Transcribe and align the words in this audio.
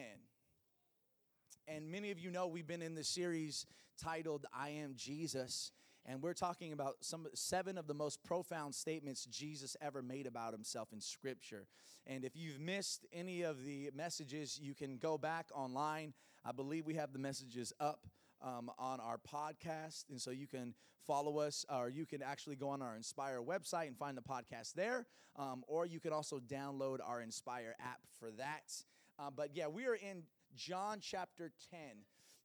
And 1.67 1.91
many 1.91 2.09
of 2.09 2.17
you 2.17 2.31
know 2.31 2.47
we've 2.47 2.65
been 2.65 2.81
in 2.81 2.95
the 2.95 3.03
series 3.03 3.67
titled 4.01 4.47
I 4.51 4.69
Am 4.69 4.93
Jesus. 4.95 5.71
And 6.07 6.21
we're 6.21 6.33
talking 6.33 6.71
about 6.71 6.95
some 7.01 7.27
seven 7.33 7.77
of 7.77 7.85
the 7.85 7.93
most 7.93 8.23
profound 8.23 8.73
statements 8.73 9.25
Jesus 9.25 9.75
ever 9.81 10.01
made 10.01 10.25
about 10.25 10.53
himself 10.53 10.93
in 10.93 11.01
Scripture. 11.01 11.67
And 12.05 12.23
if 12.23 12.33
you've 12.33 12.61
missed 12.61 13.05
any 13.11 13.41
of 13.41 13.65
the 13.65 13.91
messages, 13.93 14.57
you 14.61 14.73
can 14.73 14.97
go 14.97 15.17
back 15.17 15.47
online. 15.53 16.13
I 16.45 16.53
believe 16.53 16.85
we 16.85 16.93
have 16.93 17.11
the 17.11 17.19
messages 17.19 17.73
up 17.81 18.07
um, 18.41 18.71
on 18.79 19.01
our 19.01 19.17
podcast. 19.17 20.05
And 20.09 20.21
so 20.21 20.31
you 20.31 20.47
can 20.47 20.73
follow 21.05 21.39
us, 21.39 21.65
or 21.69 21.89
you 21.89 22.05
can 22.05 22.21
actually 22.21 22.55
go 22.55 22.69
on 22.69 22.81
our 22.81 22.95
Inspire 22.95 23.41
website 23.41 23.87
and 23.87 23.97
find 23.97 24.17
the 24.17 24.21
podcast 24.21 24.73
there. 24.73 25.05
Um, 25.35 25.65
or 25.67 25.85
you 25.85 25.99
can 25.99 26.13
also 26.13 26.39
download 26.39 26.99
our 27.05 27.21
Inspire 27.21 27.75
app 27.81 27.99
for 28.17 28.31
that. 28.31 28.73
Uh, 29.19 29.29
but 29.35 29.49
yeah, 29.53 29.67
we 29.67 29.85
are 29.85 29.95
in 29.95 30.23
John 30.55 30.99
chapter 31.01 31.51
10. 31.69 31.79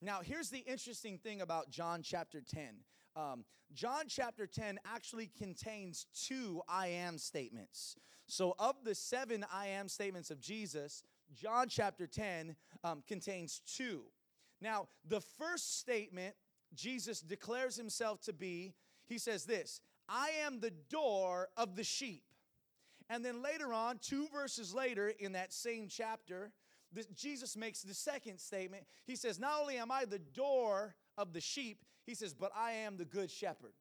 Now, 0.01 0.21
here's 0.21 0.51
the 0.51 0.59
interesting 0.59 1.19
thing 1.19 1.41
about 1.41 1.71
John 1.71 2.03
chapter 2.03 2.41
10. 2.41 2.65
Um, 3.15 3.45
John 3.73 4.05
chapter 4.09 4.47
10 4.47 4.79
actually 4.85 5.31
contains 5.39 6.07
two 6.15 6.63
I 6.69 6.89
am 6.89 7.19
statements. 7.19 7.97
So, 8.27 8.55
of 8.59 8.77
the 8.85 8.95
seven 8.95 9.45
I 9.53 9.69
am 9.69 9.89
statements 9.89 10.31
of 10.31 10.41
Jesus, 10.41 11.03
John 11.35 11.69
chapter 11.69 12.07
10 12.07 12.57
um, 12.85 13.03
contains 13.07 13.61
two. 13.67 14.03
Now, 14.61 14.89
the 15.07 15.21
first 15.21 15.81
statement 15.81 16.35
Jesus 16.75 17.21
declares 17.21 17.77
himself 17.77 18.21
to 18.23 18.33
be, 18.33 18.75
he 19.07 19.19
says 19.19 19.45
this 19.45 19.81
I 20.09 20.31
am 20.45 20.61
the 20.61 20.73
door 20.91 21.49
of 21.57 21.77
the 21.77 21.85
sheep. 21.85 22.23
And 23.11 23.25
then 23.25 23.43
later 23.43 23.73
on, 23.73 23.99
two 23.99 24.29
verses 24.33 24.73
later 24.75 25.13
in 25.19 25.33
that 25.33 25.53
same 25.53 25.89
chapter, 25.89 26.53
this, 26.93 27.07
Jesus 27.09 27.57
makes 27.57 27.83
the 27.83 27.95
second 27.95 28.39
statement. 28.39 28.85
He 29.05 29.17
says, 29.17 29.39
Not 29.39 29.61
only 29.61 29.77
am 29.77 29.91
I 29.91 30.05
the 30.05 30.19
door 30.19 30.95
of 31.19 31.33
the 31.33 31.41
sheep, 31.41 31.85
he 32.07 32.15
says, 32.15 32.35
but 32.35 32.53
I 32.57 32.73
am 32.73 32.97
the 32.97 33.05
good 33.05 33.31
shepherd. 33.31 33.73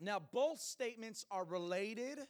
Now, 0.00 0.20
both 0.32 0.60
statements 0.60 1.26
are 1.30 1.44
related 1.44 2.20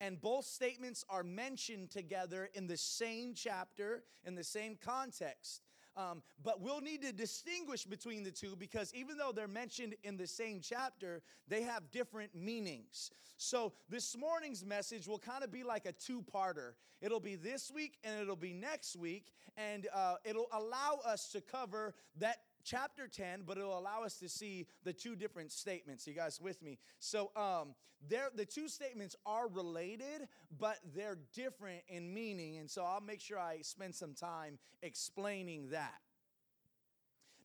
and 0.00 0.20
both 0.20 0.44
statements 0.44 1.04
are 1.08 1.22
mentioned 1.22 1.90
together 1.90 2.50
in 2.54 2.66
the 2.66 2.76
same 2.76 3.32
chapter, 3.34 4.02
in 4.24 4.34
the 4.34 4.44
same 4.44 4.76
context. 4.76 5.62
Um, 5.96 6.22
but 6.42 6.60
we'll 6.60 6.80
need 6.80 7.02
to 7.02 7.12
distinguish 7.12 7.84
between 7.84 8.24
the 8.24 8.32
two 8.32 8.56
because 8.56 8.92
even 8.94 9.16
though 9.16 9.30
they're 9.32 9.46
mentioned 9.46 9.94
in 10.02 10.16
the 10.16 10.26
same 10.26 10.60
chapter, 10.60 11.22
they 11.46 11.62
have 11.62 11.90
different 11.92 12.34
meanings. 12.34 13.10
So 13.36 13.72
this 13.88 14.16
morning's 14.16 14.64
message 14.64 15.06
will 15.06 15.20
kind 15.20 15.44
of 15.44 15.52
be 15.52 15.62
like 15.62 15.86
a 15.86 15.92
two 15.92 16.22
parter. 16.22 16.72
It'll 17.00 17.20
be 17.20 17.36
this 17.36 17.70
week 17.70 17.98
and 18.02 18.20
it'll 18.20 18.34
be 18.34 18.52
next 18.52 18.96
week, 18.96 19.32
and 19.56 19.86
uh, 19.94 20.16
it'll 20.24 20.48
allow 20.52 21.00
us 21.04 21.28
to 21.30 21.40
cover 21.40 21.94
that 22.18 22.38
chapter 22.64 23.06
10 23.06 23.42
but 23.46 23.58
it'll 23.58 23.78
allow 23.78 24.02
us 24.02 24.18
to 24.18 24.28
see 24.28 24.66
the 24.84 24.92
two 24.92 25.14
different 25.14 25.52
statements 25.52 26.06
you 26.06 26.14
guys 26.14 26.40
with 26.40 26.62
me 26.62 26.78
so 26.98 27.30
um 27.36 27.74
there 28.08 28.28
the 28.34 28.44
two 28.44 28.68
statements 28.68 29.14
are 29.24 29.48
related 29.48 30.28
but 30.58 30.78
they're 30.94 31.18
different 31.32 31.82
in 31.88 32.12
meaning 32.12 32.58
and 32.58 32.70
so 32.70 32.84
i'll 32.84 33.00
make 33.00 33.20
sure 33.20 33.38
i 33.38 33.58
spend 33.62 33.94
some 33.94 34.14
time 34.14 34.58
explaining 34.82 35.68
that 35.70 36.00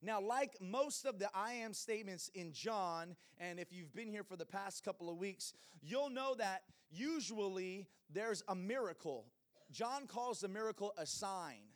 now, 0.02 0.22
like 0.22 0.56
most 0.62 1.06
of 1.06 1.20
the 1.20 1.30
I 1.34 1.54
am 1.54 1.74
statements 1.74 2.32
in 2.34 2.54
John, 2.54 3.16
and 3.38 3.60
if 3.60 3.74
you've 3.74 3.94
been 3.94 4.10
here 4.10 4.24
for 4.24 4.38
the 4.38 4.46
past 4.46 4.84
couple 4.86 5.10
of 5.10 5.18
weeks, 5.18 5.54
you'll 5.82 6.10
know 6.10 6.36
that 6.36 6.62
usually 6.90 7.88
there's 8.10 8.42
a 8.48 8.56
miracle. 8.56 9.26
John 9.72 10.08
calls 10.08 10.40
the 10.40 10.48
miracle 10.48 10.94
a 10.98 11.06
sign. 11.06 11.69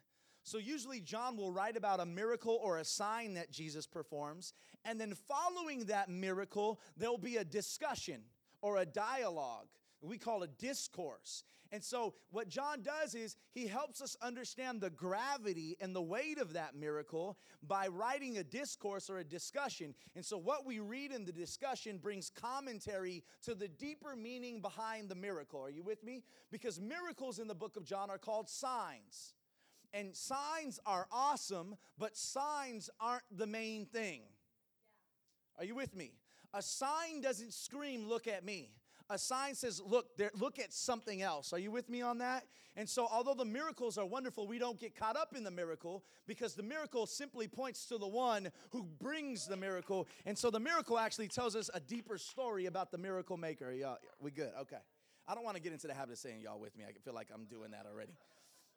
So, 0.43 0.57
usually, 0.57 0.99
John 0.99 1.37
will 1.37 1.51
write 1.51 1.77
about 1.77 2.01
a 2.01 2.05
miracle 2.05 2.59
or 2.61 2.77
a 2.77 2.85
sign 2.85 3.35
that 3.35 3.51
Jesus 3.51 3.87
performs, 3.87 4.53
and 4.83 4.99
then 4.99 5.13
following 5.15 5.85
that 5.85 6.09
miracle, 6.09 6.81
there'll 6.97 7.17
be 7.17 7.37
a 7.37 7.45
discussion 7.45 8.21
or 8.61 8.77
a 8.77 8.85
dialogue. 8.85 9.67
We 10.01 10.17
call 10.17 10.43
it 10.43 10.57
discourse. 10.57 11.45
And 11.73 11.83
so, 11.83 12.13
what 12.29 12.49
John 12.49 12.83
does 12.83 13.15
is 13.15 13.35
he 13.51 13.65
helps 13.65 13.99
us 13.99 14.15
understand 14.21 14.79
the 14.79 14.91
gravity 14.91 15.75
and 15.81 15.95
the 15.95 16.03
weight 16.03 16.37
of 16.37 16.53
that 16.53 16.75
miracle 16.75 17.37
by 17.65 17.87
writing 17.87 18.37
a 18.37 18.43
discourse 18.43 19.09
or 19.09 19.17
a 19.17 19.23
discussion. 19.23 19.95
And 20.15 20.23
so, 20.23 20.37
what 20.37 20.67
we 20.67 20.79
read 20.79 21.11
in 21.11 21.25
the 21.25 21.31
discussion 21.31 21.97
brings 21.97 22.29
commentary 22.29 23.23
to 23.41 23.55
the 23.55 23.67
deeper 23.69 24.15
meaning 24.15 24.61
behind 24.61 25.09
the 25.09 25.15
miracle. 25.15 25.61
Are 25.61 25.69
you 25.71 25.81
with 25.81 26.03
me? 26.03 26.21
Because 26.51 26.79
miracles 26.79 27.39
in 27.39 27.47
the 27.47 27.55
book 27.55 27.75
of 27.75 27.85
John 27.85 28.11
are 28.11 28.19
called 28.19 28.49
signs. 28.49 29.33
And 29.93 30.15
signs 30.15 30.79
are 30.85 31.07
awesome, 31.11 31.75
but 31.99 32.17
signs 32.17 32.89
aren't 32.99 33.23
the 33.31 33.45
main 33.45 33.85
thing. 33.85 34.21
Are 35.59 35.65
you 35.65 35.75
with 35.75 35.95
me? 35.95 36.13
A 36.53 36.61
sign 36.61 37.21
doesn't 37.21 37.53
scream, 37.53 38.07
look 38.07 38.27
at 38.27 38.43
me. 38.43 38.71
A 39.09 39.17
sign 39.17 39.53
says, 39.53 39.81
look, 39.85 40.17
there, 40.17 40.31
look 40.33 40.59
at 40.59 40.73
something 40.73 41.21
else. 41.21 41.53
Are 41.53 41.59
you 41.59 41.71
with 41.71 41.89
me 41.89 42.01
on 42.01 42.19
that? 42.19 42.45
And 42.75 42.89
so, 42.89 43.07
although 43.11 43.33
the 43.35 43.45
miracles 43.45 43.97
are 43.97 44.05
wonderful, 44.05 44.47
we 44.47 44.57
don't 44.57 44.79
get 44.79 44.95
caught 44.95 45.15
up 45.15 45.35
in 45.35 45.43
the 45.43 45.51
miracle 45.51 46.03
because 46.25 46.55
the 46.55 46.63
miracle 46.63 47.05
simply 47.05 47.47
points 47.47 47.85
to 47.87 47.97
the 47.97 48.07
one 48.07 48.49
who 48.71 48.83
brings 48.83 49.45
the 49.45 49.57
miracle. 49.57 50.07
And 50.25 50.37
so, 50.37 50.49
the 50.49 50.59
miracle 50.59 50.97
actually 50.97 51.27
tells 51.27 51.55
us 51.55 51.69
a 51.73 51.79
deeper 51.79 52.17
story 52.17 52.65
about 52.65 52.91
the 52.91 52.97
miracle 52.97 53.37
maker. 53.37 53.71
Yeah, 53.71 53.95
we 54.19 54.31
good? 54.31 54.51
Okay. 54.61 54.77
I 55.27 55.35
don't 55.35 55.43
want 55.43 55.55
to 55.55 55.61
get 55.61 55.71
into 55.71 55.87
the 55.87 55.93
habit 55.93 56.13
of 56.13 56.17
saying 56.17 56.41
y'all 56.41 56.59
with 56.59 56.75
me. 56.75 56.83
I 56.83 56.91
feel 57.03 57.13
like 57.13 57.27
I'm 57.33 57.45
doing 57.45 57.71
that 57.71 57.85
already. 57.85 58.13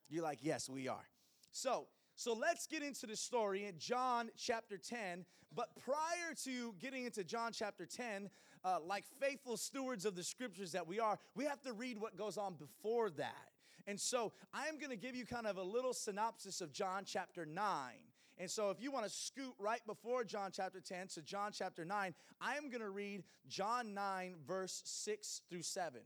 You're 0.09 0.23
like, 0.23 0.39
yes, 0.43 0.69
we 0.69 0.89
are. 0.89 1.09
So, 1.51 1.87
so 2.15 2.35
let's 2.35 2.67
get 2.67 2.83
into 2.83 3.07
the 3.07 3.17
story 3.17 3.67
in 3.67 3.79
John 3.79 4.31
chapter 4.37 4.79
10. 4.79 5.25
But 5.55 5.69
prior 5.85 6.35
to 6.45 6.75
getting 6.81 7.05
into 7.05 7.25
John 7.25 7.53
chapter 7.53 7.87
10, 7.87 8.31
uh, 8.65 8.79
like 8.85 9.05
faithful 9.21 9.57
stewards 9.57 10.05
of 10.05 10.17
the 10.17 10.25
scriptures 10.25 10.73
that 10.73 10.87
we 10.87 11.01
are, 11.01 11.19
we 11.35 11.45
have 11.45 11.63
to 11.63 11.73
read 11.73 11.99
what 11.99 12.17
goes 12.17 12.37
on 12.37 12.55
before 12.55 13.11
that. 13.11 13.51
And 13.87 13.99
so 14.01 14.33
I 14.53 14.67
am 14.67 14.79
going 14.79 14.91
to 14.91 14.97
give 14.97 15.15
you 15.15 15.25
kind 15.25 15.47
of 15.47 15.57
a 15.57 15.63
little 15.63 15.95
synopsis 15.95 16.61
of 16.61 16.73
John 16.73 17.05
chapter 17.05 17.47
9. 17.47 17.93
And 18.39 18.51
so, 18.51 18.69
if 18.69 18.83
you 18.83 18.91
want 18.91 19.07
to 19.07 19.11
scoot 19.11 19.55
right 19.59 19.81
before 19.87 20.23
John 20.23 20.51
chapter 20.53 20.79
10 20.79 21.09
to 21.15 21.23
John 21.23 21.53
chapter 21.53 21.87
9, 21.87 22.15
I 22.39 22.57
am 22.57 22.69
going 22.69 22.83
to 22.83 22.91
read 22.91 23.25
John 23.49 23.95
9, 23.95 24.35
verse 24.47 24.83
6 24.85 25.41
through 25.49 25.63
7. 25.63 26.03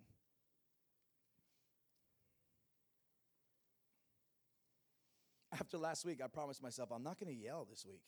After 5.52 5.79
last 5.79 6.05
week, 6.05 6.20
I 6.23 6.29
promised 6.29 6.62
myself 6.62 6.91
I'm 6.93 7.02
not 7.02 7.19
going 7.19 7.35
to 7.35 7.41
yell 7.41 7.67
this 7.69 7.85
week. 7.85 8.02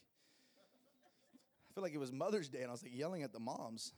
I 1.71 1.75
feel 1.75 1.83
like 1.83 1.95
it 1.95 1.99
was 1.99 2.13
Mother's 2.13 2.49
Day 2.49 2.61
and 2.61 2.69
I 2.69 2.73
was 2.73 2.83
like 2.83 2.95
yelling 2.95 3.23
at 3.23 3.33
the 3.33 3.41
moms. 3.41 3.93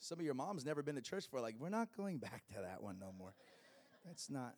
Some 0.00 0.18
of 0.18 0.24
your 0.24 0.34
moms 0.34 0.64
never 0.64 0.82
been 0.82 0.96
to 0.96 1.00
church 1.00 1.26
for 1.30 1.40
like, 1.40 1.54
we're 1.58 1.68
not 1.68 1.96
going 1.96 2.18
back 2.18 2.42
to 2.48 2.62
that 2.62 2.82
one 2.82 2.98
no 2.98 3.12
more. 3.16 3.32
That's 4.04 4.28
not 4.28 4.54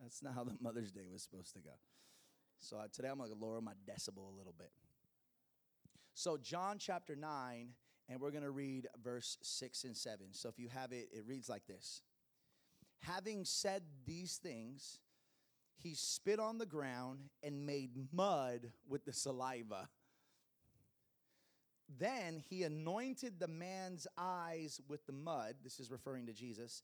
that's 0.00 0.22
not 0.22 0.34
how 0.34 0.44
the 0.44 0.54
Mother's 0.60 0.92
Day 0.92 1.08
was 1.12 1.24
supposed 1.24 1.52
to 1.54 1.58
go. 1.58 1.72
So 2.60 2.76
uh, 2.76 2.86
today 2.92 3.08
I'm 3.08 3.18
going 3.18 3.30
to 3.30 3.36
lower 3.36 3.60
my 3.60 3.72
decibel 3.84 4.32
a 4.32 4.36
little 4.36 4.54
bit. 4.56 4.70
So 6.14 6.36
John 6.36 6.76
chapter 6.78 7.16
9 7.16 7.70
and 8.08 8.20
we're 8.20 8.30
going 8.30 8.44
to 8.44 8.50
read 8.50 8.86
verse 9.02 9.38
6 9.42 9.84
and 9.84 9.96
7. 9.96 10.28
So 10.32 10.48
if 10.48 10.58
you 10.58 10.68
have 10.68 10.92
it 10.92 11.08
it 11.12 11.24
reads 11.26 11.48
like 11.48 11.66
this. 11.66 12.02
Having 13.00 13.44
said 13.44 13.82
these 14.06 14.36
things, 14.36 15.00
he 15.82 15.94
spit 15.94 16.40
on 16.40 16.58
the 16.58 16.66
ground 16.66 17.20
and 17.42 17.66
made 17.66 17.90
mud 18.12 18.70
with 18.88 19.04
the 19.04 19.12
saliva. 19.12 19.88
Then 21.98 22.42
he 22.48 22.64
anointed 22.64 23.38
the 23.38 23.48
man's 23.48 24.06
eyes 24.16 24.80
with 24.88 25.06
the 25.06 25.12
mud. 25.12 25.54
This 25.62 25.80
is 25.80 25.90
referring 25.90 26.26
to 26.26 26.32
Jesus. 26.32 26.82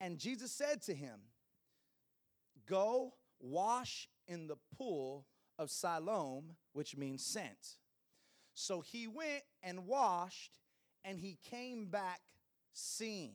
And 0.00 0.18
Jesus 0.18 0.52
said 0.52 0.82
to 0.82 0.94
him, 0.94 1.18
Go 2.66 3.14
wash 3.40 4.08
in 4.28 4.46
the 4.46 4.56
pool 4.76 5.26
of 5.58 5.70
Siloam, 5.70 6.56
which 6.72 6.96
means 6.96 7.24
sent. 7.24 7.78
So 8.54 8.80
he 8.80 9.06
went 9.08 9.42
and 9.62 9.86
washed, 9.86 10.58
and 11.04 11.18
he 11.18 11.38
came 11.50 11.86
back 11.86 12.20
seeing. 12.72 13.34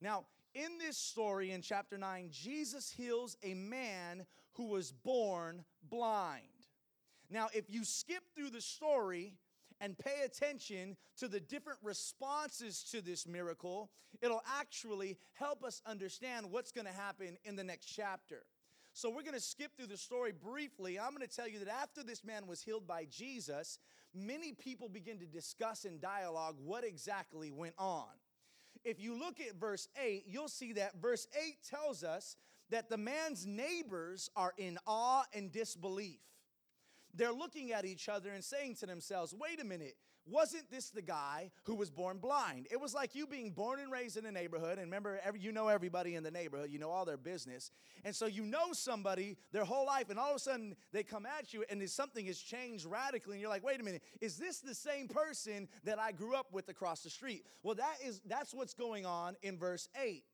Now, 0.00 0.24
in 0.56 0.78
this 0.78 0.96
story 0.96 1.50
in 1.50 1.60
chapter 1.60 1.98
9, 1.98 2.30
Jesus 2.32 2.90
heals 2.90 3.36
a 3.42 3.54
man 3.54 4.24
who 4.52 4.68
was 4.68 4.90
born 4.90 5.64
blind. 5.88 6.42
Now, 7.30 7.48
if 7.52 7.64
you 7.68 7.84
skip 7.84 8.22
through 8.34 8.50
the 8.50 8.60
story 8.60 9.34
and 9.80 9.98
pay 9.98 10.22
attention 10.24 10.96
to 11.18 11.28
the 11.28 11.40
different 11.40 11.78
responses 11.82 12.82
to 12.92 13.02
this 13.02 13.26
miracle, 13.26 13.90
it'll 14.22 14.42
actually 14.58 15.18
help 15.34 15.62
us 15.62 15.82
understand 15.84 16.50
what's 16.50 16.72
going 16.72 16.86
to 16.86 16.92
happen 16.92 17.36
in 17.44 17.56
the 17.56 17.64
next 17.64 17.86
chapter. 17.86 18.44
So, 18.94 19.10
we're 19.10 19.22
going 19.22 19.34
to 19.34 19.40
skip 19.40 19.76
through 19.76 19.88
the 19.88 19.98
story 19.98 20.32
briefly. 20.32 20.98
I'm 20.98 21.10
going 21.14 21.26
to 21.26 21.36
tell 21.36 21.48
you 21.48 21.58
that 21.58 21.68
after 21.68 22.02
this 22.02 22.24
man 22.24 22.46
was 22.46 22.62
healed 22.62 22.86
by 22.86 23.06
Jesus, 23.10 23.78
many 24.14 24.52
people 24.54 24.88
begin 24.88 25.18
to 25.18 25.26
discuss 25.26 25.84
in 25.84 25.98
dialogue 25.98 26.56
what 26.64 26.82
exactly 26.82 27.50
went 27.50 27.74
on. 27.76 28.06
If 28.86 29.00
you 29.00 29.18
look 29.18 29.40
at 29.40 29.56
verse 29.56 29.88
8, 30.00 30.26
you'll 30.28 30.46
see 30.46 30.74
that 30.74 30.94
verse 31.02 31.26
8 31.36 31.56
tells 31.68 32.04
us 32.04 32.36
that 32.70 32.88
the 32.88 32.96
man's 32.96 33.44
neighbors 33.44 34.30
are 34.36 34.52
in 34.56 34.78
awe 34.86 35.24
and 35.34 35.50
disbelief. 35.50 36.20
They're 37.12 37.32
looking 37.32 37.72
at 37.72 37.84
each 37.84 38.08
other 38.08 38.30
and 38.30 38.44
saying 38.44 38.76
to 38.76 38.86
themselves, 38.86 39.34
wait 39.34 39.60
a 39.60 39.64
minute, 39.64 39.96
wasn't 40.26 40.70
this 40.70 40.90
the 40.90 41.02
guy 41.02 41.50
who 41.64 41.74
was 41.74 41.90
born 41.90 42.18
blind? 42.18 42.66
It 42.70 42.80
was 42.80 42.92
like 42.92 43.14
you 43.14 43.26
being 43.26 43.50
born 43.52 43.80
and 43.80 43.90
raised 43.90 44.16
in 44.16 44.26
a 44.26 44.32
neighborhood, 44.32 44.78
and 44.78 44.82
remember, 44.82 45.20
every, 45.24 45.40
you 45.40 45.52
know 45.52 45.68
everybody 45.68 46.16
in 46.16 46.22
the 46.22 46.30
neighborhood, 46.30 46.70
you 46.70 46.78
know 46.78 46.90
all 46.90 47.04
their 47.04 47.16
business. 47.16 47.70
And 48.04 48.14
so 48.14 48.26
you 48.26 48.44
know 48.44 48.72
somebody 48.72 49.36
their 49.52 49.64
whole 49.64 49.86
life, 49.86 50.10
and 50.10 50.18
all 50.18 50.30
of 50.30 50.36
a 50.36 50.40
sudden 50.40 50.74
they 50.92 51.02
come 51.02 51.26
at 51.26 51.54
you, 51.54 51.64
and 51.70 51.88
something 51.88 52.26
has 52.26 52.38
changed 52.38 52.86
radically, 52.86 53.34
and 53.34 53.40
you're 53.40 53.50
like, 53.50 53.64
wait 53.64 53.80
a 53.80 53.84
minute, 53.84 54.02
is 54.20 54.36
this 54.36 54.58
the 54.58 54.74
same 54.74 55.08
person 55.08 55.68
that 55.84 55.98
I 55.98 56.12
grew 56.12 56.34
up 56.34 56.52
with 56.52 56.68
across 56.68 57.02
the 57.02 57.10
street? 57.10 57.44
Well, 57.62 57.76
that 57.76 57.96
is 58.04 58.20
that's 58.26 58.52
what's 58.52 58.74
going 58.74 59.06
on 59.06 59.36
in 59.42 59.58
verse 59.58 59.88
8. 60.00 60.24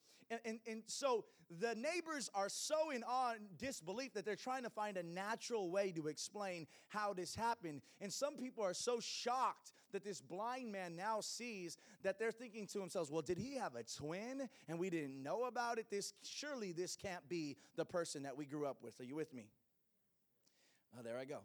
And, 0.44 0.60
and, 0.66 0.82
so 0.86 1.24
the 1.60 1.74
neighbors 1.74 2.30
are 2.34 2.48
so 2.48 2.90
in 2.90 3.02
awe 3.02 3.32
and 3.32 3.58
disbelief 3.58 4.14
that 4.14 4.24
they're 4.24 4.36
trying 4.36 4.62
to 4.62 4.70
find 4.70 4.96
a 4.96 5.02
natural 5.02 5.70
way 5.70 5.92
to 5.92 6.06
explain 6.08 6.66
how 6.88 7.12
this 7.12 7.34
happened. 7.34 7.82
And 8.00 8.12
some 8.12 8.36
people 8.36 8.64
are 8.64 8.74
so 8.74 9.00
shocked 9.00 9.72
that 9.92 10.04
this 10.04 10.20
blind 10.20 10.72
man 10.72 10.96
now 10.96 11.20
sees 11.20 11.76
that 12.02 12.18
they're 12.18 12.32
thinking 12.32 12.66
to 12.68 12.78
themselves, 12.78 13.10
well, 13.10 13.22
did 13.22 13.38
he 13.38 13.56
have 13.56 13.74
a 13.74 13.82
twin 13.82 14.48
and 14.68 14.78
we 14.78 14.88
didn't 14.88 15.22
know 15.22 15.44
about 15.44 15.78
it? 15.78 15.86
This 15.90 16.14
surely 16.22 16.72
this 16.72 16.96
can't 16.96 17.28
be 17.28 17.56
the 17.76 17.84
person 17.84 18.22
that 18.22 18.36
we 18.36 18.46
grew 18.46 18.66
up 18.66 18.78
with. 18.82 18.98
Are 19.00 19.04
you 19.04 19.14
with 19.14 19.34
me? 19.34 19.48
Oh, 20.98 21.02
there 21.02 21.18
I 21.18 21.24
go. 21.24 21.40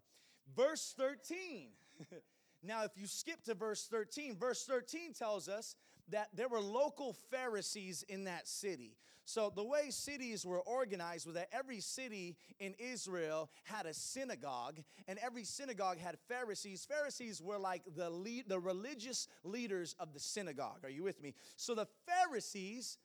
Verse 0.55 0.93
13. 0.97 1.69
now, 2.63 2.83
if 2.83 2.91
you 2.95 3.07
skip 3.07 3.43
to 3.43 3.53
verse 3.53 3.87
13, 3.89 4.35
verse 4.37 4.63
13 4.63 5.13
tells 5.13 5.49
us 5.49 5.75
that 6.09 6.29
there 6.33 6.47
were 6.47 6.61
local 6.61 7.13
Pharisees 7.31 8.03
in 8.07 8.25
that 8.25 8.47
city. 8.47 8.97
So 9.25 9.51
the 9.53 9.63
way 9.63 9.89
cities 9.89 10.45
were 10.45 10.61
organized 10.61 11.25
was 11.25 11.35
that 11.35 11.49
every 11.51 11.81
city 11.81 12.37
in 12.59 12.73
Israel 12.79 13.49
had 13.65 13.85
a 13.85 13.93
synagogue, 13.93 14.79
and 15.05 15.19
every 15.19 15.43
synagogue 15.43 15.97
had 15.97 16.17
Pharisees. 16.29 16.85
Pharisees 16.85 17.41
were 17.41 17.59
like 17.59 17.81
the 17.93 18.09
lead, 18.09 18.45
the 18.47 18.59
religious 18.59 19.27
leaders 19.43 19.95
of 19.99 20.13
the 20.13 20.19
synagogue. 20.19 20.79
Are 20.83 20.89
you 20.89 21.03
with 21.03 21.21
me? 21.21 21.33
So 21.57 21.75
the 21.75 21.87
Pharisees, 22.05 22.99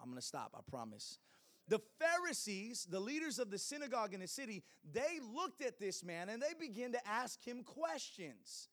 I'm 0.00 0.08
gonna 0.08 0.22
stop, 0.22 0.54
I 0.56 0.60
promise. 0.70 1.18
The 1.66 1.80
Pharisees, 1.98 2.86
the 2.88 3.00
leaders 3.00 3.40
of 3.40 3.50
the 3.50 3.58
synagogue 3.58 4.14
in 4.14 4.20
the 4.20 4.28
city, 4.28 4.62
they 4.92 5.18
looked 5.34 5.62
at 5.62 5.80
this 5.80 6.04
man 6.04 6.28
and 6.28 6.40
they 6.40 6.54
began 6.58 6.92
to 6.92 7.08
ask 7.08 7.44
him 7.44 7.64
questions. 7.64 8.68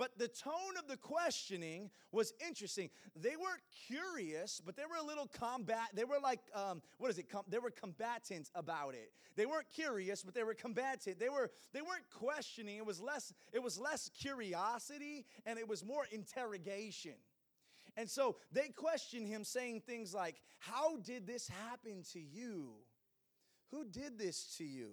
But 0.00 0.16
the 0.16 0.28
tone 0.28 0.78
of 0.78 0.88
the 0.88 0.96
questioning 0.96 1.90
was 2.10 2.32
interesting. 2.48 2.88
They 3.14 3.36
weren't 3.36 3.60
curious, 3.86 4.62
but 4.64 4.74
they 4.74 4.84
were 4.86 4.96
a 4.96 5.04
little 5.04 5.26
combat. 5.26 5.90
They 5.92 6.04
were 6.04 6.18
like, 6.18 6.40
um, 6.54 6.80
what 6.96 7.10
is 7.10 7.18
it? 7.18 7.28
Com- 7.28 7.44
they 7.46 7.58
were 7.58 7.70
combatant 7.70 8.48
about 8.54 8.94
it. 8.94 9.12
They 9.36 9.44
weren't 9.44 9.68
curious, 9.68 10.22
but 10.22 10.32
they 10.32 10.42
were 10.42 10.54
combatant. 10.54 11.18
They 11.18 11.28
were 11.28 11.50
they 11.74 11.82
weren't 11.82 12.08
questioning. 12.18 12.78
It 12.78 12.86
was 12.86 12.98
less 12.98 13.34
it 13.52 13.62
was 13.62 13.78
less 13.78 14.08
curiosity 14.18 15.26
and 15.44 15.58
it 15.58 15.68
was 15.68 15.84
more 15.84 16.06
interrogation. 16.10 17.16
And 17.94 18.08
so 18.08 18.36
they 18.50 18.68
questioned 18.68 19.28
him, 19.28 19.44
saying 19.44 19.82
things 19.82 20.14
like, 20.14 20.36
"How 20.60 20.96
did 20.96 21.26
this 21.26 21.46
happen 21.46 22.04
to 22.14 22.20
you? 22.20 22.72
Who 23.70 23.84
did 23.84 24.18
this 24.18 24.56
to 24.56 24.64
you?" 24.64 24.92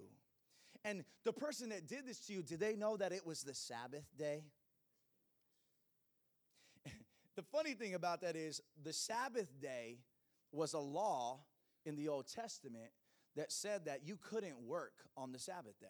And 0.83 1.05
the 1.23 1.31
person 1.31 1.69
that 1.69 1.87
did 1.87 2.05
this 2.05 2.19
to 2.27 2.33
you, 2.33 2.43
did 2.43 2.59
they 2.59 2.75
know 2.75 2.97
that 2.97 3.13
it 3.13 3.25
was 3.25 3.43
the 3.43 3.53
Sabbath 3.53 4.05
day? 4.17 4.43
The 7.37 7.43
funny 7.43 7.75
thing 7.75 7.93
about 7.93 8.21
that 8.21 8.35
is 8.35 8.61
the 8.83 8.91
Sabbath 8.91 9.61
day 9.61 9.99
was 10.51 10.73
a 10.73 10.79
law 10.79 11.41
in 11.85 11.95
the 11.95 12.07
Old 12.07 12.27
Testament 12.27 12.89
that 13.35 13.51
said 13.51 13.85
that 13.85 14.01
you 14.03 14.17
couldn't 14.17 14.59
work 14.59 14.93
on 15.15 15.31
the 15.31 15.37
Sabbath 15.37 15.79
day. 15.79 15.85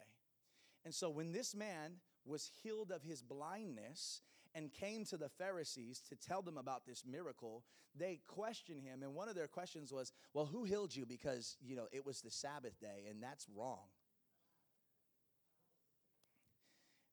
And 0.84 0.94
so 0.94 1.10
when 1.10 1.32
this 1.32 1.56
man 1.56 1.94
was 2.26 2.52
healed 2.62 2.92
of 2.92 3.02
his 3.02 3.22
blindness 3.22 4.24
and 4.56 4.74
came 4.74 5.06
to 5.06 5.16
the 5.16 5.30
Pharisees 5.30 6.02
to 6.10 6.18
tell 6.18 6.42
them 6.42 6.58
about 6.58 6.86
this 6.86 7.06
miracle, 7.10 7.64
they 7.98 8.20
questioned 8.28 8.84
him. 8.84 9.02
And 9.02 9.16
one 9.16 9.30
of 9.30 9.36
their 9.36 9.48
questions 9.48 9.94
was, 9.94 10.12
Well, 10.34 10.48
who 10.48 10.66
healed 10.66 10.94
you? 10.94 11.06
Because, 11.06 11.56
you 11.62 11.78
know, 11.78 11.88
it 11.94 12.06
was 12.06 12.20
the 12.20 12.30
Sabbath 12.32 12.78
day, 12.82 13.06
and 13.10 13.24
that's 13.24 13.48
wrong. 13.56 13.88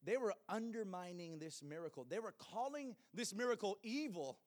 They 0.05 0.17
were 0.17 0.35
undermining 0.49 1.39
this 1.39 1.63
miracle. 1.63 2.07
They 2.09 2.19
were 2.19 2.35
calling 2.53 2.95
this 3.13 3.35
miracle 3.35 3.79
evil. 3.83 4.39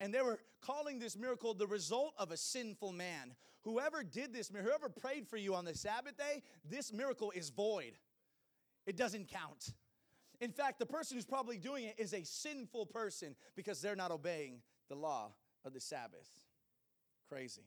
And 0.00 0.12
they 0.12 0.22
were 0.22 0.40
calling 0.60 0.98
this 0.98 1.16
miracle 1.16 1.54
the 1.54 1.66
result 1.66 2.14
of 2.18 2.30
a 2.30 2.36
sinful 2.36 2.92
man. 2.92 3.34
Whoever 3.62 4.02
did 4.02 4.32
this, 4.32 4.52
miracle, 4.52 4.70
whoever 4.70 4.88
prayed 4.88 5.26
for 5.26 5.36
you 5.36 5.54
on 5.54 5.64
the 5.64 5.74
Sabbath 5.74 6.16
day, 6.16 6.42
this 6.68 6.92
miracle 6.92 7.32
is 7.32 7.50
void. 7.50 7.92
It 8.86 8.96
doesn't 8.96 9.28
count. 9.28 9.72
In 10.40 10.50
fact, 10.50 10.78
the 10.78 10.86
person 10.86 11.16
who's 11.16 11.24
probably 11.24 11.56
doing 11.56 11.84
it 11.84 11.94
is 11.98 12.12
a 12.12 12.24
sinful 12.24 12.86
person 12.86 13.34
because 13.56 13.80
they're 13.80 13.96
not 13.96 14.10
obeying 14.10 14.60
the 14.88 14.96
law 14.96 15.32
of 15.64 15.72
the 15.72 15.80
Sabbath. 15.80 16.28
Crazy. 17.28 17.62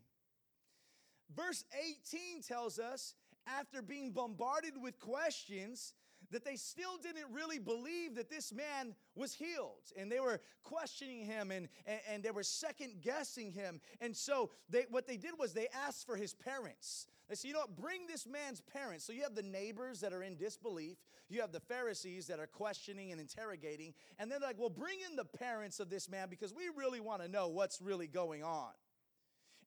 Verse 1.36 1.66
18 2.14 2.42
tells 2.42 2.78
us 2.78 3.16
after 3.48 3.82
being 3.82 4.12
bombarded 4.12 4.74
with 4.80 5.00
questions, 5.00 5.94
that 6.32 6.44
they 6.44 6.56
still 6.56 6.98
didn't 7.02 7.32
really 7.32 7.60
believe 7.60 8.16
that 8.16 8.30
this 8.30 8.54
man 8.54 8.96
was 9.16 9.34
healed. 9.34 9.92
And 9.98 10.12
they 10.12 10.20
were 10.20 10.42
questioning 10.64 11.26
him 11.26 11.52
and, 11.52 11.68
and, 11.86 12.00
and 12.12 12.24
they 12.24 12.32
were 12.32 12.44
second 12.44 13.02
guessing 13.02 13.52
him. 13.52 13.80
And 14.02 14.16
so 14.16 14.52
they, 14.70 14.86
what 14.90 15.08
they 15.08 15.18
did 15.18 15.32
was 15.40 15.54
they 15.54 15.68
asked 15.86 16.06
for 16.06 16.16
his 16.16 16.34
parents. 16.34 17.08
They 17.30 17.36
said, 17.36 17.48
you 17.48 17.54
know 17.54 17.62
what, 17.62 17.76
bring 17.76 18.08
this 18.08 18.26
man's 18.26 18.62
parents. 18.62 19.06
So 19.06 19.14
you 19.14 19.24
have 19.24 19.36
the 19.36 19.44
neighbors 19.44 20.00
that 20.02 20.14
are 20.14 20.24
in 20.24 20.38
disbelief, 20.38 20.98
you 21.30 21.42
have 21.42 21.52
the 21.52 21.60
Pharisees 21.60 22.28
that 22.28 22.40
are 22.40 22.48
questioning 22.48 23.12
and 23.12 23.20
interrogating. 23.20 23.94
And 24.18 24.32
they're 24.32 24.40
like, 24.40 24.58
well, 24.58 24.70
bring 24.70 25.00
in 25.10 25.16
the 25.16 25.26
parents 25.26 25.80
of 25.80 25.90
this 25.90 26.10
man 26.10 26.30
because 26.30 26.54
we 26.54 26.64
really 26.76 27.02
want 27.02 27.22
to 27.22 27.28
know 27.28 27.50
what's 27.50 27.82
really 27.82 28.08
going 28.08 28.44
on. 28.44 28.72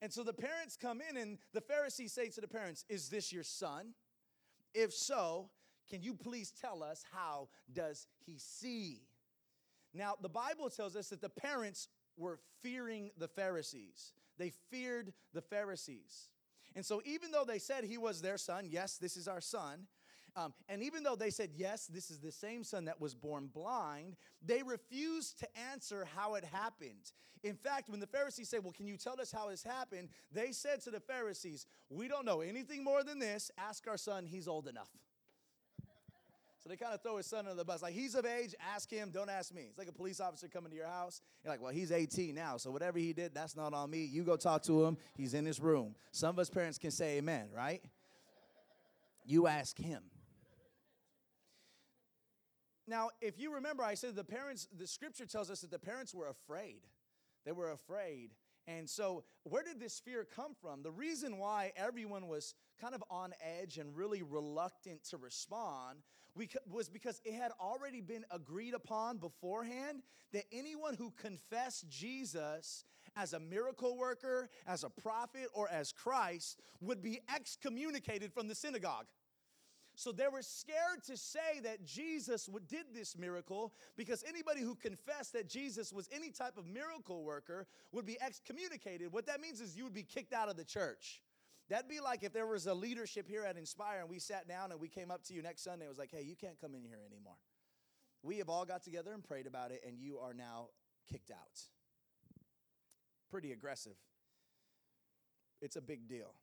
And 0.03 0.13
so 0.13 0.23
the 0.23 0.33
parents 0.33 0.77
come 0.81 1.03
in, 1.07 1.17
and 1.17 1.39
the 1.53 1.61
Pharisees 1.61 2.13
say 2.13 2.29
to 2.31 2.41
the 2.41 2.49
parents, 2.49 2.85
Is 2.89 3.11
this 3.11 3.33
your 3.33 3.43
son? 3.43 3.93
If 4.73 4.95
so, 4.95 5.51
can 5.91 6.03
you 6.03 6.15
please 6.15 6.53
tell 6.53 6.83
us 6.83 7.05
how 7.13 7.49
does 7.73 8.07
he 8.25 8.39
see? 8.39 9.03
Now, 9.93 10.15
the 10.21 10.29
Bible 10.29 10.71
tells 10.71 10.97
us 10.97 11.09
that 11.09 11.21
the 11.21 11.29
parents 11.29 11.89
were 12.17 12.39
fearing 12.63 13.11
the 13.19 13.29
Pharisees. 13.29 14.13
They 14.39 14.53
feared 14.71 15.13
the 15.35 15.43
Pharisees. 15.43 16.29
And 16.77 16.87
so, 16.87 17.03
even 17.05 17.33
though 17.33 17.45
they 17.45 17.59
said 17.59 17.85
he 17.85 17.99
was 17.99 18.23
their 18.23 18.39
son, 18.39 18.69
yes, 18.71 18.97
this 18.99 19.17
is 19.17 19.27
our 19.27 19.41
son, 19.41 19.89
um, 20.37 20.55
and 20.69 20.83
even 20.83 21.03
though 21.03 21.17
they 21.17 21.31
said, 21.31 21.51
yes, 21.57 21.87
this 21.87 22.11
is 22.11 22.19
the 22.19 22.33
same 22.33 22.63
son 22.63 22.85
that 22.85 23.01
was 23.01 23.15
born 23.15 23.49
blind, 23.53 24.17
they 24.45 24.63
refused 24.63 25.41
to 25.41 25.49
answer 25.73 26.07
how 26.15 26.35
it 26.35 26.45
happened. 26.45 27.13
In 27.43 27.57
fact, 27.57 27.89
when 27.89 28.01
the 28.01 28.07
Pharisees 28.07 28.49
said, 28.49 28.63
well, 28.63 28.73
can 28.73 28.87
you 28.87 28.97
tell 28.97 29.21
us 29.21 29.33
how 29.33 29.49
this 29.49 29.63
happened? 29.63 30.09
They 30.31 30.53
said 30.53 30.83
to 30.83 30.91
the 30.91 31.01
Pharisees, 31.01 31.67
we 31.89 32.07
don't 32.07 32.27
know 32.27 32.43
anything 32.43 32.85
more 32.85 33.03
than 33.03 33.19
this. 33.19 33.51
Ask 33.59 33.89
our 33.89 33.97
son, 33.97 34.27
he's 34.27 34.47
old 34.47 34.69
enough. 34.69 34.91
So 36.63 36.69
they 36.69 36.77
kind 36.77 36.93
of 36.93 37.03
throw 37.03 37.17
his 37.17 37.27
son 37.27 37.47
under 37.47 37.55
the 37.55 37.65
bus. 37.65 37.81
Like, 37.81 37.95
he's 37.95 38.15
of 38.15 38.27
age, 38.27 38.55
ask 38.75 38.91
him, 38.91 39.11
don't 39.11 39.31
ask 39.31 39.55
me. 39.55 39.63
It's 39.69 39.79
like 39.79 39.89
a 39.89 39.93
police 39.93 40.21
officer 40.21 40.47
coming 40.47 40.71
to 40.71 40.77
your 40.77 40.87
house. 40.87 41.23
You're 41.43 41.53
like, 41.53 41.63
well, 41.63 41.73
he's 41.73 41.91
18 41.91 42.35
now, 42.35 42.59
so 42.59 42.71
whatever 42.71 42.99
he 42.99 43.15
did, 43.15 43.35
that's 43.35 43.57
not 43.57 43.73
on 43.73 43.91
me. 43.91 44.05
You 44.05 44.25
go 44.25 44.37
talk 44.37 44.63
to 44.65 44.85
him, 44.85 44.99
he's 45.17 45.33
in 45.33 45.47
his 45.47 45.59
room. 45.59 45.95
Some 46.13 46.31
of 46.31 46.39
us 46.39 46.51
parents 46.51 46.77
can 46.77 46.91
say 46.91 47.17
amen, 47.17 47.49
right? 47.57 47.83
You 49.25 49.47
ask 49.47 49.79
him. 49.79 50.03
Now, 52.87 53.11
if 53.23 53.39
you 53.39 53.55
remember, 53.55 53.83
I 53.83 53.95
said 53.95 54.15
the 54.15 54.25
parents, 54.25 54.69
the 54.77 54.87
scripture 54.87 55.25
tells 55.25 55.51
us 55.51 55.61
that 55.63 55.71
the 55.71 55.79
parents 55.79 56.15
were 56.15 56.29
afraid. 56.29 56.83
They 57.47 57.53
were 57.53 57.71
afraid. 57.71 58.33
And 58.67 58.91
so, 58.91 59.25
where 59.45 59.63
did 59.63 59.81
this 59.81 59.99
fear 60.01 60.27
come 60.37 60.55
from? 60.61 60.83
The 60.83 60.91
reason 60.91 61.39
why 61.39 61.73
everyone 61.77 62.29
was 62.29 62.55
kind 62.81 62.95
of 62.95 63.03
on 63.11 63.33
edge 63.41 63.79
and 63.79 63.97
really 63.97 64.23
reluctant 64.23 65.05
to 65.11 65.17
respond 65.17 66.01
was 66.69 66.89
because 66.89 67.21
it 67.25 67.35
had 67.35 67.53
already 67.61 68.01
been 68.01 68.25
agreed 68.31 68.75
upon 68.75 69.19
beforehand 69.19 70.03
that 70.33 70.45
anyone 70.53 70.95
who 70.95 71.13
confessed 71.13 71.89
Jesus 71.89 72.85
as 73.17 73.33
a 73.33 73.41
miracle 73.41 73.97
worker, 73.97 74.49
as 74.67 74.85
a 74.85 74.91
prophet, 74.91 75.49
or 75.53 75.69
as 75.69 75.93
Christ 75.93 76.61
would 76.81 77.03
be 77.03 77.21
excommunicated 77.35 78.33
from 78.33 78.49
the 78.49 78.55
synagogue. 78.55 79.07
So 79.97 80.13
they 80.13 80.29
were 80.29 80.43
scared 80.43 81.03
to 81.09 81.17
say 81.17 81.61
that 81.65 81.85
Jesus 81.85 82.49
did 82.69 82.87
this 82.95 83.19
miracle 83.19 83.75
because 83.97 84.25
anybody 84.27 84.63
who 84.63 84.75
confessed 84.75 85.33
that 85.35 85.49
Jesus 85.49 85.93
was 85.93 86.09
any 86.15 86.31
type 86.31 86.57
of 86.57 86.67
miracle 86.67 87.23
worker 87.23 87.67
would 87.93 88.07
be 88.07 88.17
excommunicated. 88.23 89.13
What 89.13 89.27
that 89.27 89.41
means 89.41 89.61
is 89.61 89.77
you 89.77 89.85
would 89.85 89.93
be 89.93 90.05
kicked 90.05 90.33
out 90.33 90.49
of 90.49 90.57
the 90.57 90.65
church. 90.65 91.23
That'd 91.71 91.89
be 91.89 92.01
like 92.01 92.25
if 92.25 92.33
there 92.33 92.49
was 92.49 92.67
a 92.67 92.75
leadership 92.75 93.29
here 93.29 93.45
at 93.45 93.57
Inspire 93.57 94.01
and 94.01 94.11
we 94.11 94.19
sat 94.19 94.49
down 94.49 94.73
and 94.73 94.81
we 94.81 94.89
came 94.89 95.13
up 95.13 95.23
to 95.25 95.35
you 95.35 95.41
next 95.41 95.63
Sunday 95.63 95.85
and 95.85 95.89
was 95.89 95.99
like, 95.99 96.11
hey, 96.11 96.23
you 96.23 96.35
can't 96.35 96.61
come 96.61 96.75
in 96.75 96.83
here 96.83 96.99
anymore. 97.07 97.37
We 98.25 98.39
have 98.39 98.49
all 98.49 98.65
got 98.65 98.83
together 98.83 99.13
and 99.15 99.23
prayed 99.23 99.47
about 99.47 99.71
it, 99.71 99.81
and 99.87 99.97
you 99.99 100.19
are 100.19 100.35
now 100.35 100.69
kicked 101.11 101.31
out. 101.31 101.61
Pretty 103.31 103.53
aggressive. 103.53 103.97
It's 105.63 105.77
a 105.77 105.81
big 105.81 106.09
deal. 106.09 106.35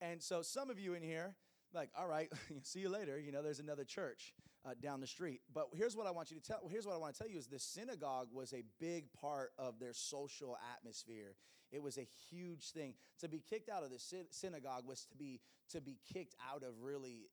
And 0.00 0.22
so 0.22 0.42
some 0.42 0.70
of 0.70 0.78
you 0.78 0.94
in 0.94 1.02
here, 1.02 1.34
like, 1.74 1.90
all 1.98 2.06
right, 2.06 2.30
see 2.62 2.80
you 2.80 2.88
later. 2.88 3.18
You 3.18 3.32
know, 3.32 3.42
there's 3.42 3.60
another 3.60 3.84
church 3.84 4.32
uh, 4.64 4.70
down 4.80 5.00
the 5.00 5.06
street. 5.06 5.40
But 5.52 5.68
here's 5.74 5.96
what 5.96 6.06
I 6.06 6.10
want 6.10 6.30
you 6.30 6.38
to 6.38 6.42
tell. 6.42 6.60
Here's 6.70 6.86
what 6.86 6.94
I 6.94 6.98
want 6.98 7.14
to 7.14 7.18
tell 7.18 7.30
you 7.30 7.38
is 7.38 7.46
the 7.46 7.58
synagogue 7.58 8.28
was 8.32 8.52
a 8.52 8.62
big 8.80 9.12
part 9.12 9.50
of 9.58 9.78
their 9.78 9.92
social 9.92 10.56
atmosphere. 10.76 11.34
It 11.70 11.82
was 11.82 11.98
a 11.98 12.06
huge 12.30 12.70
thing. 12.70 12.94
To 13.20 13.28
be 13.28 13.42
kicked 13.48 13.68
out 13.68 13.82
of 13.82 13.90
the 13.90 14.02
synagogue 14.30 14.86
was 14.86 15.04
to 15.06 15.16
be 15.16 15.40
to 15.70 15.82
be 15.82 15.98
kicked 16.12 16.34
out 16.50 16.62
of 16.62 16.80
really 16.80 17.26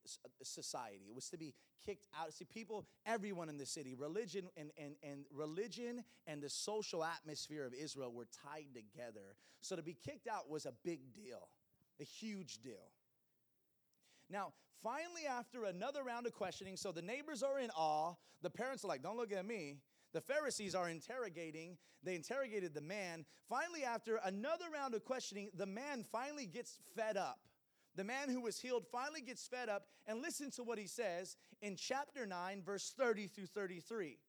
society. 0.43 1.05
It 1.07 1.15
was 1.15 1.29
to 1.29 1.37
be 1.37 1.53
kicked 1.85 2.05
out. 2.19 2.33
See, 2.33 2.43
people, 2.43 2.85
everyone 3.05 3.47
in 3.47 3.57
the 3.57 3.65
city, 3.65 3.95
religion 3.95 4.49
and, 4.57 4.71
and, 4.77 4.95
and 5.03 5.25
religion 5.33 6.03
and 6.27 6.41
the 6.41 6.49
social 6.49 7.03
atmosphere 7.03 7.65
of 7.65 7.73
Israel 7.73 8.11
were 8.11 8.27
tied 8.43 8.67
together. 8.73 9.35
So 9.61 9.77
to 9.77 9.81
be 9.81 9.95
kicked 10.05 10.27
out 10.27 10.49
was 10.49 10.65
a 10.65 10.73
big 10.83 11.13
deal, 11.13 11.47
a 12.01 12.03
huge 12.03 12.59
deal. 12.61 12.91
Now, 14.29 14.53
finally, 14.81 15.25
after 15.27 15.65
another 15.65 16.03
round 16.03 16.25
of 16.25 16.33
questioning, 16.33 16.77
so 16.77 16.91
the 16.91 17.01
neighbors 17.01 17.43
are 17.43 17.59
in 17.59 17.69
awe. 17.71 18.13
The 18.41 18.49
parents 18.49 18.83
are 18.83 18.87
like, 18.87 19.03
don't 19.03 19.17
look 19.17 19.31
at 19.31 19.45
me. 19.45 19.77
The 20.13 20.21
Pharisees 20.21 20.75
are 20.75 20.89
interrogating. 20.89 21.77
They 22.03 22.15
interrogated 22.15 22.73
the 22.73 22.81
man. 22.81 23.25
Finally, 23.49 23.83
after 23.83 24.19
another 24.23 24.65
round 24.73 24.93
of 24.93 25.03
questioning, 25.03 25.49
the 25.55 25.65
man 25.65 26.05
finally 26.11 26.45
gets 26.45 26.77
fed 26.95 27.17
up. 27.17 27.39
The 27.95 28.03
man 28.03 28.29
who 28.29 28.41
was 28.41 28.59
healed 28.59 28.85
finally 28.91 29.21
gets 29.21 29.47
fed 29.47 29.69
up. 29.69 29.87
And 30.05 30.21
listen 30.21 30.51
to 30.51 30.63
what 30.63 30.77
he 30.77 30.87
says 30.87 31.37
in 31.61 31.75
chapter 31.75 32.25
9, 32.25 32.61
verse 32.63 32.93
30 32.97 33.27
through 33.27 33.47
33. 33.47 34.19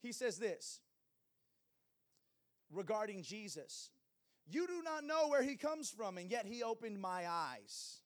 He 0.00 0.12
says 0.12 0.38
this 0.38 0.80
regarding 2.70 3.22
Jesus 3.22 3.90
You 4.46 4.66
do 4.66 4.82
not 4.82 5.04
know 5.04 5.28
where 5.28 5.42
he 5.42 5.56
comes 5.56 5.90
from, 5.90 6.18
and 6.18 6.30
yet 6.30 6.46
he 6.46 6.62
opened 6.62 7.00
my 7.00 7.28
eyes. 7.28 8.02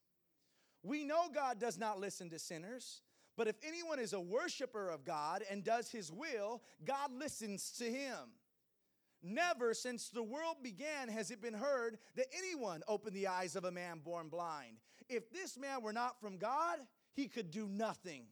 We 0.83 1.05
know 1.05 1.29
God 1.33 1.59
does 1.59 1.79
not 1.79 2.01
listen 2.01 2.31
to 2.31 2.39
sinners, 2.39 3.03
but 3.37 3.49
if 3.49 3.57
anyone 3.67 3.99
is 3.99 4.13
a 4.13 4.21
worshiper 4.21 4.89
of 4.89 5.05
God 5.05 5.43
and 5.51 5.65
does 5.65 5.91
his 5.91 6.11
will, 6.11 6.63
God 6.85 7.13
listens 7.13 7.71
to 7.79 7.85
him. 7.85 8.33
Never 9.23 9.73
since 9.73 10.09
the 10.09 10.23
world 10.23 10.57
began 10.63 11.09
has 11.09 11.31
it 11.31 11.41
been 11.41 11.55
heard 11.55 11.99
that 12.17 12.27
anyone 12.37 12.83
opened 12.89 13.15
the 13.15 13.29
eyes 13.29 13.55
of 13.55 13.65
a 13.65 13.71
man 13.71 14.01
born 14.05 14.29
blind. 14.29 14.79
If 15.09 15.31
this 15.31 15.57
man 15.57 15.83
were 15.83 15.93
not 15.93 16.21
from 16.21 16.39
God, 16.39 16.79
he 17.15 17.29
could 17.29 17.53
do 17.53 17.69
nothing. 17.69 18.25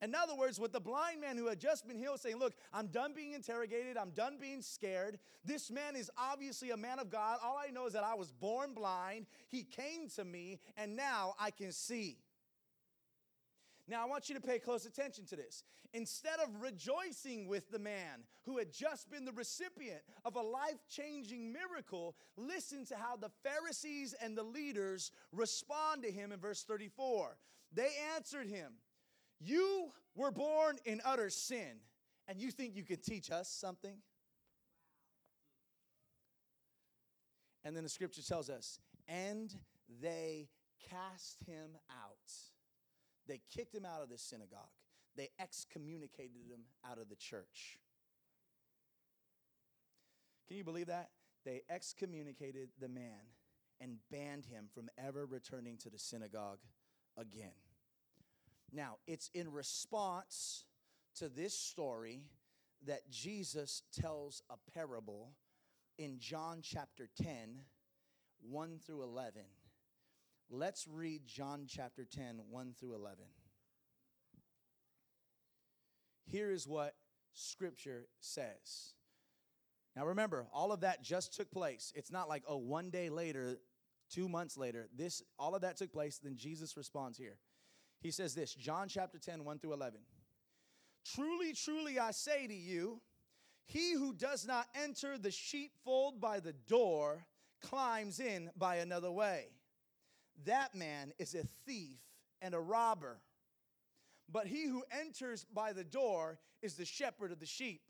In 0.00 0.14
other 0.14 0.34
words, 0.34 0.58
with 0.58 0.72
the 0.72 0.80
blind 0.80 1.20
man 1.20 1.36
who 1.36 1.46
had 1.46 1.60
just 1.60 1.86
been 1.86 1.96
healed 1.96 2.20
saying, 2.20 2.36
Look, 2.36 2.54
I'm 2.72 2.86
done 2.86 3.12
being 3.14 3.32
interrogated, 3.32 3.96
I'm 3.96 4.10
done 4.10 4.38
being 4.40 4.62
scared. 4.62 5.18
This 5.44 5.70
man 5.70 5.96
is 5.96 6.10
obviously 6.16 6.70
a 6.70 6.76
man 6.76 6.98
of 6.98 7.10
God. 7.10 7.38
All 7.42 7.58
I 7.58 7.70
know 7.70 7.86
is 7.86 7.92
that 7.92 8.04
I 8.04 8.14
was 8.14 8.30
born 8.30 8.74
blind. 8.74 9.26
He 9.48 9.62
came 9.62 10.08
to 10.16 10.24
me, 10.24 10.60
and 10.76 10.96
now 10.96 11.34
I 11.38 11.50
can 11.50 11.72
see. 11.72 12.18
Now, 13.88 14.02
I 14.02 14.06
want 14.08 14.28
you 14.28 14.34
to 14.36 14.40
pay 14.40 14.58
close 14.58 14.86
attention 14.86 15.26
to 15.26 15.36
this. 15.36 15.64
Instead 15.92 16.38
of 16.40 16.62
rejoicing 16.62 17.46
with 17.46 17.70
the 17.70 17.78
man 17.78 18.24
who 18.44 18.56
had 18.56 18.72
just 18.72 19.10
been 19.10 19.24
the 19.24 19.32
recipient 19.32 20.00
of 20.24 20.36
a 20.36 20.40
life 20.40 20.86
changing 20.88 21.52
miracle, 21.52 22.16
listen 22.36 22.86
to 22.86 22.96
how 22.96 23.16
the 23.16 23.30
Pharisees 23.42 24.14
and 24.22 24.36
the 24.36 24.42
leaders 24.42 25.10
respond 25.32 26.02
to 26.04 26.10
him 26.10 26.32
in 26.32 26.40
verse 26.40 26.62
34. 26.62 27.36
They 27.74 27.90
answered 28.16 28.46
him, 28.46 28.72
you 29.44 29.90
were 30.14 30.30
born 30.30 30.76
in 30.84 31.00
utter 31.04 31.30
sin, 31.30 31.80
and 32.28 32.40
you 32.40 32.50
think 32.50 32.76
you 32.76 32.84
can 32.84 32.98
teach 32.98 33.30
us 33.30 33.48
something? 33.48 33.96
And 37.64 37.76
then 37.76 37.84
the 37.84 37.88
scripture 37.88 38.22
tells 38.22 38.50
us, 38.50 38.78
and 39.08 39.54
they 40.00 40.48
cast 40.90 41.42
him 41.46 41.76
out. 41.90 42.32
They 43.28 43.40
kicked 43.54 43.74
him 43.74 43.84
out 43.84 44.02
of 44.02 44.08
the 44.08 44.18
synagogue, 44.18 44.70
they 45.16 45.28
excommunicated 45.38 46.42
him 46.48 46.60
out 46.88 46.98
of 46.98 47.08
the 47.08 47.16
church. 47.16 47.78
Can 50.48 50.56
you 50.56 50.64
believe 50.64 50.88
that? 50.88 51.10
They 51.44 51.62
excommunicated 51.70 52.68
the 52.78 52.88
man 52.88 53.20
and 53.80 53.96
banned 54.10 54.44
him 54.46 54.66
from 54.72 54.88
ever 54.98 55.24
returning 55.26 55.76
to 55.78 55.90
the 55.90 55.98
synagogue 55.98 56.58
again. 57.16 57.61
Now, 58.72 58.96
it's 59.06 59.30
in 59.34 59.52
response 59.52 60.64
to 61.16 61.28
this 61.28 61.54
story 61.54 62.22
that 62.86 63.10
Jesus 63.10 63.82
tells 63.92 64.42
a 64.50 64.56
parable 64.72 65.32
in 65.98 66.18
John 66.18 66.60
chapter 66.62 67.08
10, 67.22 67.60
1 68.40 68.78
through 68.84 69.02
11. 69.02 69.42
Let's 70.50 70.88
read 70.88 71.26
John 71.26 71.66
chapter 71.68 72.04
10, 72.04 72.40
1 72.50 72.74
through 72.78 72.94
11. 72.94 73.18
Here 76.24 76.50
is 76.50 76.66
what 76.66 76.94
scripture 77.34 78.06
says. 78.20 78.94
Now 79.94 80.06
remember, 80.06 80.46
all 80.52 80.72
of 80.72 80.80
that 80.80 81.02
just 81.02 81.34
took 81.34 81.50
place. 81.50 81.92
It's 81.94 82.10
not 82.10 82.28
like, 82.28 82.42
oh, 82.48 82.56
one 82.56 82.90
day 82.90 83.10
later, 83.10 83.58
two 84.10 84.28
months 84.28 84.56
later. 84.56 84.88
This 84.96 85.22
all 85.38 85.54
of 85.54 85.62
that 85.62 85.76
took 85.76 85.92
place, 85.92 86.18
then 86.22 86.36
Jesus 86.36 86.76
responds 86.76 87.18
here. 87.18 87.36
He 88.02 88.10
says 88.10 88.34
this 88.34 88.54
John 88.54 88.88
chapter 88.88 89.18
10, 89.18 89.44
1 89.44 89.58
through 89.60 89.74
11. 89.74 90.00
Truly, 91.14 91.52
truly, 91.52 91.98
I 91.98 92.10
say 92.10 92.46
to 92.46 92.54
you, 92.54 93.00
he 93.66 93.94
who 93.94 94.12
does 94.12 94.46
not 94.46 94.66
enter 94.74 95.16
the 95.16 95.30
sheepfold 95.30 96.20
by 96.20 96.40
the 96.40 96.52
door 96.52 97.26
climbs 97.62 98.20
in 98.20 98.50
by 98.56 98.76
another 98.76 99.10
way. 99.10 99.46
That 100.44 100.74
man 100.74 101.12
is 101.18 101.34
a 101.34 101.44
thief 101.66 101.98
and 102.40 102.54
a 102.54 102.60
robber. 102.60 103.20
But 104.30 104.46
he 104.46 104.66
who 104.66 104.84
enters 104.90 105.44
by 105.52 105.72
the 105.72 105.84
door 105.84 106.38
is 106.60 106.74
the 106.74 106.84
shepherd 106.84 107.32
of 107.32 107.38
the 107.38 107.46
sheep. 107.46 107.82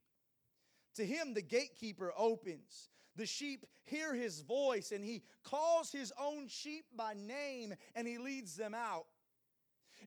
To 0.96 1.06
him 1.06 1.34
the 1.34 1.42
gatekeeper 1.42 2.12
opens. 2.16 2.90
The 3.16 3.26
sheep 3.26 3.66
hear 3.84 4.14
his 4.14 4.40
voice, 4.40 4.90
and 4.90 5.04
he 5.04 5.22
calls 5.44 5.92
his 5.92 6.12
own 6.18 6.48
sheep 6.48 6.84
by 6.96 7.14
name 7.14 7.74
and 7.94 8.06
he 8.06 8.18
leads 8.18 8.56
them 8.56 8.74
out. 8.74 9.06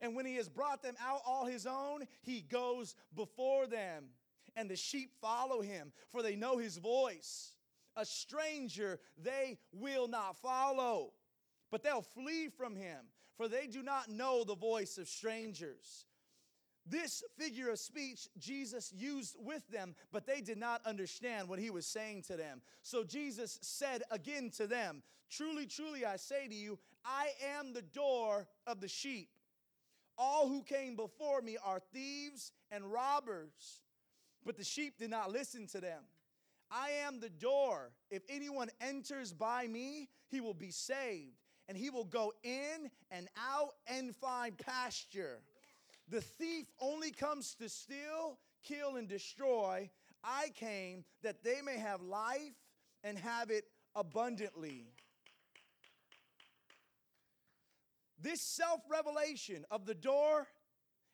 And 0.02 0.16
when 0.16 0.26
he 0.26 0.36
has 0.36 0.50
brought 0.50 0.82
them 0.82 0.96
out 1.02 1.22
all 1.26 1.46
his 1.46 1.66
own, 1.66 2.06
he 2.22 2.42
goes 2.42 2.96
before 3.16 3.68
them. 3.68 4.06
And 4.56 4.70
the 4.70 4.76
sheep 4.76 5.12
follow 5.22 5.62
him, 5.62 5.92
for 6.12 6.22
they 6.22 6.36
know 6.36 6.58
his 6.58 6.78
voice. 6.78 7.54
A 7.98 8.06
stranger 8.06 9.00
they 9.18 9.58
will 9.74 10.08
not 10.08 10.38
follow, 10.38 11.14
but 11.72 11.84
they'll 11.84 12.02
flee 12.02 12.50
from 12.50 12.76
him, 12.76 13.06
for 13.38 13.48
they 13.48 13.68
do 13.68 13.84
not 13.84 14.10
know 14.10 14.44
the 14.44 14.56
voice 14.56 14.98
of 14.98 15.08
strangers. 15.08 16.06
This 16.88 17.24
figure 17.38 17.70
of 17.70 17.80
speech 17.80 18.28
Jesus 18.38 18.94
used 18.96 19.36
with 19.40 19.68
them, 19.70 19.96
but 20.12 20.28
they 20.28 20.42
did 20.42 20.58
not 20.58 20.86
understand 20.86 21.50
what 21.50 21.58
he 21.58 21.72
was 21.72 21.88
saying 21.88 22.24
to 22.24 22.38
them. 22.38 22.62
So 22.84 23.04
Jesus 23.04 23.58
said 23.62 24.04
again 24.12 24.52
to 24.58 24.68
them, 24.68 25.02
Truly, 25.30 25.66
truly, 25.66 26.06
I 26.06 26.18
say 26.18 26.48
to 26.48 26.54
you, 26.54 26.78
I 27.04 27.30
am 27.58 27.74
the 27.74 27.82
door 27.82 28.48
of 28.68 28.82
the 28.82 28.88
sheep. 28.88 29.30
All 30.18 30.48
who 30.48 30.64
came 30.64 30.96
before 30.96 31.42
me 31.42 31.58
are 31.64 31.82
thieves 31.94 32.52
and 32.72 32.92
robbers, 32.92 33.82
but 34.46 34.58
the 34.58 34.64
sheep 34.64 34.98
did 34.98 35.10
not 35.10 35.32
listen 35.32 35.68
to 35.68 35.82
them. 35.82 36.04
I 36.72 36.90
am 37.06 37.20
the 37.20 37.30
door. 37.30 37.92
If 38.10 38.24
anyone 38.30 38.70
enters 38.82 39.34
by 39.34 39.68
me, 39.68 40.10
he 40.30 40.42
will 40.42 40.54
be 40.54 40.72
saved 40.72 41.38
and 41.68 41.78
he 41.78 41.90
will 41.90 42.06
go 42.06 42.34
in 42.44 42.90
and 43.12 43.28
out 43.38 43.76
and 43.88 44.16
find 44.16 44.58
pasture. 44.58 45.40
The 46.10 46.22
thief 46.22 46.66
only 46.80 47.12
comes 47.12 47.56
to 47.56 47.70
steal, 47.70 48.38
kill, 48.64 48.98
and 48.98 49.08
destroy. 49.08 49.90
I 50.24 50.50
came 50.56 51.04
that 51.24 51.44
they 51.44 51.62
may 51.62 51.78
have 51.78 52.02
life 52.02 52.54
and 53.04 53.18
have 53.18 53.50
it 53.50 53.66
abundantly. 53.96 54.88
This 58.22 58.42
self 58.42 58.82
revelation 58.90 59.66
of 59.72 59.86
the 59.86 59.94
door 59.94 60.48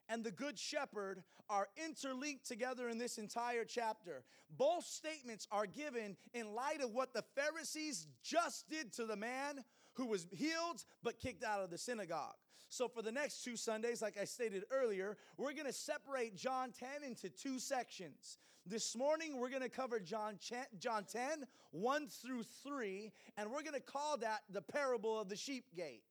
and 0.09 0.23
the 0.23 0.31
good 0.31 0.59
shepherd 0.59 1.23
are 1.49 1.67
interlinked 1.85 2.45
together 2.47 2.89
in 2.89 2.97
this 2.97 3.17
entire 3.17 3.65
chapter. 3.65 4.23
Both 4.57 4.85
statements 4.85 5.47
are 5.51 5.65
given 5.65 6.17
in 6.33 6.53
light 6.53 6.81
of 6.81 6.93
what 6.93 7.13
the 7.13 7.23
Pharisees 7.35 8.07
just 8.23 8.69
did 8.69 8.93
to 8.93 9.05
the 9.05 9.15
man 9.15 9.63
who 9.93 10.05
was 10.05 10.27
healed 10.31 10.83
but 11.03 11.19
kicked 11.19 11.43
out 11.43 11.61
of 11.61 11.69
the 11.69 11.77
synagogue. 11.77 12.35
So, 12.69 12.87
for 12.87 13.01
the 13.01 13.11
next 13.11 13.43
two 13.43 13.57
Sundays, 13.57 14.01
like 14.01 14.17
I 14.17 14.23
stated 14.23 14.63
earlier, 14.71 15.17
we're 15.37 15.51
going 15.51 15.65
to 15.65 15.73
separate 15.73 16.37
John 16.37 16.71
10 16.71 17.03
into 17.05 17.29
two 17.29 17.59
sections. 17.59 18.37
This 18.65 18.95
morning, 18.95 19.37
we're 19.37 19.49
going 19.49 19.61
to 19.61 19.69
cover 19.69 19.99
John, 19.99 20.37
John 20.79 21.03
10, 21.03 21.45
1 21.71 22.07
through 22.07 22.43
3, 22.63 23.11
and 23.35 23.51
we're 23.51 23.63
going 23.63 23.73
to 23.73 23.81
call 23.81 24.17
that 24.17 24.41
the 24.49 24.61
parable 24.61 25.19
of 25.19 25.27
the 25.27 25.35
sheep 25.35 25.65
gate. 25.75 26.03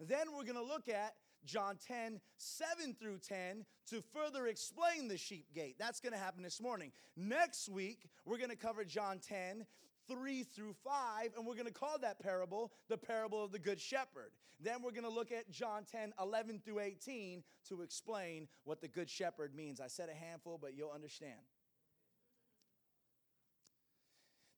Then 0.00 0.28
we're 0.36 0.44
going 0.44 0.54
to 0.56 0.62
look 0.62 0.88
at 0.88 1.14
John 1.44 1.76
10, 1.86 2.20
7 2.36 2.96
through 2.98 3.18
10 3.18 3.64
to 3.90 4.02
further 4.14 4.46
explain 4.46 5.08
the 5.08 5.18
sheep 5.18 5.46
gate. 5.54 5.76
That's 5.78 6.00
going 6.00 6.12
to 6.12 6.18
happen 6.18 6.42
this 6.42 6.60
morning. 6.60 6.92
Next 7.16 7.68
week, 7.68 8.08
we're 8.24 8.38
going 8.38 8.50
to 8.50 8.56
cover 8.56 8.84
John 8.84 9.18
10, 9.18 9.66
3 10.08 10.42
through 10.42 10.74
5, 10.84 11.30
and 11.36 11.46
we're 11.46 11.54
going 11.54 11.66
to 11.66 11.72
call 11.72 11.98
that 12.00 12.18
parable 12.20 12.72
the 12.88 12.96
parable 12.96 13.44
of 13.44 13.52
the 13.52 13.58
Good 13.58 13.80
Shepherd. 13.80 14.32
Then 14.60 14.82
we're 14.82 14.92
going 14.92 15.04
to 15.04 15.10
look 15.10 15.32
at 15.32 15.50
John 15.50 15.84
10, 15.90 16.14
11 16.20 16.62
through 16.64 16.80
18 16.80 17.42
to 17.68 17.82
explain 17.82 18.48
what 18.64 18.80
the 18.80 18.88
Good 18.88 19.10
Shepherd 19.10 19.54
means. 19.54 19.80
I 19.80 19.88
said 19.88 20.08
a 20.08 20.14
handful, 20.14 20.58
but 20.60 20.74
you'll 20.76 20.92
understand. 20.92 21.40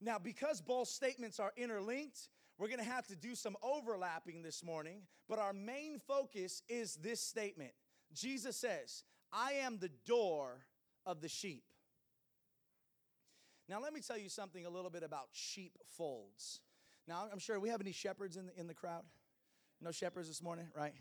Now, 0.01 0.19
because 0.19 0.61
both 0.61 0.89
statements 0.89 1.41
are 1.41 1.53
interlinked, 1.57 2.29
we're 2.59 2.69
going 2.69 2.79
to 2.79 2.85
have 2.85 3.07
to 3.09 3.17
do 3.17 3.35
some 3.35 3.57
overlapping 3.63 4.43
this 4.43 4.65
morning, 4.65 5.03
but 5.29 5.39
our 5.39 5.53
main 5.53 6.01
focus 6.07 6.63
is 6.69 6.97
this 6.97 7.21
statement. 7.21 7.73
Jesus 8.13 8.57
says, 8.57 9.05
I 9.33 9.53
am 9.53 9.79
the 9.79 9.91
door 10.07 10.63
of 11.05 11.21
the 11.21 11.29
sheep. 11.29 11.65
Now, 13.69 13.81
let 13.81 13.93
me 13.93 14.01
tell 14.01 14.17
you 14.17 14.29
something 14.29 14.65
a 14.65 14.71
little 14.71 14.91
bit 14.91 15.03
about 15.03 15.29
sheepfolds. 15.33 16.61
Now, 17.09 17.29
I'm 17.31 17.39
sure 17.39 17.59
we 17.59 17.69
have 17.69 17.81
any 17.81 17.93
shepherds 17.93 18.37
in 18.37 18.47
the, 18.47 18.59
in 18.59 18.67
the 18.67 18.75
crowd? 18.75 19.03
No 19.81 19.91
shepherds 19.91 20.29
this 20.29 20.43
morning, 20.43 20.69
right? 20.75 20.95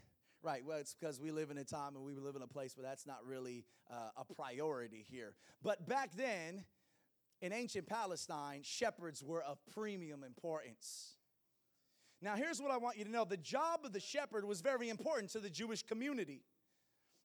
Right. 0.43 0.65
Well, 0.65 0.77
it's 0.77 0.95
because 0.99 1.19
we 1.19 1.31
live 1.31 1.51
in 1.51 1.57
a 1.57 1.63
time 1.63 1.95
and 1.95 2.03
we 2.03 2.15
live 2.15 2.35
in 2.35 2.41
a 2.41 2.47
place 2.47 2.75
where 2.75 2.85
that's 2.85 3.07
not 3.07 3.25
really 3.25 3.65
uh, 3.89 4.09
a 4.17 4.33
priority 4.33 5.05
here. 5.09 5.35
But 5.63 5.87
back 5.87 6.11
then, 6.15 6.65
in 7.41 7.53
ancient 7.53 7.87
Palestine, 7.87 8.61
shepherds 8.63 9.23
were 9.23 9.41
of 9.41 9.57
premium 9.73 10.23
importance. 10.23 11.14
Now, 12.21 12.35
here's 12.35 12.61
what 12.61 12.71
I 12.71 12.77
want 12.77 12.97
you 12.97 13.05
to 13.05 13.11
know 13.11 13.25
the 13.25 13.37
job 13.37 13.81
of 13.83 13.93
the 13.93 13.99
shepherd 13.99 14.45
was 14.45 14.61
very 14.61 14.89
important 14.89 15.31
to 15.31 15.39
the 15.39 15.49
Jewish 15.49 15.83
community, 15.83 16.41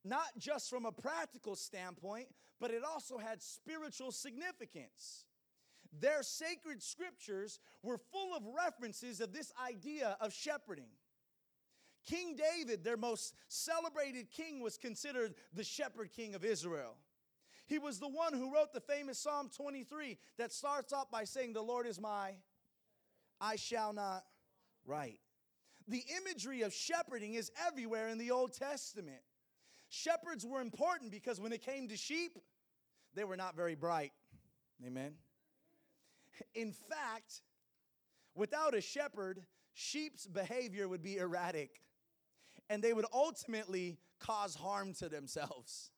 not 0.04 0.26
just 0.38 0.68
from 0.68 0.85
a 0.85 0.92
practical 0.92 1.56
standpoint, 1.56 2.28
but 2.61 2.70
it 2.70 2.82
also 2.85 3.18
had 3.18 3.40
spiritual 3.40 4.12
significance. 4.12 5.25
Their 5.99 6.23
sacred 6.23 6.82
scriptures 6.82 7.59
were 7.82 7.99
full 7.99 8.37
of 8.37 8.44
references 8.47 9.20
of 9.20 9.32
this 9.32 9.52
idea 9.64 10.16
of 10.20 10.32
shepherding. 10.32 10.90
King 12.06 12.37
David, 12.37 12.85
their 12.85 12.97
most 12.97 13.35
celebrated 13.49 14.30
king, 14.30 14.61
was 14.61 14.78
considered 14.78 15.35
the 15.52 15.64
shepherd 15.64 16.11
king 16.12 16.35
of 16.35 16.44
Israel. 16.44 16.97
He 17.67 17.78
was 17.78 17.99
the 17.99 18.08
one 18.08 18.32
who 18.32 18.52
wrote 18.52 18.73
the 18.73 18.80
famous 18.80 19.19
Psalm 19.19 19.50
23 19.54 20.19
that 20.38 20.52
starts 20.52 20.93
off 20.93 21.10
by 21.10 21.25
saying, 21.25 21.52
The 21.52 21.62
Lord 21.62 21.86
is 21.86 22.00
my, 22.00 22.32
I 23.41 23.56
shall 23.56 23.93
not 23.93 24.25
right. 24.91 25.21
The 25.89 26.05
imagery 26.19 26.63
of 26.63 26.75
shepherding 26.75 27.35
is 27.35 27.50
everywhere 27.67 28.09
in 28.09 28.19
the 28.19 28.31
Old 28.31 28.53
Testament. 28.53 29.23
Shepherds 29.89 30.45
were 30.47 30.61
important 30.61 31.11
because 31.11 31.41
when 31.41 31.53
it 31.53 31.63
came 31.63 31.89
to 31.89 31.97
sheep, 31.97 32.39
they 33.15 33.25
were 33.25 33.37
not 33.37 33.57
very 33.57 33.75
bright. 33.75 34.13
Amen. 34.87 35.15
In 36.55 36.73
fact, 36.73 37.43
without 38.35 38.75
a 38.75 38.81
shepherd, 38.81 39.43
sheep's 39.75 40.26
behavior 40.26 40.89
would 40.89 41.03
be 41.03 41.17
erratic 41.19 41.83
and 42.69 42.83
they 42.83 42.93
would 42.93 43.07
ultimately 43.13 43.99
cause 44.21 44.55
harm 44.55 44.95
to 44.95 45.09
themselves. 45.09 45.91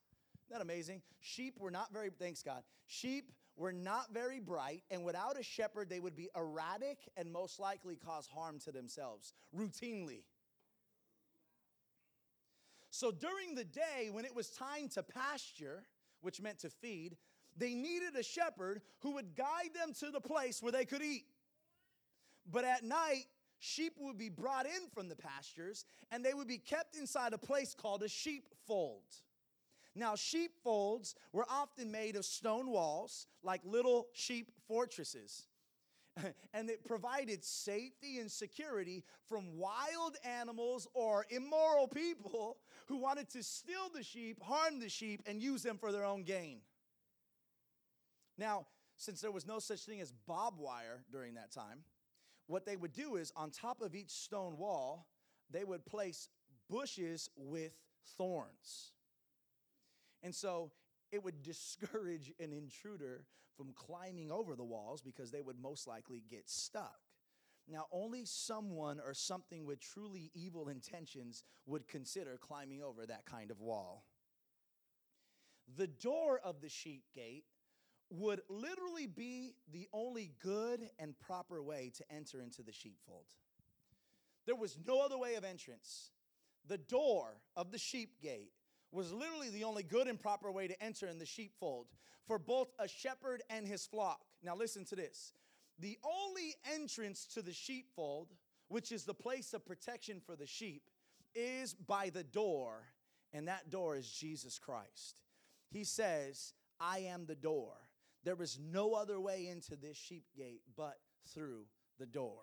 Isn't 0.47 0.59
that 0.59 0.63
amazing? 0.63 1.03
Sheep 1.21 1.59
were 1.59 1.71
not 1.71 1.93
very, 1.93 2.11
thanks 2.11 2.43
God. 2.43 2.63
Sheep 2.87 3.31
were 3.57 3.73
not 3.73 4.13
very 4.13 4.41
bright, 4.41 4.83
and 4.91 5.05
without 5.05 5.39
a 5.39 5.43
shepherd, 5.43 5.89
they 5.89 6.01
would 6.01 6.17
be 6.17 6.31
erratic 6.37 6.99
and 7.17 7.31
most 7.31 7.61
likely 7.61 7.97
cause 7.97 8.27
harm 8.27 8.59
to 8.61 8.73
themselves 8.73 9.35
routinely. 9.57 10.23
So 12.91 13.11
during 13.11 13.55
the 13.55 13.65
day, 13.65 14.11
when 14.11 14.25
it 14.25 14.35
was 14.35 14.51
time 14.51 14.89
to 14.91 15.03
pasture, 15.03 15.85
which 16.21 16.41
meant 16.41 16.61
to 16.61 16.71
feed, 16.71 17.17
they 17.57 17.75
needed 17.75 18.17
a 18.17 18.23
shepherd 18.23 18.81
who 19.01 19.13
would 19.15 19.35
guide 19.35 19.71
them 19.75 19.93
to 20.01 20.11
the 20.11 20.21
place 20.21 20.63
where 20.63 20.73
they 20.73 20.85
could 20.85 21.03
eat. 21.03 21.25
But 22.51 22.65
at 22.65 22.85
night, 22.85 23.25
sheep 23.59 23.95
would 23.99 24.19
be 24.19 24.29
brought 24.29 24.67
in 24.67 24.89
from 24.93 25.09
the 25.09 25.17
pastures 25.17 25.85
and 26.11 26.25
they 26.25 26.35
would 26.35 26.49
be 26.49 26.59
kept 26.59 26.97
inside 26.97 27.33
a 27.33 27.39
place 27.39 27.75
called 27.75 28.03
a 28.03 28.09
sheepfold. 28.09 29.03
Now, 29.95 30.17
sheepfolds 30.17 31.15
were 31.33 31.47
often 31.51 31.91
made 31.91 32.17
of 32.17 32.25
stone 32.25 32.71
walls, 32.71 33.27
like 33.43 33.61
little 33.65 34.09
sheep 34.15 34.51
fortresses. 34.67 35.47
and 36.55 36.69
it 36.69 36.85
provided 36.85 37.45
safety 37.45 38.19
and 38.19 38.31
security 38.31 39.05
from 39.29 39.57
wild 39.57 40.17
animals 40.25 40.87
or 40.95 41.27
immoral 41.31 41.89
people 41.89 42.59
who 42.87 42.97
wanted 42.97 43.31
to 43.31 43.43
steal 43.43 43.89
the 43.95 44.03
sheep, 44.03 44.43
harm 44.43 44.79
the 44.79 44.89
sheep, 44.89 45.23
and 45.27 45.43
use 45.43 45.63
them 45.63 45.79
for 45.79 45.93
their 45.93 46.05
own 46.05 46.23
gain. 46.23 46.61
Now, 48.37 48.67
since 48.97 49.21
there 49.21 49.33
was 49.33 49.47
no 49.47 49.59
such 49.59 49.81
thing 49.81 50.01
as 50.01 50.13
barbed 50.27 50.59
wire 50.59 51.05
during 51.11 51.35
that 51.35 51.51
time, 51.51 51.81
what 52.47 52.67
they 52.67 52.77
would 52.77 52.93
do 52.93 53.17
is 53.17 53.33
on 53.37 53.51
top 53.51 53.81
of 53.81 53.95
each 53.95 54.11
stone 54.11 54.59
wall, 54.59 55.07
they 55.51 55.65
would 55.65 55.85
place 55.87 56.29
bushes 56.69 57.31
with 57.37 57.73
thorns. 58.17 58.92
And 60.23 60.35
so 60.35 60.73
it 61.11 61.23
would 61.23 61.43
discourage 61.43 62.33
an 62.39 62.53
intruder 62.53 63.25
from 63.57 63.73
climbing 63.75 64.31
over 64.31 64.57
the 64.57 64.65
walls 64.65 65.03
because 65.03 65.31
they 65.31 65.43
would 65.43 65.61
most 65.61 65.87
likely 65.87 66.23
get 66.31 66.49
stuck. 66.49 67.01
Now, 67.69 67.87
only 67.93 68.25
someone 68.25 68.99
or 68.99 69.15
something 69.15 69.67
with 69.67 69.81
truly 69.81 70.31
evil 70.35 70.69
intentions 70.69 71.45
would 71.67 71.87
consider 71.87 72.37
climbing 72.41 72.83
over 72.83 73.07
that 73.07 73.25
kind 73.25 73.51
of 73.51 73.61
wall. 73.61 74.05
The 75.77 75.87
door 75.87 76.41
of 76.43 76.61
the 76.61 76.69
sheep 76.69 77.05
gate 77.15 77.45
would 78.11 78.41
literally 78.49 79.07
be 79.07 79.55
the 79.73 79.89
only 79.93 80.33
good 80.43 80.91
and 80.99 81.19
proper 81.19 81.63
way 81.63 81.93
to 81.97 82.05
enter 82.13 82.43
into 82.43 82.63
the 82.63 82.73
sheepfold. 82.73 83.27
There 84.45 84.57
was 84.57 84.77
no 84.87 85.01
other 85.01 85.17
way 85.17 85.37
of 85.37 85.45
entrance. 85.45 86.11
The 86.67 86.79
door 86.79 87.41
of 87.57 87.71
the 87.71 87.79
sheep 87.79 88.21
gate 88.21 88.53
was 88.93 89.13
literally 89.13 89.51
the 89.51 89.65
only 89.65 89.83
good 89.83 90.07
and 90.07 90.21
proper 90.21 90.53
way 90.53 90.69
to 90.69 90.83
enter 90.83 91.07
in 91.07 91.19
the 91.19 91.27
sheepfold 91.27 91.87
for 92.27 92.39
both 92.39 92.69
a 92.79 92.87
shepherd 92.87 93.43
and 93.51 93.67
his 93.67 93.87
flock. 93.87 94.21
Now, 94.43 94.55
listen 94.55 94.85
to 94.87 94.97
this 94.97 95.33
the 95.79 95.99
only 96.05 96.55
entrance 96.73 97.27
to 97.35 97.43
the 97.43 97.53
sheepfold, 97.53 98.29
which 98.69 98.93
is 98.93 99.05
the 99.05 99.15
place 99.15 99.55
of 99.55 99.67
protection 99.67 100.21
for 100.25 100.37
the 100.37 100.47
sheep, 100.47 100.83
is 101.35 101.75
by 101.75 102.11
the 102.11 102.23
door, 102.23 102.85
and 103.33 103.49
that 103.49 103.71
door 103.71 103.97
is 103.97 104.11
Jesus 104.11 104.59
Christ. 104.59 105.23
He 105.71 105.85
says, 105.85 106.53
I 106.79 107.01
am 107.01 107.25
the 107.25 107.35
door. 107.35 107.73
There 108.25 108.41
is 108.41 108.59
no 108.63 108.95
other 108.95 109.19
way 109.19 109.49
into 109.49 109.75
this 109.75 109.97
sheep 109.97 110.27
gate 110.37 110.63
but 110.77 110.99
through 111.35 111.65
the 111.99 112.07
door. 112.07 112.43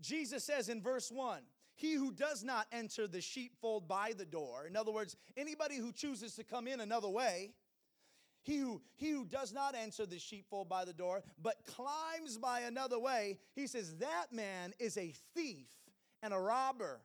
Jesus 0.00 0.44
says 0.44 0.68
in 0.68 0.80
verse 0.80 1.10
1 1.10 1.42
he 1.74 1.94
who 1.94 2.12
does 2.12 2.44
not 2.44 2.66
enter 2.72 3.06
the 3.06 3.20
sheepfold 3.20 3.88
by 3.88 4.12
the 4.16 4.24
door, 4.24 4.66
in 4.66 4.76
other 4.76 4.92
words, 4.92 5.16
anybody 5.36 5.76
who 5.76 5.92
chooses 5.92 6.34
to 6.36 6.44
come 6.44 6.68
in 6.68 6.80
another 6.80 7.08
way, 7.08 7.52
he 8.42 8.58
who, 8.58 8.82
he 8.94 9.10
who 9.10 9.24
does 9.24 9.52
not 9.52 9.74
enter 9.74 10.06
the 10.06 10.18
sheepfold 10.18 10.68
by 10.68 10.84
the 10.84 10.92
door, 10.92 11.22
but 11.42 11.64
climbs 11.66 12.36
by 12.36 12.60
another 12.60 12.98
way, 12.98 13.38
he 13.54 13.66
says, 13.66 13.96
that 13.96 14.26
man 14.30 14.74
is 14.78 14.98
a 14.98 15.14
thief 15.34 15.68
and 16.22 16.34
a 16.34 16.38
robber. 16.38 17.00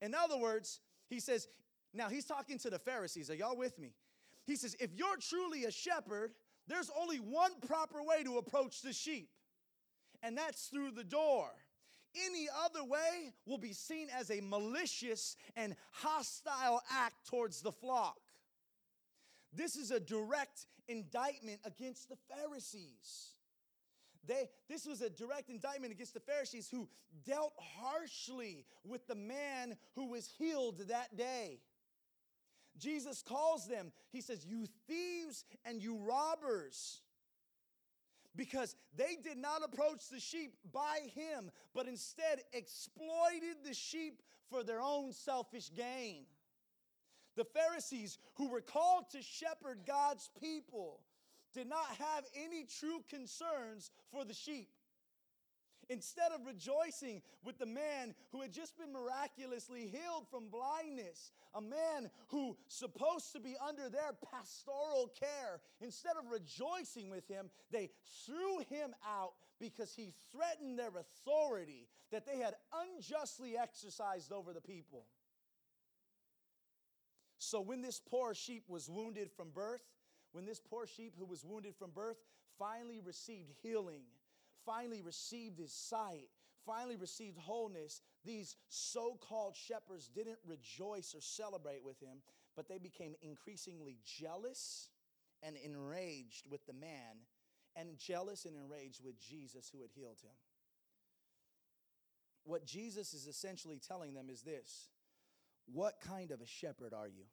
In 0.00 0.14
other 0.14 0.38
words, 0.38 0.80
he 1.08 1.20
says, 1.20 1.46
now 1.92 2.08
he's 2.08 2.24
talking 2.24 2.58
to 2.58 2.70
the 2.70 2.78
Pharisees. 2.78 3.30
Are 3.30 3.34
y'all 3.34 3.56
with 3.56 3.78
me? 3.78 3.92
He 4.46 4.56
says, 4.56 4.76
if 4.80 4.94
you're 4.94 5.16
truly 5.18 5.64
a 5.64 5.70
shepherd, 5.70 6.32
there's 6.66 6.90
only 6.98 7.18
one 7.18 7.52
proper 7.66 8.02
way 8.02 8.24
to 8.24 8.38
approach 8.38 8.80
the 8.82 8.92
sheep, 8.92 9.28
and 10.22 10.36
that's 10.36 10.66
through 10.66 10.92
the 10.92 11.04
door. 11.04 11.50
Any 12.26 12.48
other 12.64 12.84
way 12.84 13.32
will 13.46 13.58
be 13.58 13.72
seen 13.72 14.08
as 14.16 14.30
a 14.30 14.40
malicious 14.40 15.36
and 15.56 15.74
hostile 15.90 16.82
act 16.90 17.28
towards 17.28 17.60
the 17.62 17.72
flock. 17.72 18.18
This 19.52 19.76
is 19.76 19.90
a 19.90 20.00
direct 20.00 20.66
indictment 20.88 21.60
against 21.64 22.08
the 22.08 22.16
Pharisees. 22.34 23.34
They, 24.26 24.48
this 24.68 24.84
was 24.84 25.00
a 25.00 25.08
direct 25.08 25.48
indictment 25.48 25.92
against 25.92 26.12
the 26.12 26.20
Pharisees 26.20 26.68
who 26.70 26.88
dealt 27.24 27.54
harshly 27.58 28.66
with 28.84 29.06
the 29.06 29.14
man 29.14 29.76
who 29.94 30.10
was 30.10 30.28
healed 30.38 30.78
that 30.88 31.16
day. 31.16 31.60
Jesus 32.78 33.22
calls 33.22 33.66
them, 33.66 33.90
he 34.10 34.20
says, 34.20 34.44
You 34.44 34.66
thieves 34.86 35.44
and 35.64 35.82
you 35.82 35.96
robbers. 35.96 37.00
Because 38.38 38.76
they 38.96 39.16
did 39.20 39.36
not 39.36 39.62
approach 39.64 40.08
the 40.08 40.20
sheep 40.20 40.54
by 40.72 41.00
him, 41.12 41.50
but 41.74 41.88
instead 41.88 42.40
exploited 42.52 43.56
the 43.64 43.74
sheep 43.74 44.22
for 44.48 44.62
their 44.62 44.80
own 44.80 45.12
selfish 45.12 45.70
gain. 45.76 46.24
The 47.36 47.44
Pharisees, 47.44 48.16
who 48.34 48.48
were 48.48 48.60
called 48.60 49.10
to 49.10 49.22
shepherd 49.22 49.80
God's 49.84 50.30
people, 50.40 51.00
did 51.52 51.68
not 51.68 51.86
have 51.98 52.24
any 52.36 52.64
true 52.64 53.02
concerns 53.10 53.90
for 54.12 54.24
the 54.24 54.34
sheep. 54.34 54.68
Instead 55.90 56.32
of 56.32 56.46
rejoicing 56.46 57.22
with 57.42 57.58
the 57.58 57.66
man 57.66 58.14
who 58.30 58.42
had 58.42 58.52
just 58.52 58.76
been 58.76 58.92
miraculously 58.92 59.86
healed 59.88 60.26
from 60.30 60.48
blindness, 60.50 61.32
a 61.54 61.60
man 61.62 62.10
who 62.28 62.56
supposed 62.66 63.32
to 63.32 63.40
be 63.40 63.56
under 63.66 63.88
their 63.88 64.12
pastoral 64.30 65.10
care, 65.18 65.60
instead 65.80 66.12
of 66.18 66.30
rejoicing 66.30 67.08
with 67.08 67.26
him, 67.26 67.48
they 67.70 67.88
threw 68.26 68.58
him 68.68 68.94
out 69.06 69.32
because 69.58 69.94
he 69.94 70.12
threatened 70.30 70.78
their 70.78 70.92
authority 70.98 71.88
that 72.12 72.26
they 72.26 72.38
had 72.38 72.54
unjustly 72.74 73.56
exercised 73.56 74.30
over 74.30 74.52
the 74.52 74.60
people. 74.60 75.06
So 77.38 77.60
when 77.60 77.80
this 77.80 77.98
poor 77.98 78.34
sheep 78.34 78.64
was 78.68 78.90
wounded 78.90 79.30
from 79.30 79.50
birth, 79.50 79.82
when 80.32 80.44
this 80.44 80.60
poor 80.60 80.86
sheep 80.86 81.14
who 81.18 81.24
was 81.24 81.44
wounded 81.44 81.74
from 81.76 81.92
birth 81.92 82.18
finally 82.58 83.00
received 83.00 83.52
healing, 83.62 84.02
finally 84.68 85.00
received 85.00 85.58
his 85.58 85.72
sight, 85.72 86.28
finally 86.66 86.96
received 86.96 87.38
wholeness, 87.38 88.02
these 88.24 88.56
so 88.68 89.18
called 89.20 89.56
shepherds 89.56 90.10
didn't 90.14 90.38
rejoice 90.46 91.14
or 91.14 91.20
celebrate 91.22 91.82
with 91.82 91.98
him, 92.00 92.18
but 92.54 92.68
they 92.68 92.78
became 92.78 93.14
increasingly 93.22 93.96
jealous 94.04 94.90
and 95.42 95.56
enraged 95.56 96.44
with 96.50 96.66
the 96.66 96.72
man, 96.72 97.24
and 97.76 97.96
jealous 97.96 98.44
and 98.44 98.56
enraged 98.56 99.00
with 99.04 99.18
Jesus 99.18 99.70
who 99.72 99.80
had 99.80 99.90
healed 99.94 100.18
him. 100.22 100.34
What 102.44 102.66
Jesus 102.66 103.14
is 103.14 103.26
essentially 103.26 103.78
telling 103.78 104.14
them 104.14 104.28
is 104.30 104.42
this 104.42 104.88
What 105.72 106.00
kind 106.00 106.30
of 106.30 106.40
a 106.40 106.46
shepherd 106.46 106.92
are 106.92 107.08
you? 107.08 107.24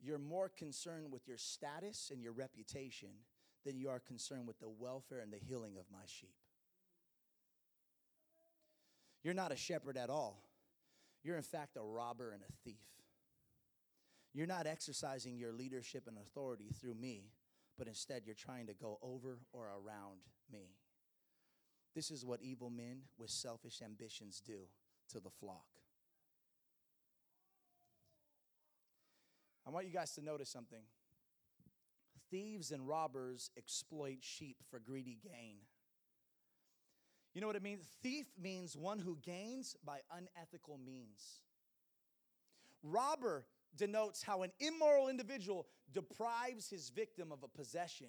You're 0.00 0.18
more 0.18 0.48
concerned 0.48 1.10
with 1.10 1.26
your 1.26 1.36
status 1.36 2.10
and 2.12 2.22
your 2.22 2.32
reputation 2.32 3.10
than 3.68 3.78
you 3.78 3.90
are 3.90 4.00
concerned 4.00 4.46
with 4.46 4.58
the 4.60 4.68
welfare 4.68 5.20
and 5.20 5.30
the 5.30 5.36
healing 5.36 5.76
of 5.76 5.84
my 5.92 6.06
sheep. 6.06 6.32
You're 9.22 9.34
not 9.34 9.52
a 9.52 9.56
shepherd 9.56 9.98
at 9.98 10.08
all. 10.08 10.42
You're, 11.22 11.36
in 11.36 11.42
fact, 11.42 11.76
a 11.76 11.82
robber 11.82 12.32
and 12.32 12.40
a 12.42 12.52
thief. 12.64 12.86
You're 14.32 14.46
not 14.46 14.66
exercising 14.66 15.36
your 15.36 15.52
leadership 15.52 16.04
and 16.06 16.16
authority 16.16 16.70
through 16.80 16.94
me, 16.94 17.24
but 17.76 17.88
instead 17.88 18.22
you're 18.24 18.34
trying 18.34 18.68
to 18.68 18.72
go 18.72 18.98
over 19.02 19.40
or 19.52 19.66
around 19.66 20.20
me. 20.50 20.70
This 21.94 22.10
is 22.10 22.24
what 22.24 22.40
evil 22.40 22.70
men 22.70 23.02
with 23.18 23.28
selfish 23.28 23.82
ambitions 23.84 24.40
do 24.40 24.60
to 25.10 25.20
the 25.20 25.28
flock. 25.28 25.66
I 29.66 29.70
want 29.70 29.84
you 29.84 29.92
guys 29.92 30.12
to 30.12 30.24
notice 30.24 30.48
something. 30.48 30.84
Thieves 32.30 32.70
and 32.70 32.86
robbers 32.86 33.50
exploit 33.56 34.18
sheep 34.20 34.56
for 34.70 34.78
greedy 34.78 35.18
gain. 35.22 35.58
You 37.34 37.40
know 37.40 37.46
what 37.46 37.56
it 37.56 37.62
means? 37.62 37.84
Thief 38.02 38.26
means 38.40 38.76
one 38.76 38.98
who 38.98 39.16
gains 39.22 39.76
by 39.84 40.00
unethical 40.10 40.78
means. 40.84 41.40
Robber 42.82 43.46
denotes 43.76 44.22
how 44.22 44.42
an 44.42 44.50
immoral 44.60 45.08
individual 45.08 45.66
deprives 45.92 46.68
his 46.68 46.90
victim 46.90 47.32
of 47.32 47.42
a 47.42 47.48
possession, 47.48 48.08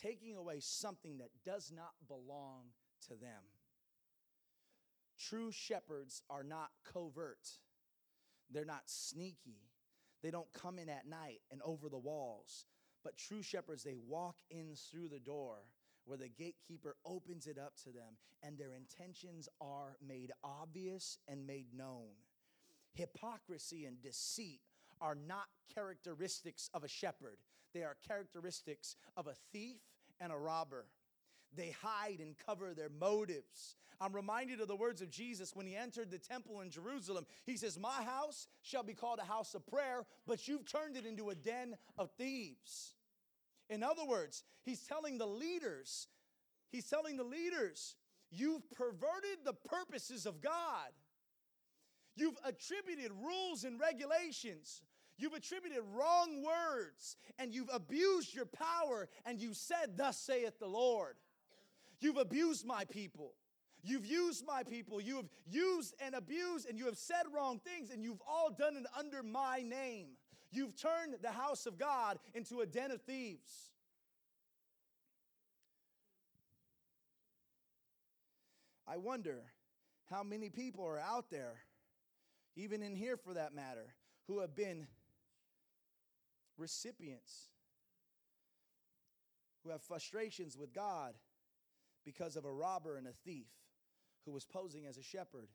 taking 0.00 0.36
away 0.36 0.60
something 0.60 1.18
that 1.18 1.30
does 1.44 1.72
not 1.74 1.92
belong 2.08 2.66
to 3.08 3.14
them. 3.14 3.42
True 5.18 5.52
shepherds 5.52 6.22
are 6.30 6.42
not 6.42 6.70
covert, 6.92 7.48
they're 8.50 8.64
not 8.64 8.82
sneaky, 8.86 9.68
they 10.22 10.30
don't 10.30 10.52
come 10.52 10.78
in 10.78 10.88
at 10.88 11.06
night 11.06 11.40
and 11.50 11.60
over 11.62 11.88
the 11.88 11.98
walls. 11.98 12.66
But 13.04 13.16
true 13.16 13.42
shepherds, 13.42 13.82
they 13.82 13.96
walk 14.08 14.36
in 14.50 14.74
through 14.74 15.08
the 15.08 15.18
door 15.18 15.58
where 16.04 16.18
the 16.18 16.28
gatekeeper 16.28 16.96
opens 17.04 17.46
it 17.46 17.58
up 17.58 17.76
to 17.84 17.90
them 17.90 18.16
and 18.42 18.58
their 18.58 18.74
intentions 18.74 19.48
are 19.60 19.96
made 20.06 20.32
obvious 20.42 21.18
and 21.28 21.46
made 21.46 21.66
known. 21.76 22.10
Hypocrisy 22.94 23.86
and 23.86 24.02
deceit 24.02 24.60
are 25.00 25.14
not 25.14 25.46
characteristics 25.74 26.70
of 26.74 26.84
a 26.84 26.88
shepherd, 26.88 27.38
they 27.72 27.82
are 27.82 27.96
characteristics 28.06 28.96
of 29.16 29.26
a 29.26 29.34
thief 29.52 29.80
and 30.20 30.32
a 30.32 30.36
robber. 30.36 30.86
They 31.54 31.74
hide 31.82 32.20
and 32.20 32.34
cover 32.46 32.74
their 32.74 32.88
motives. 32.88 33.76
I'm 34.00 34.14
reminded 34.14 34.60
of 34.60 34.68
the 34.68 34.76
words 34.76 35.00
of 35.00 35.10
Jesus 35.10 35.54
when 35.54 35.66
he 35.66 35.76
entered 35.76 36.10
the 36.10 36.18
temple 36.18 36.60
in 36.60 36.70
Jerusalem. 36.70 37.24
He 37.44 37.56
says, 37.56 37.78
My 37.78 38.02
house 38.02 38.48
shall 38.62 38.82
be 38.82 38.94
called 38.94 39.20
a 39.20 39.24
house 39.24 39.54
of 39.54 39.66
prayer, 39.66 40.04
but 40.26 40.48
you've 40.48 40.64
turned 40.64 40.96
it 40.96 41.06
into 41.06 41.30
a 41.30 41.34
den 41.34 41.76
of 41.96 42.10
thieves. 42.18 42.94
In 43.70 43.82
other 43.82 44.04
words, 44.04 44.42
he's 44.64 44.80
telling 44.80 45.18
the 45.18 45.26
leaders, 45.26 46.08
he's 46.70 46.86
telling 46.86 47.16
the 47.16 47.24
leaders, 47.24 47.94
you've 48.30 48.68
perverted 48.70 49.44
the 49.44 49.54
purposes 49.54 50.26
of 50.26 50.40
God. 50.40 50.90
You've 52.16 52.38
attributed 52.44 53.12
rules 53.12 53.64
and 53.64 53.78
regulations. 53.78 54.82
You've 55.16 55.34
attributed 55.34 55.82
wrong 55.94 56.42
words 56.42 57.16
and 57.38 57.54
you've 57.54 57.70
abused 57.72 58.34
your 58.34 58.46
power 58.46 59.08
and 59.24 59.40
you 59.40 59.54
said, 59.54 59.96
Thus 59.96 60.18
saith 60.18 60.58
the 60.58 60.66
Lord. 60.66 61.14
You've 62.02 62.16
abused 62.16 62.66
my 62.66 62.84
people. 62.84 63.32
You've 63.84 64.04
used 64.04 64.44
my 64.44 64.64
people. 64.64 65.00
You 65.00 65.16
have 65.16 65.28
used 65.46 65.94
and 66.04 66.16
abused 66.16 66.68
and 66.68 66.76
you 66.76 66.86
have 66.86 66.98
said 66.98 67.22
wrong 67.32 67.60
things 67.60 67.90
and 67.90 68.02
you've 68.02 68.20
all 68.28 68.50
done 68.50 68.76
it 68.76 68.86
under 68.98 69.22
my 69.22 69.62
name. 69.64 70.08
You've 70.50 70.76
turned 70.76 71.14
the 71.22 71.30
house 71.30 71.64
of 71.64 71.78
God 71.78 72.18
into 72.34 72.60
a 72.60 72.66
den 72.66 72.90
of 72.90 73.02
thieves. 73.02 73.70
I 78.86 78.96
wonder 78.96 79.44
how 80.10 80.24
many 80.24 80.50
people 80.50 80.84
are 80.84 80.98
out 80.98 81.30
there, 81.30 81.54
even 82.56 82.82
in 82.82 82.96
here 82.96 83.16
for 83.16 83.34
that 83.34 83.54
matter, 83.54 83.94
who 84.26 84.40
have 84.40 84.56
been 84.56 84.88
recipients, 86.58 87.48
who 89.62 89.70
have 89.70 89.82
frustrations 89.82 90.58
with 90.58 90.74
God 90.74 91.14
because 92.04 92.36
of 92.36 92.44
a 92.44 92.52
robber 92.52 92.96
and 92.96 93.06
a 93.06 93.12
thief 93.24 93.48
who 94.24 94.32
was 94.32 94.44
posing 94.44 94.86
as 94.86 94.96
a 94.96 95.02
shepherd. 95.02 95.48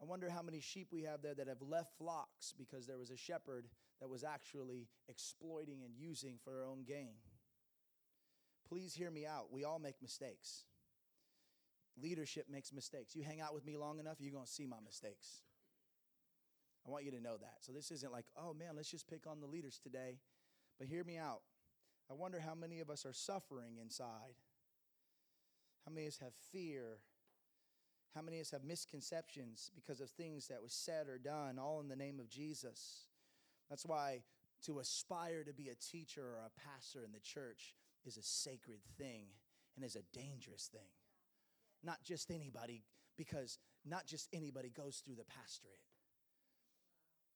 I 0.00 0.04
wonder 0.04 0.28
how 0.30 0.42
many 0.42 0.60
sheep 0.60 0.88
we 0.92 1.02
have 1.02 1.22
there 1.22 1.34
that 1.34 1.48
have 1.48 1.62
left 1.62 1.98
flocks 1.98 2.54
because 2.56 2.86
there 2.86 2.98
was 2.98 3.10
a 3.10 3.16
shepherd 3.16 3.66
that 4.00 4.08
was 4.08 4.22
actually 4.22 4.88
exploiting 5.08 5.82
and 5.84 5.94
using 5.96 6.38
for 6.44 6.50
their 6.50 6.64
own 6.64 6.84
gain. 6.86 7.14
Please 8.68 8.94
hear 8.94 9.10
me 9.10 9.26
out. 9.26 9.52
We 9.52 9.64
all 9.64 9.78
make 9.78 10.00
mistakes. 10.00 10.64
Leadership 12.00 12.46
makes 12.48 12.72
mistakes. 12.72 13.16
You 13.16 13.22
hang 13.22 13.40
out 13.40 13.54
with 13.54 13.66
me 13.66 13.76
long 13.76 13.98
enough, 13.98 14.18
you're 14.20 14.32
going 14.32 14.44
to 14.44 14.50
see 14.50 14.66
my 14.66 14.76
mistakes. 14.84 15.42
I 16.86 16.90
want 16.90 17.04
you 17.04 17.10
to 17.10 17.20
know 17.20 17.36
that. 17.36 17.56
So 17.60 17.72
this 17.72 17.90
isn't 17.90 18.12
like, 18.12 18.26
oh 18.36 18.54
man, 18.54 18.76
let's 18.76 18.90
just 18.90 19.08
pick 19.08 19.26
on 19.26 19.40
the 19.40 19.46
leaders 19.46 19.80
today. 19.82 20.18
But 20.78 20.86
hear 20.86 21.02
me 21.02 21.18
out. 21.18 21.40
I 22.10 22.14
wonder 22.14 22.40
how 22.40 22.54
many 22.54 22.80
of 22.80 22.88
us 22.88 23.04
are 23.04 23.12
suffering 23.12 23.78
inside 23.82 24.36
how 25.88 25.94
many 25.94 26.06
of 26.06 26.12
us 26.12 26.18
have 26.18 26.34
fear? 26.52 26.98
How 28.14 28.20
many 28.20 28.38
of 28.38 28.42
us 28.42 28.50
have 28.50 28.64
misconceptions 28.64 29.70
because 29.74 30.02
of 30.02 30.10
things 30.10 30.48
that 30.48 30.62
was 30.62 30.74
said 30.74 31.08
or 31.08 31.16
done, 31.16 31.58
all 31.58 31.80
in 31.80 31.88
the 31.88 31.96
name 31.96 32.20
of 32.20 32.28
Jesus? 32.28 33.06
That's 33.70 33.86
why 33.86 34.22
to 34.66 34.80
aspire 34.80 35.44
to 35.44 35.54
be 35.54 35.70
a 35.70 35.74
teacher 35.74 36.22
or 36.22 36.40
a 36.44 36.68
pastor 36.68 37.04
in 37.04 37.12
the 37.12 37.20
church 37.20 37.74
is 38.04 38.18
a 38.18 38.22
sacred 38.22 38.80
thing 38.98 39.28
and 39.76 39.84
is 39.84 39.96
a 39.96 40.02
dangerous 40.12 40.68
thing. 40.70 40.90
Not 41.82 42.02
just 42.04 42.30
anybody, 42.30 42.84
because 43.16 43.58
not 43.86 44.04
just 44.04 44.28
anybody 44.32 44.68
goes 44.68 45.02
through 45.02 45.14
the 45.14 45.24
pastorate. 45.24 45.80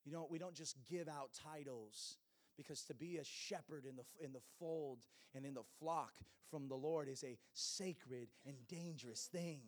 You 0.04 0.12
know, 0.12 0.26
we 0.28 0.38
don't 0.38 0.54
just 0.54 0.76
give 0.90 1.08
out 1.08 1.30
titles 1.32 2.18
Because 2.56 2.82
to 2.84 2.94
be 2.94 3.16
a 3.16 3.24
shepherd 3.24 3.84
in 3.88 3.96
the, 3.96 4.04
in 4.24 4.32
the 4.32 4.42
fold 4.58 5.06
and 5.34 5.44
in 5.44 5.54
the 5.54 5.64
flock 5.78 6.12
from 6.50 6.68
the 6.68 6.74
Lord 6.74 7.08
is 7.08 7.24
a 7.24 7.38
sacred 7.54 8.28
and 8.46 8.56
dangerous 8.68 9.28
thing. 9.32 9.60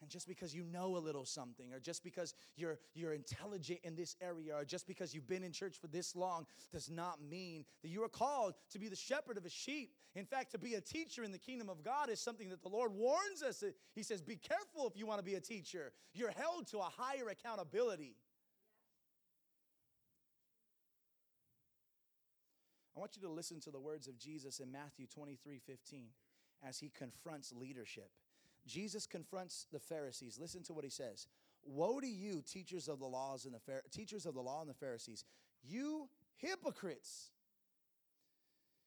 And 0.00 0.10
just 0.10 0.28
because 0.28 0.54
you 0.54 0.64
know 0.64 0.96
a 0.96 0.98
little 0.98 1.24
something, 1.24 1.72
or 1.72 1.80
just 1.80 2.04
because 2.04 2.34
you're, 2.56 2.78
you're 2.94 3.14
intelligent 3.14 3.80
in 3.84 3.94
this 3.94 4.16
area, 4.20 4.54
or 4.54 4.64
just 4.64 4.86
because 4.86 5.14
you've 5.14 5.26
been 5.26 5.42
in 5.42 5.50
church 5.50 5.76
for 5.80 5.86
this 5.86 6.14
long, 6.14 6.46
does 6.72 6.90
not 6.90 7.22
mean 7.22 7.64
that 7.82 7.88
you 7.88 8.02
are 8.02 8.08
called 8.08 8.52
to 8.70 8.78
be 8.78 8.88
the 8.88 8.96
shepherd 8.96 9.38
of 9.38 9.46
a 9.46 9.48
sheep. 9.48 9.94
In 10.14 10.26
fact, 10.26 10.52
to 10.52 10.58
be 10.58 10.74
a 10.74 10.80
teacher 10.80 11.24
in 11.24 11.32
the 11.32 11.38
kingdom 11.38 11.70
of 11.70 11.82
God 11.82 12.10
is 12.10 12.20
something 12.20 12.50
that 12.50 12.62
the 12.62 12.68
Lord 12.68 12.92
warns 12.92 13.42
us. 13.42 13.64
He 13.94 14.02
says, 14.02 14.20
Be 14.20 14.36
careful 14.36 14.86
if 14.86 14.94
you 14.94 15.06
want 15.06 15.20
to 15.20 15.24
be 15.24 15.36
a 15.36 15.40
teacher. 15.40 15.92
You're 16.12 16.32
held 16.32 16.66
to 16.68 16.78
a 16.80 16.90
higher 16.98 17.28
accountability. 17.30 18.16
I 22.96 23.00
want 23.00 23.16
you 23.16 23.22
to 23.22 23.28
listen 23.28 23.60
to 23.60 23.70
the 23.70 23.80
words 23.80 24.06
of 24.06 24.18
Jesus 24.18 24.60
in 24.60 24.70
Matthew 24.70 25.06
23 25.06 25.58
15 25.58 26.06
as 26.66 26.78
he 26.78 26.90
confronts 26.96 27.52
leadership. 27.52 28.10
Jesus 28.66 29.06
confronts 29.06 29.66
the 29.72 29.78
Pharisees. 29.78 30.38
Listen 30.40 30.62
to 30.64 30.72
what 30.72 30.84
he 30.84 30.90
says. 30.90 31.26
Woe 31.66 32.00
to 32.00 32.06
you, 32.06 32.42
teachers 32.46 32.88
of 32.88 32.98
the 32.98 33.06
laws 33.06 33.44
and 33.44 33.54
the 33.54 33.60
teachers 33.90 34.26
of 34.26 34.34
the 34.34 34.40
law 34.40 34.60
and 34.60 34.70
the 34.70 34.74
Pharisees, 34.74 35.24
you 35.62 36.08
hypocrites. 36.36 37.30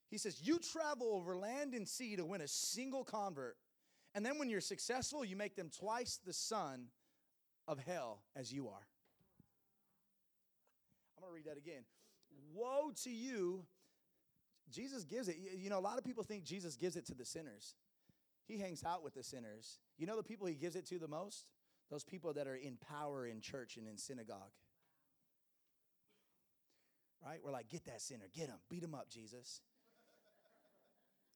He 0.09 0.17
says, 0.17 0.41
You 0.41 0.59
travel 0.59 1.13
over 1.13 1.35
land 1.35 1.73
and 1.73 1.87
sea 1.87 2.15
to 2.15 2.25
win 2.25 2.41
a 2.41 2.47
single 2.47 3.03
convert. 3.03 3.57
And 4.15 4.25
then 4.25 4.39
when 4.39 4.49
you're 4.49 4.61
successful, 4.61 5.25
you 5.25 5.35
make 5.35 5.55
them 5.55 5.69
twice 5.77 6.19
the 6.25 6.33
son 6.33 6.87
of 7.67 7.79
hell 7.79 8.21
as 8.35 8.51
you 8.51 8.67
are. 8.67 8.87
I'm 11.17 11.23
going 11.23 11.31
to 11.31 11.35
read 11.35 11.45
that 11.45 11.57
again. 11.57 11.83
Woe 12.53 12.91
to 13.03 13.09
you. 13.09 13.65
Jesus 14.71 15.03
gives 15.03 15.27
it. 15.27 15.37
You 15.37 15.69
know, 15.69 15.79
a 15.79 15.81
lot 15.81 15.97
of 15.97 16.03
people 16.03 16.23
think 16.23 16.43
Jesus 16.43 16.75
gives 16.75 16.95
it 16.95 17.05
to 17.07 17.15
the 17.15 17.25
sinners. 17.25 17.75
He 18.47 18.57
hangs 18.57 18.83
out 18.83 19.03
with 19.03 19.13
the 19.13 19.23
sinners. 19.23 19.79
You 19.97 20.07
know 20.07 20.15
the 20.15 20.23
people 20.23 20.47
he 20.47 20.55
gives 20.55 20.75
it 20.75 20.85
to 20.87 20.99
the 20.99 21.07
most? 21.07 21.45
Those 21.89 22.03
people 22.03 22.33
that 22.33 22.47
are 22.47 22.55
in 22.55 22.77
power 22.77 23.25
in 23.25 23.41
church 23.41 23.77
and 23.77 23.87
in 23.87 23.97
synagogue. 23.97 24.51
Right? 27.25 27.39
We're 27.43 27.51
like, 27.51 27.69
get 27.69 27.85
that 27.85 28.01
sinner, 28.01 28.25
get 28.33 28.47
him, 28.47 28.57
beat 28.69 28.83
him 28.83 28.93
up, 28.93 29.09
Jesus. 29.09 29.61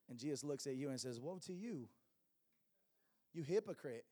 And 0.10 0.20
Jesus 0.20 0.44
looks 0.44 0.68
at 0.68 0.76
you 0.76 0.90
and 0.90 1.00
says, 1.00 1.20
Woe 1.20 1.40
to 1.46 1.54
you, 1.54 1.88
you 3.34 3.44
hypocrite. 3.44 4.06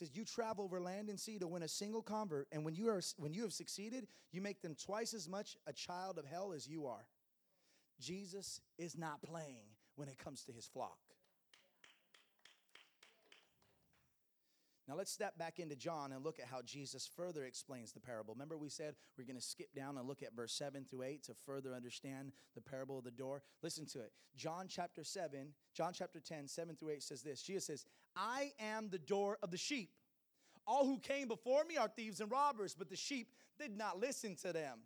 Says, 0.00 0.16
You 0.16 0.24
travel 0.24 0.64
over 0.64 0.80
land 0.80 1.10
and 1.10 1.20
sea 1.20 1.38
to 1.38 1.46
win 1.46 1.62
a 1.62 1.68
single 1.68 2.00
convert, 2.00 2.48
and 2.52 2.64
when 2.64 2.74
you, 2.74 2.88
are, 2.88 3.02
when 3.18 3.34
you 3.34 3.42
have 3.42 3.52
succeeded, 3.52 4.06
you 4.32 4.40
make 4.40 4.62
them 4.62 4.74
twice 4.74 5.12
as 5.12 5.28
much 5.28 5.58
a 5.66 5.74
child 5.74 6.16
of 6.18 6.24
hell 6.24 6.54
as 6.56 6.66
you 6.66 6.86
are. 6.86 7.06
Jesus 8.00 8.62
is 8.78 8.96
not 8.96 9.20
playing 9.22 9.66
when 9.96 10.08
it 10.08 10.16
comes 10.16 10.42
to 10.44 10.52
his 10.52 10.64
flock. 10.64 10.96
Now 14.88 14.96
let's 14.96 15.12
step 15.12 15.38
back 15.38 15.58
into 15.58 15.76
John 15.76 16.12
and 16.12 16.24
look 16.24 16.40
at 16.40 16.46
how 16.46 16.62
Jesus 16.62 17.08
further 17.14 17.44
explains 17.44 17.92
the 17.92 18.00
parable. 18.00 18.34
Remember, 18.34 18.56
we 18.56 18.70
said 18.70 18.96
we're 19.16 19.24
going 19.24 19.36
to 19.36 19.42
skip 19.42 19.72
down 19.72 19.98
and 19.98 20.08
look 20.08 20.22
at 20.22 20.34
verse 20.34 20.52
7 20.54 20.86
through 20.90 21.02
8 21.02 21.22
to 21.24 21.34
further 21.46 21.74
understand 21.74 22.32
the 22.56 22.60
parable 22.60 22.98
of 22.98 23.04
the 23.04 23.10
door. 23.12 23.42
Listen 23.62 23.86
to 23.86 24.00
it. 24.00 24.12
John 24.34 24.66
chapter 24.66 25.04
7, 25.04 25.52
John 25.74 25.92
chapter 25.92 26.18
10, 26.18 26.48
7 26.48 26.74
through 26.74 26.90
8 26.90 27.02
says 27.02 27.22
this 27.22 27.42
Jesus 27.42 27.66
says, 27.66 27.84
I 28.16 28.52
am 28.60 28.88
the 28.88 28.98
door 28.98 29.38
of 29.42 29.50
the 29.50 29.56
sheep. 29.56 29.90
All 30.66 30.86
who 30.86 30.98
came 30.98 31.28
before 31.28 31.64
me 31.64 31.76
are 31.76 31.88
thieves 31.88 32.20
and 32.20 32.30
robbers, 32.30 32.74
but 32.78 32.88
the 32.88 32.96
sheep 32.96 33.28
did 33.58 33.76
not 33.76 33.98
listen 33.98 34.36
to 34.36 34.52
them. 34.52 34.80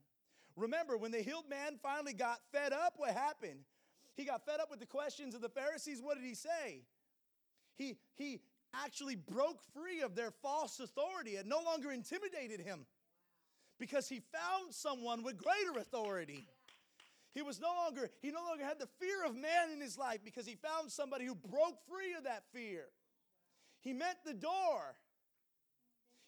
Remember, 0.57 0.97
when 0.97 1.11
the 1.11 1.19
healed 1.19 1.49
man 1.49 1.79
finally 1.83 2.13
got 2.13 2.41
fed 2.53 2.73
up, 2.73 2.95
what 2.97 3.11
happened? 3.11 3.61
He 4.17 4.25
got 4.25 4.47
fed 4.47 4.61
up 4.61 4.71
with 4.71 4.81
the 4.81 4.87
questions 4.87 5.35
of 5.35 5.41
the 5.41 5.49
Pharisees. 5.49 6.01
What 6.01 6.17
did 6.17 6.25
he 6.25 6.35
say? 6.35 6.85
He, 7.77 7.97
he 8.15 8.41
actually 8.73 9.17
broke 9.17 9.61
free 9.75 10.01
of 10.01 10.15
their 10.15 10.31
false 10.31 10.79
authority. 10.79 11.33
It 11.33 11.47
no 11.47 11.61
longer 11.65 11.91
intimidated 11.91 12.61
him 12.61 12.87
because 13.79 14.09
he 14.09 14.21
found 14.33 14.73
someone 14.73 15.23
with 15.23 15.37
greater 15.37 15.79
authority. 15.81 16.47
He 17.35 17.43
was 17.43 17.61
no 17.61 17.73
longer, 17.75 18.11
he 18.23 18.31
no 18.31 18.43
longer 18.45 18.65
had 18.65 18.79
the 18.79 18.89
fear 19.01 19.25
of 19.27 19.35
man 19.35 19.71
in 19.73 19.81
his 19.81 19.99
life 19.99 20.21
because 20.25 20.47
he 20.47 20.55
found 20.55 20.93
somebody 20.93 21.25
who 21.25 21.35
broke 21.35 21.79
free 21.89 22.15
of 22.17 22.25
that 22.25 22.45
fear. 22.53 22.85
He 23.85 23.93
met 23.93 24.17
the 24.25 24.35
door. 24.35 24.97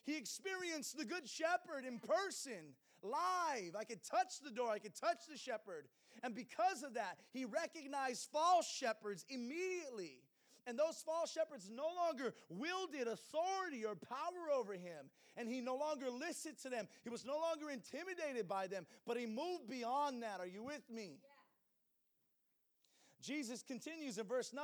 He 0.05 0.17
experienced 0.17 0.97
the 0.97 1.05
good 1.05 1.29
shepherd 1.29 1.85
in 1.85 1.99
person, 1.99 2.77
live. 3.03 3.75
I 3.77 3.85
could 3.85 4.05
touch 4.05 4.41
the 4.45 4.53
door, 4.53 4.71
I 4.71 4.79
could 4.79 4.95
touch 4.95 5.27
the 5.29 5.37
shepherd. 5.37 5.89
And 6.23 6.35
because 6.35 6.83
of 6.85 6.95
that, 6.95 7.19
he 7.33 7.45
recognized 7.45 8.29
false 8.31 8.71
shepherds 8.71 9.25
immediately. 9.29 10.21
And 10.69 10.79
those 10.79 11.03
false 11.05 11.33
shepherds 11.33 11.71
no 11.73 11.87
longer 11.97 12.35
wielded 12.49 13.07
authority 13.07 13.85
or 13.85 13.95
power 13.95 14.51
over 14.55 14.73
him. 14.75 15.11
And 15.37 15.49
he 15.49 15.61
no 15.61 15.77
longer 15.77 16.11
listened 16.11 16.59
to 16.63 16.69
them. 16.69 16.89
He 17.05 17.11
was 17.11 17.25
no 17.25 17.39
longer 17.39 17.71
intimidated 17.71 18.49
by 18.49 18.67
them, 18.67 18.87
but 19.07 19.17
he 19.17 19.27
moved 19.27 19.69
beyond 19.69 20.23
that. 20.23 20.41
Are 20.41 20.47
you 20.47 20.63
with 20.63 20.83
me? 20.91 21.19
Yeah. 21.23 21.36
Jesus 23.27 23.63
continues 23.63 24.19
in 24.19 24.27
verse 24.27 24.53
9. 24.53 24.63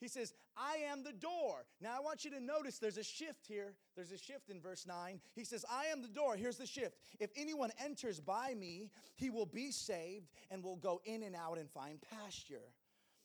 He 0.00 0.08
says, 0.08 0.34
I 0.56 0.78
am 0.90 1.04
the 1.04 1.12
door. 1.12 1.64
Now 1.80 1.96
I 1.96 2.00
want 2.00 2.24
you 2.24 2.30
to 2.32 2.40
notice 2.40 2.78
there's 2.78 2.98
a 2.98 3.04
shift 3.04 3.46
here. 3.46 3.74
There's 3.94 4.10
a 4.10 4.18
shift 4.18 4.50
in 4.50 4.60
verse 4.60 4.86
9. 4.86 5.20
He 5.36 5.44
says, 5.44 5.64
I 5.70 5.86
am 5.86 6.02
the 6.02 6.08
door. 6.08 6.36
Here's 6.36 6.56
the 6.56 6.66
shift. 6.66 6.96
If 7.20 7.30
anyone 7.36 7.70
enters 7.82 8.18
by 8.18 8.54
me, 8.54 8.90
he 9.14 9.30
will 9.30 9.46
be 9.46 9.70
saved 9.70 10.30
and 10.50 10.62
will 10.64 10.76
go 10.76 11.00
in 11.04 11.22
and 11.22 11.36
out 11.36 11.58
and 11.58 11.70
find 11.70 12.00
pasture. 12.00 12.74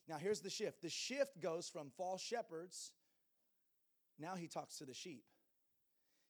Now, 0.07 0.17
here's 0.17 0.41
the 0.41 0.51
shift 0.51 0.83
the 0.83 0.89
shift 0.89 1.41
goes 1.41 1.67
from 1.67 1.89
false 1.97 2.21
shepherds, 2.21 2.91
now 4.19 4.35
he 4.35 4.47
talks 4.47 4.77
to 4.77 4.85
the 4.85 4.93
sheep. 4.93 5.23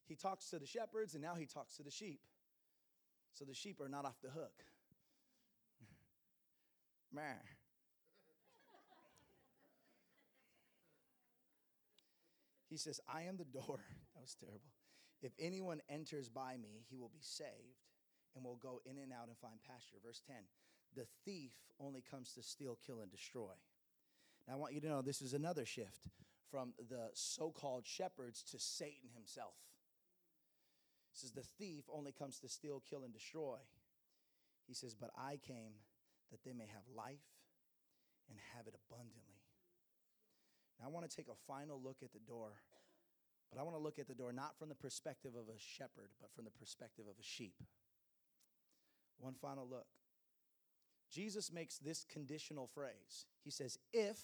He 0.08 0.15
talks 0.15 0.50
to 0.52 0.60
the 0.60 0.68
shepherds, 0.68 1.13
and 1.13 1.22
now 1.22 1.36
he 1.36 1.46
talks 1.46 1.76
to 1.78 1.84
the 1.84 1.91
sheep. 1.91 2.22
So 3.34 3.44
the 3.44 3.54
sheep 3.54 3.82
are 3.82 3.89
not 3.89 4.06
off 4.06 4.22
the 4.24 4.30
hook. 4.30 4.63
Meh. 7.13 7.22
He 12.69 12.78
says, 12.78 12.99
I 13.08 13.23
am 13.23 13.38
the 13.38 13.45
door. 13.45 13.80
That 14.15 14.21
was 14.21 14.36
terrible. 14.39 14.71
If 15.21 15.34
anyone 15.38 15.82
enters 15.89 16.30
by 16.30 16.56
me, 16.56 16.86
he 16.89 16.95
will 16.95 17.10
be 17.10 17.19
saved 17.19 17.84
and 18.34 18.45
will 18.45 18.56
go 18.56 18.80
in 18.86 18.97
and 18.97 19.12
out 19.12 19.28
and 19.28 19.38
find 19.38 19.60
pasture. 19.67 19.97
Verse 20.01 20.21
10 20.25 20.36
the 20.95 21.06
thief 21.25 21.51
only 21.80 22.01
comes 22.01 22.32
to 22.34 22.41
steal, 22.41 22.78
kill, 22.86 23.01
and 23.01 23.12
destroy. 23.12 23.51
Now, 24.47 24.54
I 24.54 24.58
want 24.58 24.73
you 24.73 24.82
to 24.82 24.88
know 24.88 25.01
this 25.01 25.21
is 25.21 25.34
another 25.34 25.65
shift 25.65 26.08
from 26.49 26.73
the 26.89 27.10
so 27.13 27.51
called 27.51 27.86
shepherds 27.86 28.43
to 28.51 28.60
Satan 28.60 29.10
himself. 29.13 29.56
He 31.12 31.17
says, 31.17 31.32
The 31.32 31.43
thief 31.58 31.84
only 31.91 32.12
comes 32.12 32.39
to 32.39 32.49
steal, 32.49 32.82
kill, 32.89 33.04
and 33.04 33.13
destroy. 33.13 33.58
He 34.67 34.73
says, 34.73 34.95
But 34.95 35.12
I 35.17 35.38
came 35.45 35.73
that 36.32 36.43
they 36.43 36.54
may 36.54 36.67
have 36.67 36.84
life 36.95 37.28
and 38.30 38.39
have 38.56 38.67
it 38.67 38.75
abundantly. 38.88 39.35
Now, 40.80 40.88
I 40.88 40.90
want 40.90 41.10
to 41.10 41.16
take 41.16 41.28
a 41.28 41.38
final 41.48 41.80
look 41.82 41.98
at 42.04 42.12
the 42.12 42.20
door, 42.20 42.50
but 43.52 43.60
I 43.60 43.64
want 43.64 43.76
to 43.76 43.82
look 43.82 44.00
at 44.00 44.08
the 44.08 44.16
door 44.16 44.34
not 44.34 44.58
from 44.58 44.70
the 44.70 44.76
perspective 44.76 45.32
of 45.36 45.48
a 45.48 45.58
shepherd, 45.58 46.10
but 46.20 46.32
from 46.36 46.46
the 46.46 46.52
perspective 46.52 47.06
of 47.10 47.16
a 47.20 47.24
sheep. 47.24 47.56
One 49.20 49.34
final 49.34 49.68
look. 49.68 49.88
Jesus 51.12 51.52
makes 51.52 51.78
this 51.78 52.06
conditional 52.12 52.68
phrase. 52.68 53.26
He 53.44 53.52
says, 53.52 53.78
If 53.94 54.18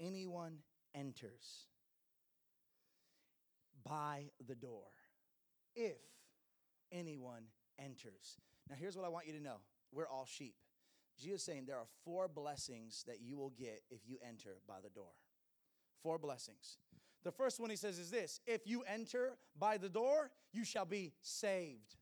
anyone 0.00 0.58
enters 0.94 1.66
by 3.84 4.30
the 4.46 4.54
door, 4.54 4.88
if 5.76 5.98
anyone 6.90 7.44
enters. 7.78 8.38
Now, 8.68 8.76
here's 8.78 8.96
what 8.96 9.04
I 9.04 9.08
want 9.08 9.26
you 9.26 9.32
to 9.34 9.42
know 9.42 9.58
we're 9.92 10.08
all 10.08 10.26
sheep. 10.26 10.54
Jesus 11.18 11.40
is 11.40 11.46
saying 11.46 11.64
there 11.66 11.78
are 11.78 11.86
four 12.04 12.28
blessings 12.28 13.04
that 13.06 13.20
you 13.20 13.36
will 13.36 13.50
get 13.50 13.82
if 13.90 14.00
you 14.06 14.18
enter 14.26 14.58
by 14.68 14.76
the 14.82 14.90
door. 14.90 15.12
Four 16.02 16.18
blessings. 16.18 16.78
The 17.24 17.32
first 17.32 17.60
one 17.60 17.70
he 17.70 17.76
says 17.76 17.98
is 17.98 18.10
this 18.10 18.40
if 18.46 18.66
you 18.66 18.82
enter 18.82 19.36
by 19.58 19.78
the 19.78 19.88
door, 19.88 20.30
you 20.52 20.64
shall 20.64 20.84
be 20.84 21.12
saved. 21.22 21.96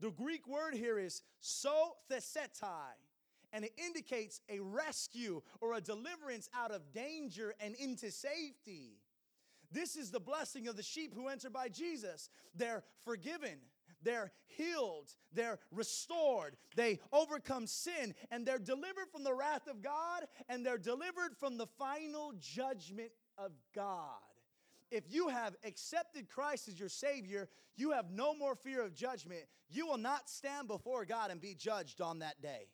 The 0.00 0.10
Greek 0.10 0.46
word 0.46 0.74
here 0.74 0.98
is 0.98 1.22
so 1.40 1.96
thesetai, 2.10 2.92
and 3.52 3.64
it 3.64 3.72
indicates 3.78 4.40
a 4.48 4.60
rescue 4.60 5.42
or 5.60 5.74
a 5.74 5.80
deliverance 5.80 6.48
out 6.54 6.70
of 6.70 6.92
danger 6.92 7.54
and 7.60 7.74
into 7.76 8.10
safety. 8.10 9.00
This 9.72 9.96
is 9.96 10.10
the 10.10 10.20
blessing 10.20 10.68
of 10.68 10.76
the 10.76 10.82
sheep 10.82 11.14
who 11.14 11.28
enter 11.28 11.50
by 11.50 11.68
Jesus. 11.68 12.28
They're 12.54 12.84
forgiven, 13.04 13.58
they're 14.06 14.32
healed, 14.46 15.10
they're 15.32 15.58
restored, 15.70 16.56
they 16.76 17.00
overcome 17.12 17.66
sin, 17.66 18.14
and 18.30 18.46
they're 18.46 18.58
delivered 18.58 19.10
from 19.12 19.24
the 19.24 19.34
wrath 19.34 19.66
of 19.68 19.82
God, 19.82 20.22
and 20.48 20.64
they're 20.64 20.78
delivered 20.78 21.36
from 21.38 21.58
the 21.58 21.66
final 21.78 22.32
judgment 22.38 23.10
of 23.36 23.52
God. 23.74 24.22
if 24.90 25.04
you 25.12 25.28
have 25.28 25.56
accepted 25.64 26.28
Christ 26.28 26.68
as 26.68 26.78
your 26.78 26.88
Savior, 26.88 27.48
you 27.76 27.90
have 27.90 28.10
no 28.10 28.34
more 28.34 28.54
fear 28.54 28.82
of 28.82 28.94
judgment. 28.94 29.42
You 29.68 29.86
will 29.86 29.98
not 29.98 30.30
stand 30.30 30.68
before 30.68 31.04
God 31.04 31.30
and 31.32 31.40
be 31.40 31.54
judged 31.54 32.00
on 32.00 32.20
that 32.20 32.40
day. 32.40 32.68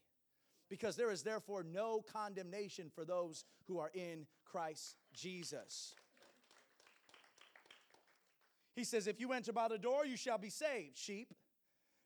Because 0.68 0.94
there 0.96 1.10
is 1.10 1.22
therefore 1.22 1.64
no 1.64 2.02
condemnation 2.12 2.90
for 2.94 3.04
those 3.04 3.44
who 3.66 3.78
are 3.78 3.90
in 3.94 4.26
Christ 4.44 4.96
Jesus. 5.14 5.94
He 8.74 8.84
says, 8.84 9.06
If 9.06 9.20
you 9.20 9.32
enter 9.32 9.52
by 9.52 9.68
the 9.68 9.78
door, 9.78 10.04
you 10.06 10.16
shall 10.16 10.38
be 10.38 10.50
saved, 10.50 10.96
sheep. 10.96 11.34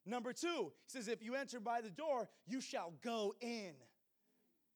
Number 0.05 0.33
two, 0.33 0.73
he 0.87 0.99
says, 0.99 1.09
If 1.09 1.23
you 1.23 1.35
enter 1.35 1.61
by 1.61 1.81
the 1.81 1.91
door, 1.91 2.29
you 2.47 2.61
shall 2.61 2.95
go 3.03 3.35
in. 3.41 3.73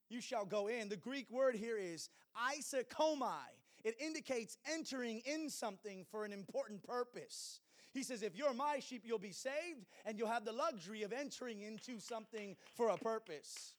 You 0.08 0.20
shall 0.20 0.44
go 0.44 0.66
in. 0.66 0.88
The 0.88 0.96
Greek 0.96 1.30
word 1.30 1.54
here 1.54 1.76
is 1.78 2.08
isakomai. 2.36 3.46
It 3.84 3.96
indicates 4.00 4.58
entering 4.70 5.22
in 5.24 5.48
something 5.48 6.04
for 6.10 6.24
an 6.24 6.32
important 6.32 6.82
purpose. 6.82 7.60
He 7.92 8.02
says, 8.02 8.22
If 8.22 8.36
you're 8.36 8.54
my 8.54 8.80
sheep, 8.80 9.02
you'll 9.04 9.18
be 9.18 9.32
saved 9.32 9.86
and 10.04 10.18
you'll 10.18 10.28
have 10.28 10.44
the 10.44 10.52
luxury 10.52 11.02
of 11.02 11.12
entering 11.12 11.62
into 11.62 12.00
something 12.00 12.56
for 12.76 12.88
a 12.88 12.96
purpose. 12.96 13.74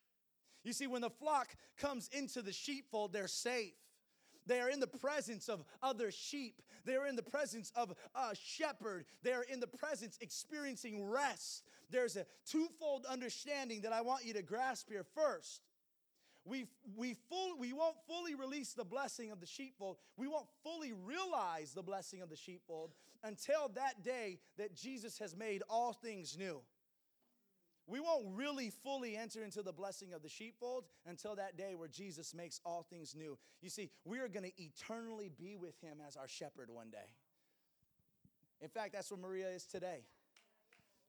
You 0.63 0.74
see, 0.74 0.88
when 0.88 1.02
the 1.02 1.10
flock 1.10 1.56
comes 1.78 2.10
into 2.13 2.41
the 2.41 2.54
sheepfold, 2.54 3.13
they're 3.13 3.28
safe. 3.28 3.74
They 4.52 4.60
are 4.60 4.70
in 4.70 4.82
the 4.82 4.88
presence 4.88 5.48
of 5.48 5.64
other 5.82 6.12
sheep. 6.12 6.62
They 6.84 6.96
are 6.96 7.08
in 7.08 7.16
the 7.16 7.24
presence 7.24 7.72
of 7.74 7.94
a 8.14 8.36
shepherd. 8.36 9.06
They 9.24 9.32
are 9.32 9.44
in 9.44 9.62
the 9.62 9.68
presence 9.68 10.18
experiencing 10.20 11.06
rest. 11.06 11.64
There's 11.90 12.18
a 12.18 12.26
twofold 12.46 13.06
understanding 13.06 13.84
that 13.84 13.94
I 13.94 14.02
want 14.02 14.26
you 14.26 14.34
to 14.34 14.42
grasp 14.42 14.90
here. 14.90 15.06
First, 15.16 15.62
we, 16.44 16.66
we, 16.98 17.14
full, 17.30 17.58
we 17.58 17.72
won't 17.72 17.96
fully 18.06 18.36
release 18.36 18.74
the 18.74 18.84
blessing 18.84 19.32
of 19.32 19.40
the 19.40 19.48
sheepfold. 19.48 19.96
We 20.18 20.28
won't 20.28 20.48
fully 20.66 20.92
realize 20.92 21.72
the 21.72 21.82
blessing 21.82 22.22
of 22.22 22.30
the 22.30 22.36
sheepfold 22.36 22.92
until 23.24 23.70
that 23.76 24.04
day 24.04 24.40
that 24.58 24.76
Jesus 24.76 25.18
has 25.20 25.34
made 25.34 25.64
all 25.70 25.94
things 25.94 26.38
new. 26.38 26.60
We 27.88 28.00
won't 28.00 28.26
really 28.36 28.70
fully 28.70 29.17
enter 29.17 29.44
into 29.44 29.62
the 29.62 29.74
blessing 29.74 30.13
of 30.13 30.22
the 30.22 30.30
sheepfold 30.30 30.86
until 31.06 31.36
that 31.36 31.58
day 31.58 31.76
where 31.76 31.89
Jesus 31.89 32.34
makes 32.34 32.60
all 32.65 32.86
things 32.89 33.15
new. 33.15 33.38
You 33.62 33.70
see, 33.70 33.89
we 34.06 34.20
are 34.20 34.28
going 34.28 34.46
to 34.46 34.62
eternally 34.62 35.30
be 35.38 35.56
with 35.56 35.80
him 35.82 35.98
as 36.08 36.15
our 36.15 36.28
shepherd 36.28 36.70
one 36.70 36.89
day. 36.89 37.10
In 38.62 38.70
fact, 38.70 38.94
that's 38.94 39.12
where 39.12 39.20
Maria 39.20 39.50
is 39.50 39.65
today. 39.65 40.04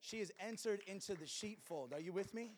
She 0.00 0.18
has 0.18 0.32
entered 0.40 0.80
into 0.86 1.14
the 1.14 1.26
sheepfold. 1.26 1.92
Are 1.92 2.00
you 2.00 2.12
with 2.12 2.34
me? 2.34 2.52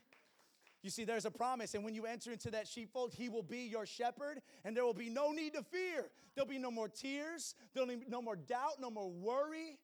You 0.82 0.90
see, 0.90 1.04
there's 1.04 1.24
a 1.24 1.30
promise, 1.30 1.74
and 1.74 1.82
when 1.82 1.94
you 1.94 2.04
enter 2.04 2.30
into 2.30 2.50
that 2.50 2.68
sheepfold, 2.68 3.14
He 3.14 3.30
will 3.30 3.42
be 3.42 3.60
your 3.60 3.86
shepherd, 3.86 4.42
and 4.66 4.76
there 4.76 4.84
will 4.84 4.92
be 4.92 5.08
no 5.08 5.32
need 5.32 5.54
to 5.54 5.62
fear. 5.62 6.10
There'll 6.34 6.48
be 6.48 6.58
no 6.58 6.70
more 6.70 6.88
tears, 6.88 7.54
there'll 7.72 7.88
be 7.88 8.04
no 8.06 8.20
more 8.20 8.36
doubt, 8.36 8.80
no 8.80 8.90
more 8.90 9.10
worry. 9.10 9.78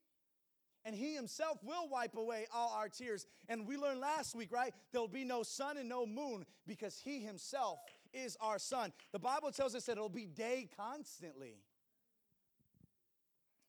And 0.85 0.95
He 0.95 1.15
Himself 1.15 1.59
will 1.63 1.89
wipe 1.89 2.17
away 2.17 2.47
all 2.55 2.73
our 2.77 2.89
tears. 2.89 3.27
And 3.49 3.67
we 3.67 3.77
learned 3.77 4.01
last 4.01 4.35
week, 4.35 4.51
right? 4.53 4.73
There'll 4.93 5.09
be 5.09 5.25
no 5.25 5.43
sun 5.43 5.77
and 5.77 5.89
no 5.89 6.07
moon 6.07 6.45
because 6.67 6.99
He 6.99 7.21
Himself 7.21 7.79
is 8.13 8.37
our 8.41 8.59
sun. 8.59 8.93
The 9.13 9.19
Bible 9.19 9.51
tells 9.53 9.75
us 9.75 9.87
that 9.87 9.93
it'll 9.93 10.09
be 10.09 10.27
day 10.27 10.69
constantly. 10.77 11.57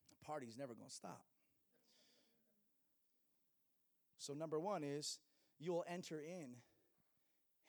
The 0.09 0.25
party's 0.25 0.57
never 0.57 0.73
going 0.73 0.89
to 0.89 0.95
stop. 0.95 1.23
So, 4.17 4.33
number 4.33 4.59
one 4.59 4.83
is 4.83 5.19
you'll 5.59 5.83
enter 5.87 6.21
in 6.21 6.55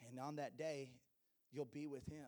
and 0.09 0.19
on 0.19 0.37
that 0.37 0.57
day, 0.57 0.91
you'll 1.53 1.65
be 1.65 1.87
with 1.87 2.07
him. 2.07 2.27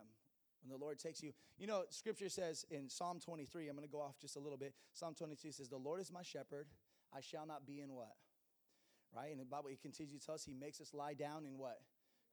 When 0.61 0.77
the 0.77 0.83
Lord 0.83 0.97
takes 0.97 1.21
you, 1.21 1.33
you 1.57 1.67
know, 1.67 1.83
scripture 1.89 2.29
says 2.29 2.65
in 2.71 2.89
Psalm 2.89 3.19
23, 3.19 3.67
I'm 3.67 3.75
going 3.75 3.87
to 3.87 3.91
go 3.91 4.01
off 4.01 4.17
just 4.19 4.35
a 4.35 4.39
little 4.39 4.57
bit. 4.57 4.73
Psalm 4.93 5.13
23 5.13 5.51
says, 5.51 5.69
The 5.69 5.77
Lord 5.77 6.01
is 6.01 6.11
my 6.11 6.23
shepherd, 6.23 6.67
I 7.15 7.21
shall 7.21 7.45
not 7.45 7.65
be 7.65 7.79
in 7.81 7.93
what? 7.93 8.15
Right? 9.15 9.31
And 9.31 9.39
the 9.39 9.45
Bible, 9.45 9.69
he 9.69 9.77
continues 9.77 10.19
to 10.19 10.25
tell 10.25 10.35
us, 10.35 10.43
he 10.43 10.53
makes 10.53 10.81
us 10.81 10.93
lie 10.93 11.13
down 11.13 11.45
in 11.45 11.57
what? 11.57 11.79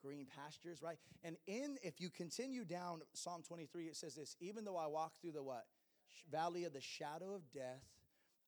Green 0.02 0.26
pastures, 0.26 0.82
right? 0.82 0.96
And 1.22 1.36
in, 1.46 1.76
if 1.82 2.00
you 2.00 2.10
continue 2.10 2.64
down 2.64 3.02
Psalm 3.14 3.42
23, 3.46 3.84
it 3.84 3.96
says 3.96 4.16
this, 4.16 4.36
even 4.40 4.64
though 4.64 4.76
I 4.76 4.88
walk 4.88 5.12
through 5.20 5.32
the 5.32 5.42
what? 5.42 5.64
Valley 6.30 6.64
of 6.64 6.72
the 6.72 6.80
shadow 6.80 7.34
of 7.34 7.42
death, 7.52 7.84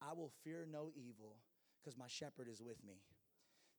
I 0.03 0.13
will 0.15 0.33
fear 0.43 0.67
no 0.71 0.91
evil 0.97 1.37
because 1.81 1.97
my 1.97 2.09
shepherd 2.09 2.49
is 2.51 2.61
with 2.61 2.83
me. 2.85 2.95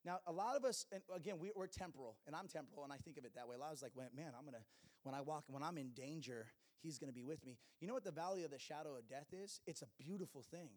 Now, 0.05 0.19
a 0.27 0.31
lot 0.31 0.55
of 0.55 0.63
us, 0.63 0.85
and 0.91 1.01
again, 1.13 1.35
we, 1.39 1.51
are 1.57 1.67
temporal, 1.67 2.15
and 2.27 2.35
I'm 2.35 2.47
temporal, 2.47 2.83
and 2.83 2.93
I 2.93 2.97
think 2.97 3.17
of 3.17 3.25
it 3.25 3.33
that 3.35 3.47
way. 3.47 3.55
A 3.55 3.59
lot 3.59 3.71
of 3.71 3.73
us 3.73 3.81
like, 3.83 3.93
man, 4.15 4.31
I'm 4.37 4.45
gonna, 4.45 4.63
when 5.03 5.15
I 5.15 5.21
walk, 5.21 5.43
when 5.47 5.63
I'm 5.63 5.77
in 5.77 5.89
danger, 5.89 6.45
he's 6.81 6.99
gonna 6.99 7.11
be 7.11 7.23
with 7.23 7.43
me. 7.43 7.57
You 7.81 7.87
know 7.87 7.95
what 7.95 8.03
the 8.03 8.11
valley 8.11 8.43
of 8.43 8.51
the 8.51 8.59
shadow 8.59 8.95
of 8.95 9.09
death 9.09 9.33
is? 9.33 9.59
It's 9.65 9.81
a 9.81 9.87
beautiful 9.99 10.43
thing. 10.43 10.69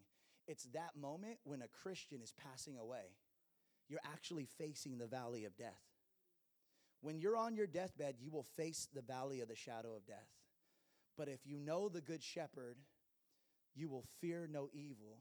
It's 0.48 0.64
that 0.72 0.96
moment 1.00 1.38
when 1.44 1.62
a 1.62 1.68
Christian 1.68 2.20
is 2.22 2.32
passing 2.32 2.78
away. 2.78 3.14
You're 3.88 4.00
actually 4.04 4.46
facing 4.58 4.98
the 4.98 5.06
valley 5.06 5.44
of 5.44 5.56
death. 5.56 5.82
When 7.00 7.20
you're 7.20 7.36
on 7.36 7.54
your 7.54 7.66
deathbed, 7.66 8.16
you 8.18 8.30
will 8.30 8.46
face 8.56 8.88
the 8.92 9.02
valley 9.02 9.40
of 9.40 9.48
the 9.48 9.54
shadow 9.54 9.94
of 9.94 10.06
death. 10.06 10.28
But 11.16 11.28
if 11.28 11.40
you 11.44 11.58
know 11.58 11.88
the 11.88 12.00
good 12.00 12.22
shepherd, 12.22 12.78
you 13.74 13.88
will 13.88 14.04
fear 14.20 14.48
no 14.50 14.68
evil 14.72 15.18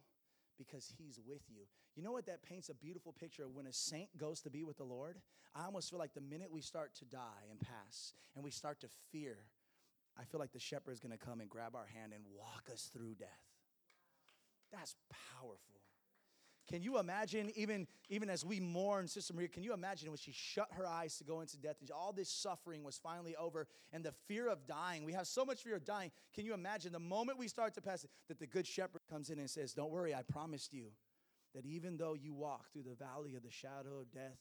because 0.58 0.92
he's 0.98 1.20
with 1.26 1.44
you. 1.50 1.64
You 1.96 2.04
know 2.04 2.12
what 2.12 2.26
that 2.28 2.44
paints 2.44 2.70
a 2.70 2.74
beautiful 2.74 3.14
picture 3.14 3.44
of 3.44 3.54
when 3.54 3.68
a 3.68 3.74
saint 3.74 4.16
goes 4.18 4.42
to 4.42 4.50
be 4.50 4.64
with 4.64 4.78
the 4.78 4.84
Lord? 4.84 5.18
I 5.56 5.66
almost 5.66 5.90
feel 5.90 6.00
like 6.00 6.14
the 6.14 6.22
minute 6.22 6.52
we 6.52 6.62
start 6.62 6.96
to 6.96 7.06
die 7.06 7.46
and 7.50 7.60
pass 7.60 8.14
and 8.36 8.44
we 8.44 8.52
start 8.52 8.80
to 8.82 8.88
fear, 9.12 9.38
I 10.18 10.24
feel 10.24 10.40
like 10.40 10.54
the 10.54 10.60
shepherd 10.60 10.92
is 10.92 11.00
going 11.00 11.18
to 11.18 11.24
come 11.24 11.42
and 11.42 11.50
grab 11.50 11.76
our 11.76 11.88
hand 11.94 12.14
and 12.14 12.24
walk 12.36 12.70
us 12.72 12.90
through 12.94 13.16
death. 13.16 13.57
That's 14.72 14.96
powerful. 15.36 15.78
Can 16.70 16.82
you 16.82 17.00
imagine, 17.00 17.50
even, 17.56 17.88
even 18.10 18.30
as 18.30 18.44
we 18.44 18.60
mourn 18.60 19.08
Sister 19.08 19.34
Maria, 19.34 19.48
can 19.48 19.64
you 19.64 19.74
imagine 19.74 20.10
when 20.10 20.18
she 20.18 20.34
shut 20.34 20.68
her 20.74 20.86
eyes 20.86 21.18
to 21.18 21.24
go 21.24 21.40
into 21.40 21.58
death 21.58 21.78
and 21.80 21.90
all 21.92 22.12
this 22.12 22.30
suffering 22.30 22.84
was 22.84 22.98
finally 22.98 23.38
over 23.38 23.68
and 23.94 24.04
the 24.04 24.12
fear 24.28 24.50
of 24.50 24.68
dying? 24.68 25.06
We 25.06 25.14
have 25.14 25.28
so 25.28 25.46
much 25.46 25.62
fear 25.62 25.78
of 25.78 25.86
dying. 25.86 26.12
Can 26.34 26.46
you 26.46 26.54
imagine 26.54 26.92
the 26.92 27.00
moment 27.00 27.40
we 27.40 27.48
start 27.48 27.74
to 27.76 27.82
pass 27.82 28.04
it, 28.04 28.10
that 28.28 28.40
the 28.40 28.48
good 28.48 28.68
shepherd 28.68 29.00
comes 29.10 29.30
in 29.30 29.40
and 29.40 29.50
says, 29.50 29.74
Don't 29.74 29.92
worry, 29.92 30.14
I 30.14 30.24
promised 30.24 30.74
you 30.74 30.88
that 31.56 31.66
even 31.66 31.96
though 31.96 32.16
you 32.16 32.34
walk 32.34 32.66
through 32.74 32.84
the 32.84 32.96
valley 32.96 33.36
of 33.36 33.44
the 33.44 33.52
shadow 33.52 34.00
of 34.02 34.12
death, 34.12 34.38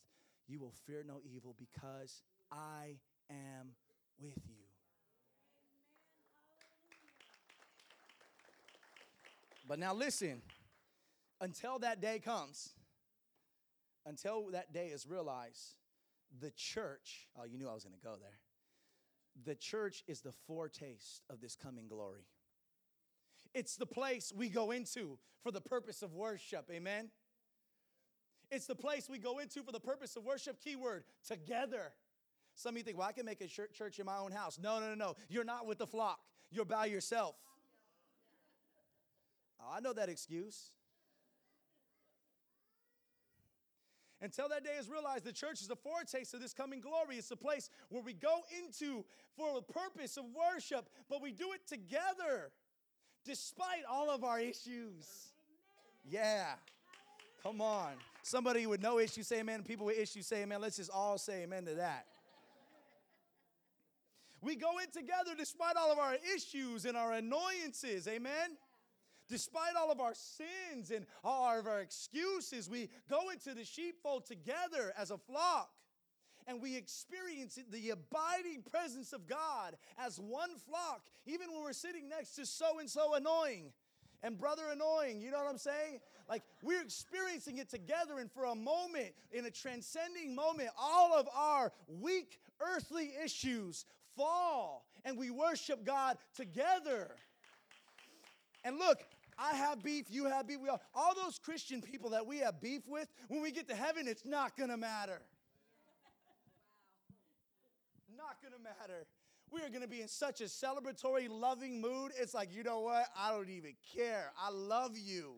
you 0.49 0.59
will 0.59 0.75
fear 0.85 1.05
no 1.07 1.21
evil 1.25 1.55
because 1.57 2.23
I 2.51 2.97
am 3.31 3.75
with 4.19 4.39
you. 4.49 4.66
But 9.67 9.79
now 9.79 9.95
listen 9.95 10.43
until 11.41 11.79
that 11.81 12.01
day 12.01 12.19
comes, 12.19 12.71
until 14.05 14.51
that 14.53 14.73
day 14.73 14.89
is 14.89 15.07
realized, 15.07 15.75
the 16.41 16.51
church, 16.53 17.29
oh, 17.39 17.45
you 17.45 17.59
knew 17.59 17.69
I 17.69 17.75
was 17.75 17.85
going 17.85 17.97
to 17.99 18.05
go 18.05 18.15
there. 18.21 18.39
The 19.45 19.55
church 19.55 20.03
is 20.07 20.21
the 20.21 20.33
foretaste 20.47 21.23
of 21.29 21.41
this 21.41 21.57
coming 21.57 21.89
glory. 21.89 22.27
It's 23.55 23.77
the 23.77 23.87
place 23.87 24.33
we 24.35 24.49
go 24.49 24.71
into 24.71 25.19
for 25.43 25.51
the 25.51 25.61
purpose 25.61 26.03
of 26.03 26.15
worship, 26.15 26.71
amen? 26.71 27.11
It's 28.51 28.67
the 28.67 28.75
place 28.75 29.09
we 29.09 29.19
go 29.19 29.39
into 29.39 29.63
for 29.63 29.73
the 29.73 29.81
purpose 29.81 30.17
of 30.17 30.25
worship, 30.25 30.61
keyword, 30.63 31.05
together. 31.27 31.93
Some 32.55 32.75
of 32.75 32.79
you 32.79 32.85
think, 32.85 32.99
well, 32.99 33.09
I 33.09 33.13
can 33.13 33.27
make 33.27 33.41
a 33.41 33.47
church 33.47 33.99
in 33.99 34.07
my 34.07 34.19
own 34.19 34.33
house. 34.33 34.59
No, 34.63 34.79
no, 34.81 34.89
no, 34.89 34.95
no. 34.95 35.17
You're 35.29 35.45
not 35.45 35.67
with 35.67 35.79
the 35.79 35.87
flock, 35.87 36.21
you're 36.51 36.65
by 36.65 36.87
yourself. 36.87 37.35
Oh, 39.67 39.75
I 39.77 39.81
know 39.81 39.93
that 39.93 40.09
excuse. 40.09 40.71
Until 44.23 44.49
that 44.49 44.65
day 44.65 44.77
is 44.79 44.89
realized, 44.89 45.25
the 45.25 45.33
church 45.33 45.61
is 45.61 45.71
a 45.71 45.77
foretaste 45.77 46.33
of 46.35 46.41
this 46.41 46.55
coming 46.55 46.81
glory. 46.81 47.17
It's 47.17 47.31
a 47.31 47.37
place 47.37 47.69
where 47.91 48.03
we 48.03 48.15
go 48.15 48.41
into 48.65 49.05
for 49.37 49.59
a 49.59 49.63
purpose 49.63 50.17
of 50.17 50.25
worship, 50.35 50.89
but 51.11 51.21
we 51.21 51.33
do 51.33 51.53
it 51.53 51.67
together 51.67 52.51
despite 53.25 53.85
all 53.91 54.09
of 54.09 54.25
our 54.25 54.41
issues. 54.41 55.33
Yeah. 56.09 56.47
Come 57.43 57.61
on. 57.61 57.93
Somebody 58.23 58.67
with 58.67 58.81
no 58.81 58.99
issue 58.99 59.23
say 59.23 59.41
amen. 59.41 59.63
People 59.63 59.87
with 59.87 59.99
issues 59.99 60.27
say 60.27 60.43
amen. 60.43 60.61
Let's 60.61 60.77
just 60.77 60.91
all 60.91 61.19
say 61.19 61.43
amen 61.43 61.67
to 61.67 61.75
that. 61.75 62.07
We 64.41 64.57
go 64.57 64.79
in 64.79 64.91
together 64.91 65.33
despite 65.37 65.77
all 65.77 65.93
of 65.93 65.99
our 65.99 66.17
issues 66.35 66.85
and 66.87 66.97
our 66.97 67.13
annoyances. 67.13 68.09
Amen. 68.09 68.57
Despite 69.29 69.75
all 69.77 69.91
of 69.91 70.01
our 70.01 70.15
sins 70.15 70.91
and 70.91 71.07
all 71.25 71.59
of 71.59 71.67
our 71.67 71.81
excuses, 71.81 72.71
we 72.71 72.89
go 73.11 73.31
into 73.31 73.55
the 73.55 73.65
sheepfold 73.65 74.27
together 74.27 74.93
as 74.97 75.11
a 75.11 75.19
flock 75.19 75.71
and 76.47 76.63
we 76.63 76.77
experience 76.77 77.59
the 77.71 77.91
abiding 77.91 78.63
presence 78.71 79.13
of 79.13 79.27
God 79.27 79.77
as 79.99 80.21
one 80.21 80.51
flock, 80.69 81.03
even 81.27 81.53
when 81.53 81.63
we're 81.63 81.73
sitting 81.73 82.09
next 82.09 82.37
to 82.37 82.47
so 82.47 82.79
and 82.79 82.89
so 82.89 83.15
annoying 83.15 83.73
and 84.23 84.39
brother 84.39 84.63
annoying. 84.73 85.21
You 85.21 85.33
know 85.33 85.39
what 85.39 85.51
I'm 85.51 85.59
saying? 85.59 86.01
Like 86.29 86.43
we're 86.63 86.83
experiencing 86.83 87.59
it 87.59 87.69
together, 87.69 88.19
and 88.19 88.31
for 88.31 88.45
a 88.45 88.55
moment, 88.55 89.13
in 89.33 89.47
a 89.47 89.51
transcending 89.51 90.35
moment, 90.35 90.71
all 90.79 91.15
of 91.15 91.29
our 91.35 91.73
weak 91.89 92.39
earthly 92.61 93.13
issues 93.25 93.85
fall 94.17 94.87
and 95.05 95.17
we 95.17 95.31
worship 95.31 95.85
God 95.85 96.17
together. 96.35 97.11
And 98.65 98.79
look, 98.79 98.99
I 99.39 99.55
have 99.55 99.83
beef, 99.83 100.07
you 100.09 100.25
have 100.27 100.49
beef, 100.49 100.61
we 100.61 100.69
all, 100.69 100.81
all 100.95 101.15
those 101.15 101.39
Christian 101.39 101.83
people 101.83 102.11
that 102.11 102.27
we 102.27 102.39
have 102.39 102.61
beef 102.61 102.83
with, 102.87 103.09
when 103.29 103.43
we 103.43 103.51
get 103.51 103.69
to 103.69 103.75
heaven, 103.75 104.09
it's 104.09 104.25
not 104.25 104.57
gonna 104.57 104.77
matter. 104.77 105.21
Not 108.17 108.43
gonna 108.43 108.63
matter. 108.63 109.07
We 109.51 109.63
are 109.63 109.69
gonna 109.69 109.87
be 109.87 110.01
in 110.01 110.09
such 110.09 110.41
a 110.41 110.45
celebratory, 110.45 111.29
loving 111.29 111.81
mood. 111.81 112.13
It's 112.19 112.35
like, 112.35 112.55
you 112.55 112.63
know 112.63 112.81
what? 112.81 113.07
I 113.17 113.31
don't 113.31 113.51
even 113.51 113.75
care. 113.95 114.33
I 114.41 114.51
love 114.51 114.97
you. 114.97 115.35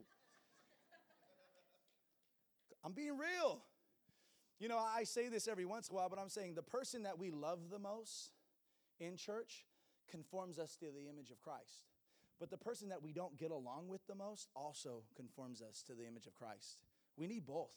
I'm 2.84 2.92
being 2.92 3.18
real. 3.18 3.60
You 4.60 4.68
know, 4.68 4.78
I 4.78 5.04
say 5.04 5.28
this 5.28 5.46
every 5.46 5.64
once 5.64 5.88
in 5.88 5.94
a 5.94 5.96
while, 5.96 6.08
but 6.08 6.18
I'm 6.18 6.28
saying 6.28 6.54
the 6.54 6.62
person 6.62 7.02
that 7.02 7.18
we 7.18 7.30
love 7.30 7.70
the 7.70 7.78
most 7.78 8.30
in 8.98 9.16
church 9.16 9.66
conforms 10.10 10.58
us 10.58 10.74
to 10.76 10.86
the 10.86 11.08
image 11.08 11.30
of 11.30 11.40
Christ. 11.42 11.87
But 12.38 12.50
the 12.50 12.56
person 12.56 12.88
that 12.90 13.02
we 13.02 13.12
don't 13.12 13.36
get 13.36 13.50
along 13.50 13.88
with 13.88 14.06
the 14.06 14.14
most 14.14 14.48
also 14.54 15.02
conforms 15.16 15.60
us 15.60 15.82
to 15.88 15.94
the 15.94 16.06
image 16.06 16.26
of 16.26 16.34
Christ. 16.34 16.82
We 17.16 17.26
need 17.26 17.46
both. 17.46 17.74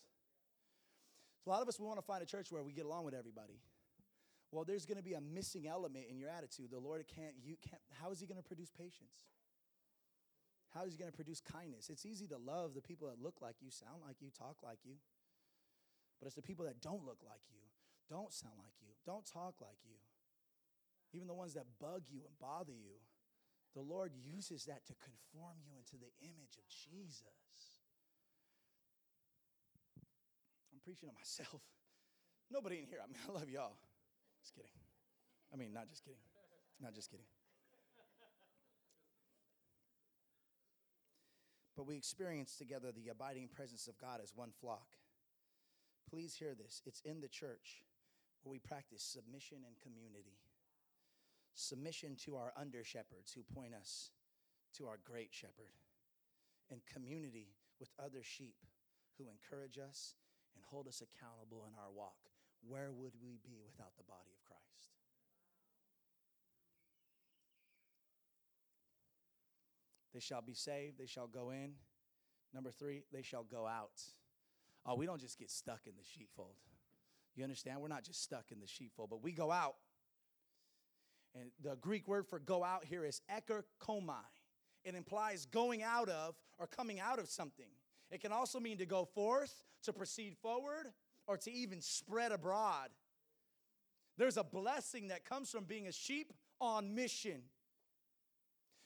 So 1.44 1.50
a 1.50 1.52
lot 1.52 1.64
of 1.64 1.68
us, 1.68 1.80
we 1.80 1.88
want 1.88 1.98
to 1.98 2.06
find 2.06 2.22
a 2.22 2.26
church 2.28 2.52
where 2.52 2.64
we 2.64 2.72
get 2.72 2.86
along 2.86 3.06
with 3.06 3.16
everybody. 3.16 3.58
Well, 4.52 4.64
there's 4.64 4.86
going 4.86 4.98
to 4.98 5.04
be 5.04 5.14
a 5.14 5.22
missing 5.22 5.66
element 5.66 6.06
in 6.10 6.20
your 6.20 6.30
attitude. 6.30 6.70
The 6.70 6.78
Lord 6.80 7.04
can't, 7.08 7.34
you 7.42 7.56
can't, 7.68 7.82
how 8.00 8.12
is 8.12 8.20
He 8.20 8.28
going 8.28 8.38
to 8.38 8.46
produce 8.46 8.70
patience? 8.70 9.26
How 10.76 10.86
is 10.86 10.94
He 10.94 11.00
going 11.00 11.10
to 11.10 11.16
produce 11.16 11.42
kindness? 11.42 11.90
It's 11.90 12.06
easy 12.06 12.28
to 12.28 12.38
love 12.38 12.76
the 12.76 12.82
people 12.82 13.08
that 13.08 13.18
look 13.18 13.42
like 13.42 13.56
you, 13.62 13.72
sound 13.72 14.06
like 14.06 14.22
you, 14.22 14.30
talk 14.38 14.58
like 14.62 14.80
you. 14.84 14.94
But 16.20 16.28
it's 16.28 16.36
the 16.36 16.46
people 16.46 16.66
that 16.66 16.82
don't 16.82 17.04
look 17.04 17.26
like 17.26 17.42
you, 17.50 17.66
don't 18.08 18.32
sound 18.32 18.54
like 18.62 18.78
you, 18.80 18.94
don't 19.08 19.26
talk 19.26 19.56
like 19.60 19.82
you, 19.84 19.98
even 21.14 21.28
the 21.28 21.34
ones 21.34 21.56
that 21.56 21.66
bug 21.80 22.04
you 22.08 22.22
and 22.22 22.38
bother 22.40 22.78
you 22.78 23.01
the 23.74 23.82
Lord 23.82 24.12
uses 24.16 24.66
that 24.66 24.86
to 24.88 24.94
conform 25.00 25.58
you 25.64 25.72
into 25.80 25.96
the 25.96 26.12
image 26.20 26.60
of 26.60 26.68
Jesus. 26.68 27.80
I'm 30.74 30.80
preaching 30.84 31.08
to 31.08 31.16
myself. 31.16 31.62
Nobody 32.52 32.80
in 32.80 32.86
here. 32.86 33.00
I 33.00 33.08
mean, 33.08 33.18
I 33.30 33.32
love 33.32 33.50
y'all. 33.50 33.80
Just 34.44 34.56
kidding. 34.56 34.76
I 35.54 35.56
mean, 35.56 35.72
not 35.72 35.88
just 35.88 36.04
kidding. 36.04 36.20
Not 36.82 36.94
just 36.94 37.10
kidding. 37.10 37.26
But 41.78 41.88
we 41.88 41.96
experience 41.96 42.58
together 42.58 42.92
the 42.92 43.10
abiding 43.10 43.48
presence 43.48 43.88
of 43.88 43.98
God 43.98 44.20
as 44.22 44.34
one 44.36 44.52
flock. 44.60 45.00
Please 46.10 46.36
hear 46.36 46.54
this. 46.54 46.82
It's 46.86 47.02
in 47.06 47.22
the 47.22 47.30
church 47.30 47.86
where 48.44 48.52
we 48.52 48.60
practice 48.60 49.02
submission 49.02 49.60
and 49.66 49.80
community 49.80 50.38
submission 51.56 52.16
to 52.26 52.36
our 52.36 52.54
under 52.60 52.84
shepherds 52.84 53.34
who 53.34 53.44
point 53.54 53.74
us 53.74 54.12
to 54.78 54.88
our 54.88 54.98
great 55.04 55.30
shepherd, 55.32 55.74
and 56.70 56.80
community 56.86 57.50
with 57.80 57.90
other 58.00 58.24
sheep 58.24 58.56
who 59.18 59.26
encourage 59.28 59.78
us 59.78 60.16
and 60.56 60.64
hold 60.70 60.88
us 60.88 61.02
accountable 61.02 61.66
in 61.68 61.74
our 61.78 61.92
walk. 61.92 62.16
Where 62.66 62.92
would 62.92 63.14
we 63.22 63.38
be 63.44 63.60
without 63.66 63.92
the 63.98 64.04
body 64.04 64.32
of 64.32 64.48
Christ? 64.48 64.62
They 70.14 70.20
shall 70.20 70.42
be 70.42 70.54
saved, 70.54 70.98
they 70.98 71.06
shall 71.06 71.28
go 71.28 71.50
in. 71.52 71.74
Number 72.54 72.72
three, 72.72 73.04
they 73.12 73.22
shall 73.22 73.44
go 73.44 73.66
out. 73.66 74.02
Oh, 74.86 74.96
we 74.96 75.06
don't 75.06 75.22
just 75.22 75.40
get 75.40 75.50
stuck 75.50 75.82
in 75.86 75.94
the 75.98 76.04
sheepfold. 76.04 76.56
You 77.36 77.44
understand? 77.44 77.80
We're 77.80 77.88
not 77.88 78.04
just 78.04 78.22
stuck 78.22 78.52
in 78.52 78.60
the 78.60 78.68
sheepfold, 78.68 79.10
but 79.10 79.24
we 79.24 79.32
go 79.32 79.52
out 79.52 79.76
and 81.40 81.52
the 81.64 81.76
Greek 81.78 82.08
word 82.08 82.28
for 82.28 82.40
go 82.40 82.64
out 82.64 82.86
here 82.86 83.06
is 83.06 83.22
ekerkomai. 83.32 84.26
It 84.84 84.96
implies 84.96 85.46
going 85.46 85.84
out 85.84 86.10
of 86.10 86.36
or 86.58 86.68
coming 86.68 87.00
out 87.00 87.20
of 87.20 87.30
something. 87.30 87.70
It 88.10 88.22
can 88.22 88.32
also 88.32 88.60
mean 88.60 88.78
to 88.80 88.86
go 88.86 89.06
forth, 89.06 89.64
to 89.84 89.94
proceed 89.94 90.36
forward, 90.42 90.88
or 91.28 91.38
to 91.38 91.52
even 91.52 91.82
spread 91.82 92.32
abroad. 92.32 92.90
There's 94.18 94.38
a 94.38 94.44
blessing 94.44 95.08
that 95.08 95.24
comes 95.24 95.50
from 95.50 95.64
being 95.64 95.88
a 95.88 95.92
sheep 95.92 96.34
on 96.60 96.94
mission. 96.94 97.42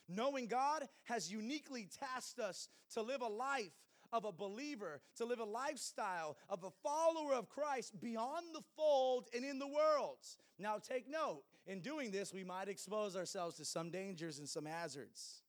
Knowing 0.08 0.46
God 0.46 0.88
has 1.04 1.32
uniquely 1.32 1.88
tasked 2.00 2.40
us 2.40 2.70
to 2.94 3.02
live 3.02 3.22
a 3.22 3.28
life 3.28 3.74
of 4.14 4.26
a 4.26 4.32
believer, 4.32 5.02
to 5.18 5.26
live 5.26 5.40
a 5.40 5.46
lifestyle 5.46 6.38
of 6.48 6.64
a 6.64 6.70
follower 6.84 7.34
of 7.34 7.50
Christ 7.50 8.00
beyond 8.00 8.46
the 8.54 8.62
fold 8.78 9.28
and 9.36 9.44
in 9.44 9.58
the 9.58 9.68
world. 9.68 10.20
Now, 10.60 10.78
take 10.78 11.10
note 11.10 11.44
in 11.68 11.82
doing 11.82 12.12
this, 12.12 12.34
we 12.34 12.44
might 12.44 12.70
expose 12.70 13.16
ourselves 13.16 13.58
to 13.58 13.66
some 13.66 13.90
dangers 13.90 14.40
and 14.40 14.48
some 14.48 14.66
hazards. 14.66 15.42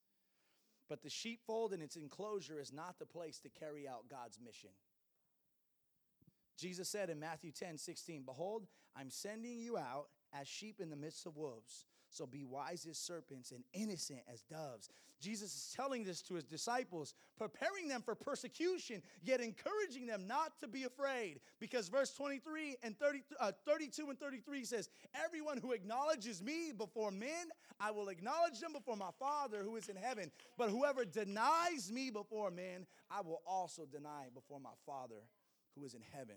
But 0.88 1.02
the 1.02 1.10
sheepfold 1.10 1.72
and 1.72 1.82
its 1.82 1.96
enclosure 1.96 2.60
is 2.60 2.72
not 2.72 2.98
the 2.98 3.06
place 3.06 3.38
to 3.40 3.48
carry 3.48 3.88
out 3.88 4.08
God's 4.08 4.38
mission. 4.42 4.70
Jesus 6.56 6.88
said 6.88 7.10
in 7.10 7.20
Matthew 7.20 7.52
10 7.52 7.76
16, 7.76 8.22
Behold, 8.24 8.66
I'm 8.96 9.10
sending 9.10 9.58
you 9.58 9.76
out 9.76 10.06
as 10.32 10.48
sheep 10.48 10.80
in 10.80 10.90
the 10.90 10.96
midst 10.96 11.26
of 11.26 11.36
wolves. 11.36 11.86
So 12.08 12.24
be 12.24 12.44
wise 12.44 12.86
as 12.88 12.98
serpents 12.98 13.50
and 13.50 13.64
innocent 13.74 14.20
as 14.32 14.42
doves. 14.42 14.88
Jesus 15.20 15.54
is 15.54 15.74
telling 15.74 16.04
this 16.04 16.20
to 16.22 16.34
his 16.34 16.44
disciples, 16.44 17.14
preparing 17.38 17.88
them 17.88 18.02
for 18.02 18.14
persecution, 18.14 19.02
yet 19.22 19.40
encouraging 19.40 20.06
them 20.06 20.26
not 20.26 20.58
to 20.60 20.68
be 20.68 20.84
afraid. 20.84 21.40
Because 21.58 21.88
verse 21.88 22.12
23 22.12 22.76
and 22.82 22.98
30, 22.98 23.22
uh, 23.40 23.52
32 23.66 24.10
and 24.10 24.18
33 24.18 24.64
says, 24.64 24.88
Everyone 25.24 25.58
who 25.58 25.72
acknowledges 25.72 26.42
me 26.42 26.72
before 26.76 27.10
men, 27.10 27.48
I 27.80 27.90
will 27.90 28.08
acknowledge 28.08 28.60
them 28.60 28.72
before 28.72 28.96
my 28.96 29.10
Father 29.18 29.62
who 29.62 29.76
is 29.76 29.88
in 29.88 29.96
heaven. 29.96 30.30
But 30.58 30.70
whoever 30.70 31.04
denies 31.04 31.90
me 31.90 32.10
before 32.10 32.50
men, 32.50 32.86
I 33.10 33.22
will 33.22 33.40
also 33.46 33.86
deny 33.86 34.28
before 34.34 34.60
my 34.60 34.74
Father 34.84 35.22
who 35.76 35.84
is 35.84 35.94
in 35.94 36.02
heaven. 36.12 36.36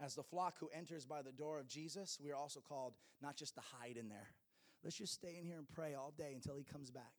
As 0.00 0.16
the 0.16 0.22
flock 0.22 0.56
who 0.58 0.68
enters 0.76 1.06
by 1.06 1.22
the 1.22 1.30
door 1.30 1.60
of 1.60 1.68
Jesus, 1.68 2.18
we 2.22 2.32
are 2.32 2.36
also 2.36 2.60
called 2.60 2.94
not 3.20 3.36
just 3.36 3.54
to 3.54 3.60
hide 3.60 3.96
in 3.96 4.08
there. 4.08 4.30
Let's 4.82 4.96
just 4.96 5.14
stay 5.14 5.36
in 5.38 5.44
here 5.44 5.58
and 5.58 5.68
pray 5.68 5.94
all 5.94 6.12
day 6.16 6.32
until 6.34 6.56
he 6.56 6.64
comes 6.64 6.90
back. 6.90 7.14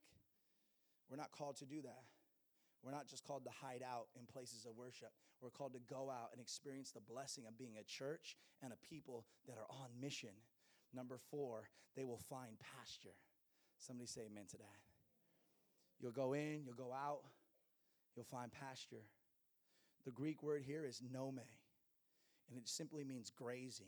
We're 1.10 1.18
not 1.18 1.32
called 1.32 1.58
to 1.58 1.66
do 1.66 1.82
that. 1.84 2.04
We're 2.84 2.92
not 2.92 3.08
just 3.08 3.24
called 3.24 3.46
to 3.46 3.52
hide 3.52 3.82
out 3.82 4.08
in 4.20 4.26
places 4.26 4.66
of 4.66 4.76
worship. 4.76 5.12
We're 5.42 5.50
called 5.50 5.74
to 5.74 5.80
go 5.94 6.10
out 6.10 6.30
and 6.34 6.42
experience 6.42 6.92
the 6.92 7.00
blessing 7.00 7.46
of 7.48 7.58
being 7.58 7.76
a 7.80 7.84
church 7.84 8.36
and 8.62 8.74
a 8.74 8.88
people 8.88 9.26
that 9.48 9.58
are 9.58 9.68
on 9.70 9.90
mission. 10.02 10.36
Number 10.94 11.18
four, 11.32 11.70
they 11.96 12.04
will 12.04 12.20
find 12.30 12.58
pasture. 12.60 13.16
Somebody 13.78 14.08
say 14.08 14.22
amen 14.30 14.46
to 14.52 14.58
that. 14.58 14.80
You'll 16.00 16.12
go 16.12 16.34
in, 16.34 16.64
you'll 16.66 16.76
go 16.76 16.92
out, 16.92 17.22
you'll 18.16 18.26
find 18.26 18.52
pasture. 18.52 19.06
The 20.06 20.12
Greek 20.12 20.44
word 20.44 20.64
here 20.66 20.86
is 20.86 21.02
nome 21.12 21.40
and 22.50 22.58
it 22.58 22.68
simply 22.68 23.04
means 23.04 23.30
grazing. 23.30 23.88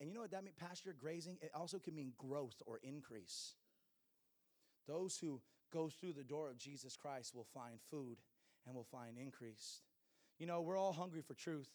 And 0.00 0.08
you 0.08 0.14
know 0.14 0.22
what 0.22 0.30
that 0.30 0.42
means, 0.42 0.56
pasture 0.58 0.94
grazing? 0.98 1.36
It 1.42 1.50
also 1.54 1.78
can 1.78 1.94
mean 1.94 2.12
growth 2.16 2.62
or 2.66 2.80
increase. 2.82 3.54
Those 4.88 5.18
who 5.18 5.40
go 5.72 5.88
through 5.88 6.14
the 6.14 6.24
door 6.24 6.50
of 6.50 6.56
Jesus 6.56 6.96
Christ 6.96 7.34
will 7.34 7.46
find 7.54 7.78
food 7.90 8.16
and 8.66 8.74
will 8.74 8.86
find 8.90 9.18
increase. 9.18 9.82
You 10.38 10.46
know, 10.46 10.62
we're 10.62 10.78
all 10.78 10.92
hungry 10.92 11.20
for 11.20 11.34
truth. 11.34 11.68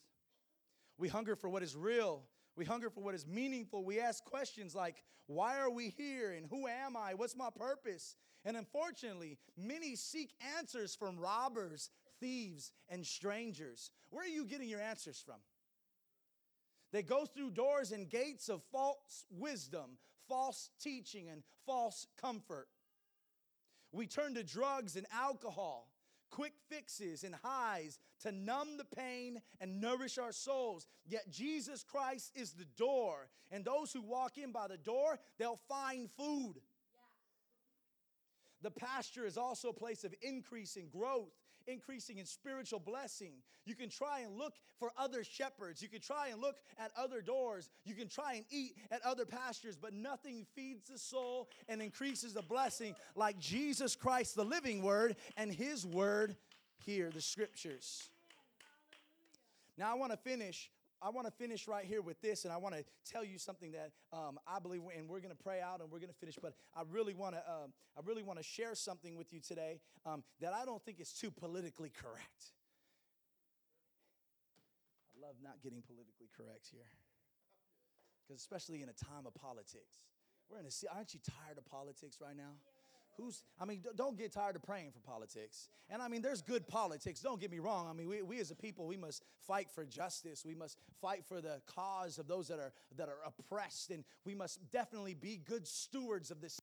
We 0.97 1.07
hunger 1.07 1.35
for 1.35 1.49
what 1.49 1.61
is 1.61 1.75
real. 1.75 2.23
We 2.55 2.65
hunger 2.65 2.89
for 2.89 3.01
what 3.01 3.15
is 3.15 3.27
meaningful. 3.27 3.85
We 3.85 3.99
ask 3.99 4.23
questions 4.23 4.73
like, 4.73 5.03
why 5.27 5.59
are 5.59 5.69
we 5.69 5.89
here? 5.89 6.31
And 6.31 6.47
who 6.47 6.67
am 6.67 6.97
I? 6.97 7.13
What's 7.13 7.35
my 7.35 7.49
purpose? 7.55 8.15
And 8.43 8.57
unfortunately, 8.57 9.37
many 9.57 9.95
seek 9.95 10.33
answers 10.57 10.95
from 10.95 11.17
robbers, 11.17 11.89
thieves, 12.19 12.71
and 12.89 13.05
strangers. 13.05 13.91
Where 14.09 14.23
are 14.23 14.27
you 14.27 14.45
getting 14.45 14.69
your 14.69 14.81
answers 14.81 15.21
from? 15.23 15.35
They 16.95 17.03
go 17.03 17.25
through 17.25 17.51
doors 17.51 17.91
and 17.91 18.09
gates 18.09 18.47
of 18.47 18.61
false 18.71 19.25
wisdom, 19.29 19.97
false 20.29 20.69
teaching, 20.81 21.27
and 21.27 21.43
false 21.65 22.07
comfort. 22.15 22.69
We 23.91 24.07
turn 24.07 24.33
to 24.35 24.45
drugs 24.45 24.95
and 24.95 25.05
alcohol, 25.11 25.89
quick 26.31 26.53
fixes 26.69 27.25
and 27.25 27.35
highs 27.43 27.99
to 28.21 28.31
numb 28.31 28.77
the 28.77 28.85
pain 28.85 29.41
and 29.59 29.81
nourish 29.81 30.17
our 30.17 30.31
souls. 30.31 30.87
Yet 31.05 31.29
Jesus 31.29 31.83
Christ 31.83 32.31
is 32.33 32.53
the 32.53 32.67
door, 32.77 33.27
and 33.51 33.65
those 33.65 33.91
who 33.91 34.01
walk 34.01 34.37
in 34.37 34.53
by 34.53 34.69
the 34.69 34.77
door, 34.77 35.19
they'll 35.37 35.59
find 35.67 36.09
food. 36.17 36.61
The 38.61 38.71
pasture 38.71 39.25
is 39.25 39.37
also 39.37 39.67
a 39.67 39.73
place 39.73 40.05
of 40.05 40.15
increase 40.21 40.77
and 40.77 40.89
growth 40.89 41.33
increasing 41.67 42.17
in 42.17 42.25
spiritual 42.25 42.79
blessing. 42.79 43.33
You 43.65 43.75
can 43.75 43.89
try 43.89 44.19
and 44.19 44.37
look 44.37 44.53
for 44.79 44.91
other 44.97 45.23
shepherds. 45.23 45.81
You 45.81 45.89
can 45.89 46.01
try 46.01 46.29
and 46.29 46.41
look 46.41 46.57
at 46.77 46.91
other 46.97 47.21
doors. 47.21 47.69
You 47.83 47.95
can 47.95 48.07
try 48.07 48.33
and 48.35 48.45
eat 48.49 48.75
at 48.91 49.01
other 49.03 49.25
pastures, 49.25 49.75
but 49.75 49.93
nothing 49.93 50.45
feeds 50.55 50.89
the 50.89 50.97
soul 50.97 51.49
and 51.67 51.81
increases 51.81 52.33
the 52.33 52.41
blessing 52.41 52.95
like 53.15 53.39
Jesus 53.39 53.95
Christ, 53.95 54.35
the 54.35 54.45
living 54.45 54.81
word, 54.83 55.15
and 55.37 55.51
his 55.51 55.85
word 55.85 56.35
here, 56.77 57.09
the 57.13 57.21
scriptures. 57.21 58.09
Now, 59.77 59.91
I 59.91 59.95
want 59.95 60.11
to 60.11 60.17
finish 60.17 60.69
I 61.05 61.09
want 61.09 61.27
to 61.27 61.31
finish 61.31 61.67
right 61.67 61.85
here 61.85 62.01
with 62.01 62.19
this, 62.19 62.45
and 62.45 62.53
I 62.53 62.57
want 62.57 62.73
to 62.73 62.83
tell 63.05 63.23
you 63.23 63.37
something 63.37 63.73
that 63.73 63.91
um, 64.11 64.39
I 64.47 64.57
believe, 64.57 64.81
and 64.97 65.07
we're 65.07 65.19
going 65.19 65.35
to 65.35 65.43
pray 65.43 65.61
out 65.61 65.79
and 65.81 65.91
we're 65.91 65.99
going 65.99 66.09
to 66.09 66.17
finish. 66.17 66.33
But 66.41 66.55
I 66.75 66.81
really 66.89 67.13
want 67.13 67.35
to, 67.35 67.41
uh, 67.45 67.67
I 67.95 68.01
really 68.03 68.23
want 68.23 68.39
to 68.39 68.43
share 68.43 68.73
something 68.73 69.15
with 69.15 69.31
you 69.31 69.39
today 69.39 69.81
um, 70.03 70.23
that 70.41 70.51
I 70.51 70.65
don't 70.65 70.83
think 70.83 70.99
is 70.99 71.13
too 71.13 71.29
politically 71.29 71.91
correct. 71.93 72.57
I 75.13 75.27
love 75.27 75.35
not 75.43 75.61
getting 75.61 75.83
politically 75.85 76.27
correct 76.35 76.69
here, 76.73 76.89
because 78.25 78.41
especially 78.41 78.81
in 78.81 78.89
a 78.89 78.97
time 78.97 79.27
of 79.27 79.35
politics, 79.35 80.01
we're 80.49 80.57
in 80.57 80.65
a. 80.65 80.73
Aren't 80.89 81.13
you 81.13 81.19
tired 81.21 81.59
of 81.59 81.65
politics 81.69 82.17
right 82.19 82.35
now? 82.35 82.57
Who's, 83.17 83.43
I 83.59 83.65
mean, 83.65 83.81
don't 83.95 84.17
get 84.17 84.33
tired 84.33 84.55
of 84.55 84.63
praying 84.63 84.91
for 84.91 84.99
politics. 84.99 85.69
And 85.89 86.01
I 86.01 86.07
mean, 86.07 86.21
there's 86.21 86.41
good 86.41 86.67
politics, 86.67 87.21
don't 87.21 87.39
get 87.39 87.51
me 87.51 87.59
wrong. 87.59 87.87
I 87.89 87.93
mean, 87.93 88.07
we, 88.07 88.21
we 88.21 88.39
as 88.39 88.51
a 88.51 88.55
people, 88.55 88.87
we 88.87 88.97
must 88.97 89.23
fight 89.47 89.69
for 89.71 89.85
justice. 89.85 90.43
We 90.45 90.55
must 90.55 90.77
fight 91.01 91.25
for 91.25 91.41
the 91.41 91.61
cause 91.65 92.17
of 92.17 92.27
those 92.27 92.47
that 92.47 92.59
are, 92.59 92.73
that 92.97 93.07
are 93.07 93.19
oppressed. 93.25 93.91
And 93.91 94.03
we 94.25 94.35
must 94.35 94.59
definitely 94.71 95.13
be 95.13 95.37
good 95.37 95.67
stewards 95.67 96.31
of 96.31 96.41
this 96.41 96.59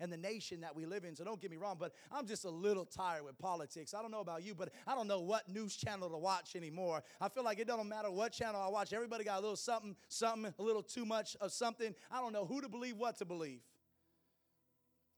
and 0.00 0.12
the 0.12 0.16
nation 0.16 0.60
that 0.60 0.74
we 0.74 0.86
live 0.86 1.04
in. 1.04 1.14
So 1.14 1.24
don't 1.24 1.40
get 1.40 1.50
me 1.50 1.56
wrong, 1.56 1.76
but 1.78 1.92
I'm 2.10 2.26
just 2.26 2.44
a 2.44 2.50
little 2.50 2.84
tired 2.84 3.24
with 3.24 3.38
politics. 3.38 3.94
I 3.94 4.02
don't 4.02 4.10
know 4.10 4.20
about 4.20 4.42
you, 4.42 4.54
but 4.54 4.70
I 4.86 4.94
don't 4.94 5.06
know 5.06 5.20
what 5.20 5.48
news 5.48 5.76
channel 5.76 6.10
to 6.10 6.18
watch 6.18 6.56
anymore. 6.56 7.02
I 7.20 7.28
feel 7.28 7.44
like 7.44 7.58
it 7.58 7.66
doesn't 7.66 7.88
matter 7.88 8.10
what 8.10 8.32
channel 8.32 8.60
I 8.60 8.68
watch. 8.68 8.92
Everybody 8.92 9.24
got 9.24 9.38
a 9.38 9.40
little 9.40 9.56
something, 9.56 9.96
something, 10.08 10.52
a 10.58 10.62
little 10.62 10.82
too 10.82 11.06
much 11.06 11.36
of 11.40 11.52
something. 11.52 11.94
I 12.10 12.20
don't 12.20 12.32
know 12.32 12.44
who 12.44 12.60
to 12.60 12.68
believe, 12.68 12.96
what 12.96 13.16
to 13.18 13.24
believe. 13.24 13.60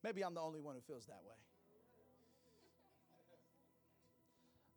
Maybe 0.07 0.22
I'm 0.22 0.34
the 0.34 0.40
only 0.40 0.61
one 0.61 0.76
who 0.76 0.80
feels 0.82 1.07
that 1.07 1.18
way. 1.26 1.34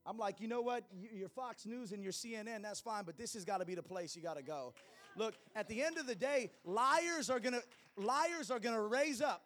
I'm 0.03 0.17
like, 0.17 0.41
you 0.41 0.47
know 0.47 0.61
what? 0.61 0.86
Your 1.13 1.30
Fox 1.30 1.67
News 1.67 1.91
and 1.91 2.01
your 2.01 2.11
CNN, 2.11 2.63
that's 2.63 2.80
fine, 2.80 3.03
but 3.03 3.15
this 3.15 3.36
has 3.36 3.45
got 3.45 3.59
to 3.59 3.65
be 3.65 3.75
the 3.75 3.84
place 3.84 4.15
you 4.15 4.23
got 4.23 4.38
to 4.38 4.41
go. 4.41 4.73
Look, 5.15 5.36
at 5.55 5.67
the 5.67 5.84
end 5.84 5.99
of 5.99 6.07
the 6.07 6.15
day, 6.15 6.49
liars 6.65 7.30
are 7.30 7.39
gonna 7.39 7.61
liars 7.95 8.49
are 8.49 8.57
gonna 8.57 8.82
raise 8.82 9.21
up. 9.21 9.43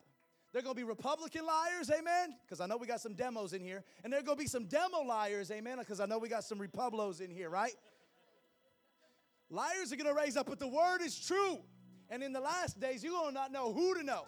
They're 0.54 0.62
gonna 0.62 0.74
be 0.74 0.86
Republican 0.86 1.46
liars, 1.46 1.92
amen? 1.92 2.38
Because 2.46 2.62
I 2.62 2.66
know 2.66 2.78
we 2.78 2.88
got 2.88 3.02
some 3.02 3.14
demos 3.14 3.52
in 3.52 3.62
here, 3.62 3.84
and 4.06 4.14
there 4.14 4.22
gonna 4.22 4.38
be 4.38 4.48
some 4.48 4.68
demo 4.68 5.02
liars, 5.02 5.52
amen? 5.52 5.80
Because 5.80 6.00
I 6.00 6.06
know 6.06 6.18
we 6.18 6.30
got 6.30 6.46
some 6.46 6.60
Republicans 6.60 7.20
in 7.20 7.30
here, 7.30 7.50
right? 7.50 7.74
Liars 9.50 9.92
are 9.92 9.98
gonna 9.98 10.14
raise 10.14 10.38
up, 10.38 10.48
but 10.48 10.60
the 10.60 10.68
word 10.68 11.02
is 11.02 11.20
true. 11.20 11.60
And 12.10 12.24
in 12.24 12.32
the 12.32 12.40
last 12.40 12.80
days, 12.80 13.04
you're 13.04 13.12
gonna 13.12 13.34
not 13.34 13.52
know 13.52 13.74
who 13.74 13.96
to 13.96 14.04
know. 14.04 14.28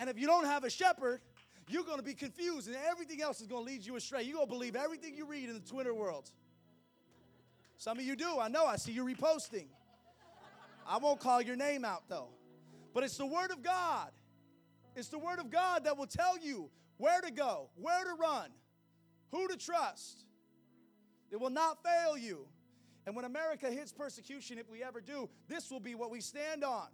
And 0.00 0.10
if 0.10 0.18
you 0.18 0.26
don't 0.26 0.46
have 0.46 0.64
a 0.64 0.70
shepherd, 0.70 1.20
you're 1.68 1.84
going 1.84 1.98
to 1.98 2.04
be 2.04 2.14
confused 2.14 2.68
and 2.68 2.76
everything 2.90 3.22
else 3.22 3.40
is 3.40 3.46
going 3.46 3.64
to 3.64 3.72
lead 3.72 3.84
you 3.84 3.96
astray. 3.96 4.22
You're 4.22 4.36
going 4.36 4.46
to 4.46 4.52
believe 4.52 4.76
everything 4.76 5.16
you 5.16 5.26
read 5.26 5.48
in 5.48 5.54
the 5.54 5.60
Twitter 5.60 5.94
world. 5.94 6.30
Some 7.76 7.98
of 7.98 8.04
you 8.04 8.16
do. 8.16 8.38
I 8.38 8.48
know. 8.48 8.66
I 8.66 8.76
see 8.76 8.92
you 8.92 9.04
reposting. 9.04 9.66
I 10.86 10.98
won't 10.98 11.20
call 11.20 11.40
your 11.40 11.56
name 11.56 11.84
out 11.84 12.04
though. 12.08 12.28
But 12.92 13.04
it's 13.04 13.16
the 13.16 13.26
Word 13.26 13.50
of 13.50 13.62
God. 13.62 14.10
It's 14.94 15.08
the 15.08 15.18
Word 15.18 15.38
of 15.38 15.50
God 15.50 15.84
that 15.84 15.96
will 15.96 16.06
tell 16.06 16.38
you 16.38 16.70
where 16.98 17.20
to 17.20 17.30
go, 17.32 17.70
where 17.76 18.04
to 18.04 18.14
run, 18.14 18.50
who 19.30 19.48
to 19.48 19.56
trust. 19.56 20.24
It 21.30 21.40
will 21.40 21.50
not 21.50 21.82
fail 21.82 22.16
you. 22.16 22.46
And 23.06 23.16
when 23.16 23.24
America 23.24 23.70
hits 23.70 23.92
persecution, 23.92 24.58
if 24.58 24.70
we 24.70 24.82
ever 24.82 25.00
do, 25.00 25.28
this 25.48 25.70
will 25.70 25.80
be 25.80 25.94
what 25.94 26.10
we 26.10 26.20
stand 26.20 26.62
on. 26.62 26.86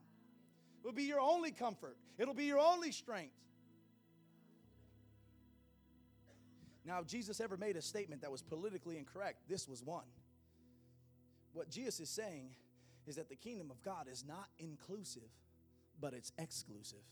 It 0.82 0.86
will 0.86 0.94
be 0.94 1.04
your 1.04 1.20
only 1.20 1.50
comfort, 1.52 1.96
it'll 2.18 2.34
be 2.34 2.44
your 2.44 2.58
only 2.58 2.92
strength. 2.92 3.34
Now, 6.84 7.00
if 7.00 7.06
Jesus 7.06 7.40
ever 7.40 7.56
made 7.56 7.76
a 7.76 7.82
statement 7.82 8.22
that 8.22 8.32
was 8.32 8.42
politically 8.42 8.96
incorrect, 8.96 9.42
this 9.48 9.68
was 9.68 9.82
one. 9.82 10.06
What 11.52 11.68
Jesus 11.68 12.00
is 12.00 12.08
saying 12.08 12.54
is 13.06 13.16
that 13.16 13.28
the 13.28 13.36
kingdom 13.36 13.70
of 13.70 13.82
God 13.82 14.08
is 14.10 14.24
not 14.26 14.48
inclusive, 14.58 15.30
but 16.00 16.14
it's 16.14 16.32
exclusive. 16.38 17.04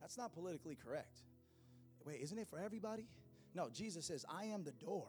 That's 0.00 0.16
not 0.16 0.32
politically 0.32 0.76
correct. 0.76 1.18
Wait, 2.04 2.20
isn't 2.22 2.38
it 2.38 2.48
for 2.48 2.58
everybody? 2.58 3.06
No, 3.54 3.68
Jesus 3.68 4.06
says, 4.06 4.24
I 4.28 4.46
am 4.46 4.64
the 4.64 4.72
door. 4.72 5.08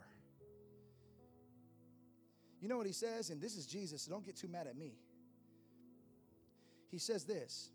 You 2.60 2.68
know 2.68 2.78
what 2.78 2.88
he 2.88 2.94
says? 2.94 3.30
And 3.30 3.42
this 3.42 3.56
is 3.56 3.66
Jesus, 3.66 4.04
so 4.04 4.12
don't 4.12 4.26
get 4.26 4.36
too 4.36 4.48
mad 4.48 4.68
at 4.68 4.78
me. 4.78 4.94
He 6.94 7.00
says 7.00 7.24
this 7.24 7.72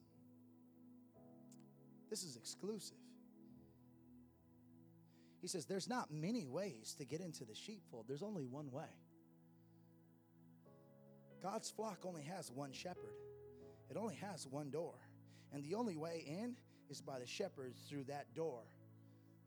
this 2.08 2.22
is 2.22 2.36
exclusive. 2.36 2.96
He 5.42 5.48
says, 5.48 5.66
There's 5.66 5.88
not 5.88 6.12
many 6.12 6.46
ways 6.46 6.94
to 6.98 7.04
get 7.04 7.20
into 7.20 7.44
the 7.44 7.54
sheepfold, 7.54 8.04
there's 8.06 8.22
only 8.22 8.44
one 8.44 8.70
way. 8.70 8.94
God's 11.42 11.68
flock 11.68 11.98
only 12.04 12.22
has 12.22 12.52
one 12.52 12.72
shepherd, 12.72 13.16
it 13.90 13.96
only 13.96 14.14
has 14.14 14.46
one 14.46 14.70
door. 14.70 14.94
And 15.52 15.64
the 15.64 15.74
only 15.74 15.96
way 15.96 16.24
in 16.24 16.54
is 16.88 17.00
by 17.00 17.18
the 17.18 17.26
shepherd 17.26 17.74
through 17.88 18.04
that 18.04 18.32
door, 18.34 18.60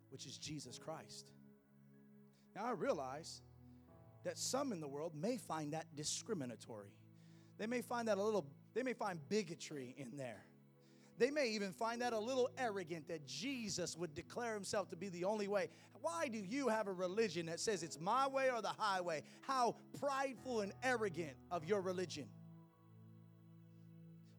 which 0.09 0.26
is 0.26 0.38
Jesus 0.38 0.78
Christ. 0.78 1.32
Now, 2.55 2.65
I 2.65 2.72
realize 2.72 3.41
that 4.26 4.38
some 4.38 4.74
in 4.74 4.82
the 4.82 4.88
world 4.88 5.13
may 5.15 5.38
find 5.38 5.72
that 5.74 5.86
discriminatory. 5.95 6.91
They 7.57 7.67
may 7.67 7.82
find 7.82 8.07
that 8.09 8.17
a 8.17 8.22
little 8.22 8.47
they 8.74 8.84
may 8.84 8.93
find 8.93 9.19
bigotry 9.30 9.95
in 9.97 10.17
there. 10.17 10.45
They 11.17 11.30
may 11.30 11.49
even 11.49 11.72
find 11.72 12.01
that 12.01 12.13
a 12.13 12.19
little 12.19 12.49
arrogant 12.57 13.07
that 13.09 13.28
Jesus 13.28 13.95
would 13.95 14.15
declare 14.15 14.53
himself 14.53 14.89
to 14.89 14.95
be 14.95 15.09
the 15.09 15.26
only 15.26 15.47
way. 15.47 15.69
Why 16.01 16.28
do 16.28 16.39
you 16.39 16.67
have 16.67 16.88
a 16.88 16.93
religion 16.93 17.45
that 17.45 17.59
says 17.59 17.84
it's 17.84 17.99
my 17.99 18.28
way 18.28 18.49
or 18.49 18.61
the 18.61 18.69
highway? 18.69 19.22
How 19.41 19.76
prideful 19.99 20.61
and 20.61 20.74
arrogant 20.82 21.38
of 21.51 21.63
your 21.63 21.82
religion. 21.82 22.28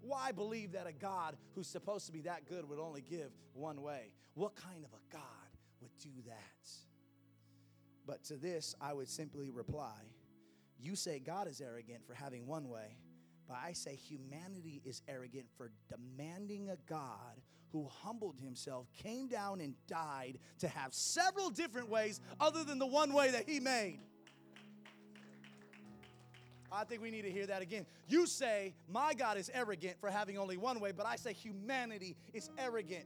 Why 0.00 0.32
believe 0.32 0.72
that 0.72 0.88
a 0.88 0.92
God 0.92 1.36
who's 1.54 1.68
supposed 1.68 2.06
to 2.06 2.12
be 2.12 2.22
that 2.22 2.48
good 2.48 2.68
would 2.68 2.80
only 2.80 3.02
give 3.02 3.30
one 3.52 3.80
way? 3.80 4.12
What 4.34 4.56
kind 4.56 4.84
of 4.84 4.90
a 4.92 5.14
God 5.14 5.22
would 5.80 5.96
do 6.00 6.10
that? 6.26 6.70
But 8.04 8.24
to 8.24 8.34
this, 8.34 8.74
I 8.80 8.92
would 8.92 9.08
simply 9.08 9.50
reply 9.50 10.00
You 10.80 10.96
say 10.96 11.20
God 11.20 11.46
is 11.46 11.60
arrogant 11.60 12.04
for 12.04 12.14
having 12.14 12.48
one 12.48 12.68
way 12.68 12.96
but 13.48 13.56
I 13.62 13.72
say 13.72 13.96
humanity 13.96 14.82
is 14.84 15.02
arrogant 15.08 15.46
for 15.56 15.70
demanding 15.88 16.68
a 16.70 16.76
God 16.88 17.40
who 17.72 17.88
humbled 18.02 18.36
himself, 18.38 18.86
came 19.02 19.28
down, 19.28 19.60
and 19.60 19.74
died 19.86 20.38
to 20.58 20.68
have 20.68 20.92
several 20.92 21.50
different 21.50 21.88
ways 21.88 22.20
other 22.38 22.64
than 22.64 22.78
the 22.78 22.86
one 22.86 23.12
way 23.12 23.30
that 23.30 23.48
he 23.48 23.60
made. 23.60 24.00
I 26.70 26.84
think 26.84 27.02
we 27.02 27.10
need 27.10 27.22
to 27.22 27.30
hear 27.30 27.46
that 27.46 27.60
again. 27.60 27.84
You 28.08 28.26
say, 28.26 28.74
My 28.90 29.12
God 29.14 29.36
is 29.36 29.50
arrogant 29.52 29.96
for 30.00 30.10
having 30.10 30.38
only 30.38 30.56
one 30.56 30.80
way, 30.80 30.92
but 30.92 31.06
I 31.06 31.16
say 31.16 31.32
humanity 31.32 32.16
is 32.32 32.50
arrogant 32.58 33.04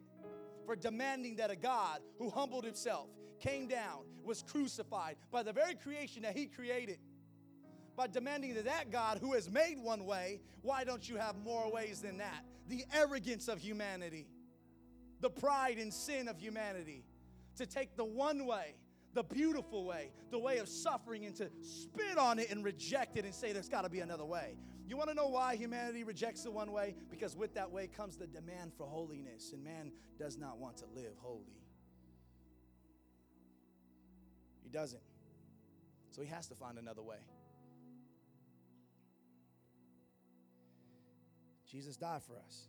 for 0.64 0.76
demanding 0.76 1.36
that 1.36 1.50
a 1.50 1.56
God 1.56 2.00
who 2.18 2.30
humbled 2.30 2.64
himself, 2.64 3.08
came 3.40 3.66
down, 3.68 4.04
was 4.24 4.42
crucified 4.42 5.16
by 5.30 5.42
the 5.42 5.52
very 5.52 5.74
creation 5.74 6.22
that 6.22 6.36
he 6.36 6.46
created 6.46 6.98
by 7.96 8.06
demanding 8.06 8.54
that 8.54 8.66
that 8.66 8.90
God 8.90 9.18
who 9.20 9.32
has 9.32 9.50
made 9.50 9.78
one 9.78 10.04
way, 10.04 10.40
why 10.62 10.84
don't 10.84 11.08
you 11.08 11.16
have 11.16 11.36
more 11.36 11.72
ways 11.72 12.00
than 12.00 12.18
that? 12.18 12.44
The 12.68 12.84
arrogance 12.94 13.48
of 13.48 13.58
humanity, 13.58 14.26
the 15.20 15.30
pride 15.30 15.78
and 15.78 15.92
sin 15.92 16.28
of 16.28 16.38
humanity, 16.38 17.04
to 17.56 17.66
take 17.66 17.96
the 17.96 18.04
one 18.04 18.44
way, 18.46 18.74
the 19.14 19.22
beautiful 19.22 19.86
way, 19.86 20.10
the 20.30 20.38
way 20.38 20.58
of 20.58 20.68
suffering, 20.68 21.24
and 21.24 21.34
to 21.36 21.48
spit 21.62 22.18
on 22.18 22.38
it 22.38 22.50
and 22.50 22.62
reject 22.62 23.16
it 23.16 23.24
and 23.24 23.34
say 23.34 23.52
there's 23.52 23.68
got 23.68 23.82
to 23.82 23.88
be 23.88 24.00
another 24.00 24.26
way. 24.26 24.58
You 24.86 24.96
want 24.96 25.08
to 25.08 25.14
know 25.14 25.28
why 25.28 25.56
humanity 25.56 26.04
rejects 26.04 26.42
the 26.42 26.50
one 26.50 26.70
way? 26.70 26.94
Because 27.10 27.34
with 27.34 27.54
that 27.54 27.70
way 27.70 27.88
comes 27.88 28.16
the 28.16 28.26
demand 28.26 28.72
for 28.76 28.86
holiness, 28.86 29.52
and 29.52 29.64
man 29.64 29.90
does 30.18 30.36
not 30.36 30.58
want 30.58 30.76
to 30.78 30.84
live 30.94 31.14
holy. 31.18 31.62
He 34.62 34.68
doesn't. 34.68 35.02
So 36.10 36.22
he 36.22 36.28
has 36.28 36.46
to 36.48 36.54
find 36.54 36.78
another 36.78 37.02
way. 37.02 37.18
Jesus 41.76 41.98
died 41.98 42.22
for 42.22 42.38
us. 42.38 42.68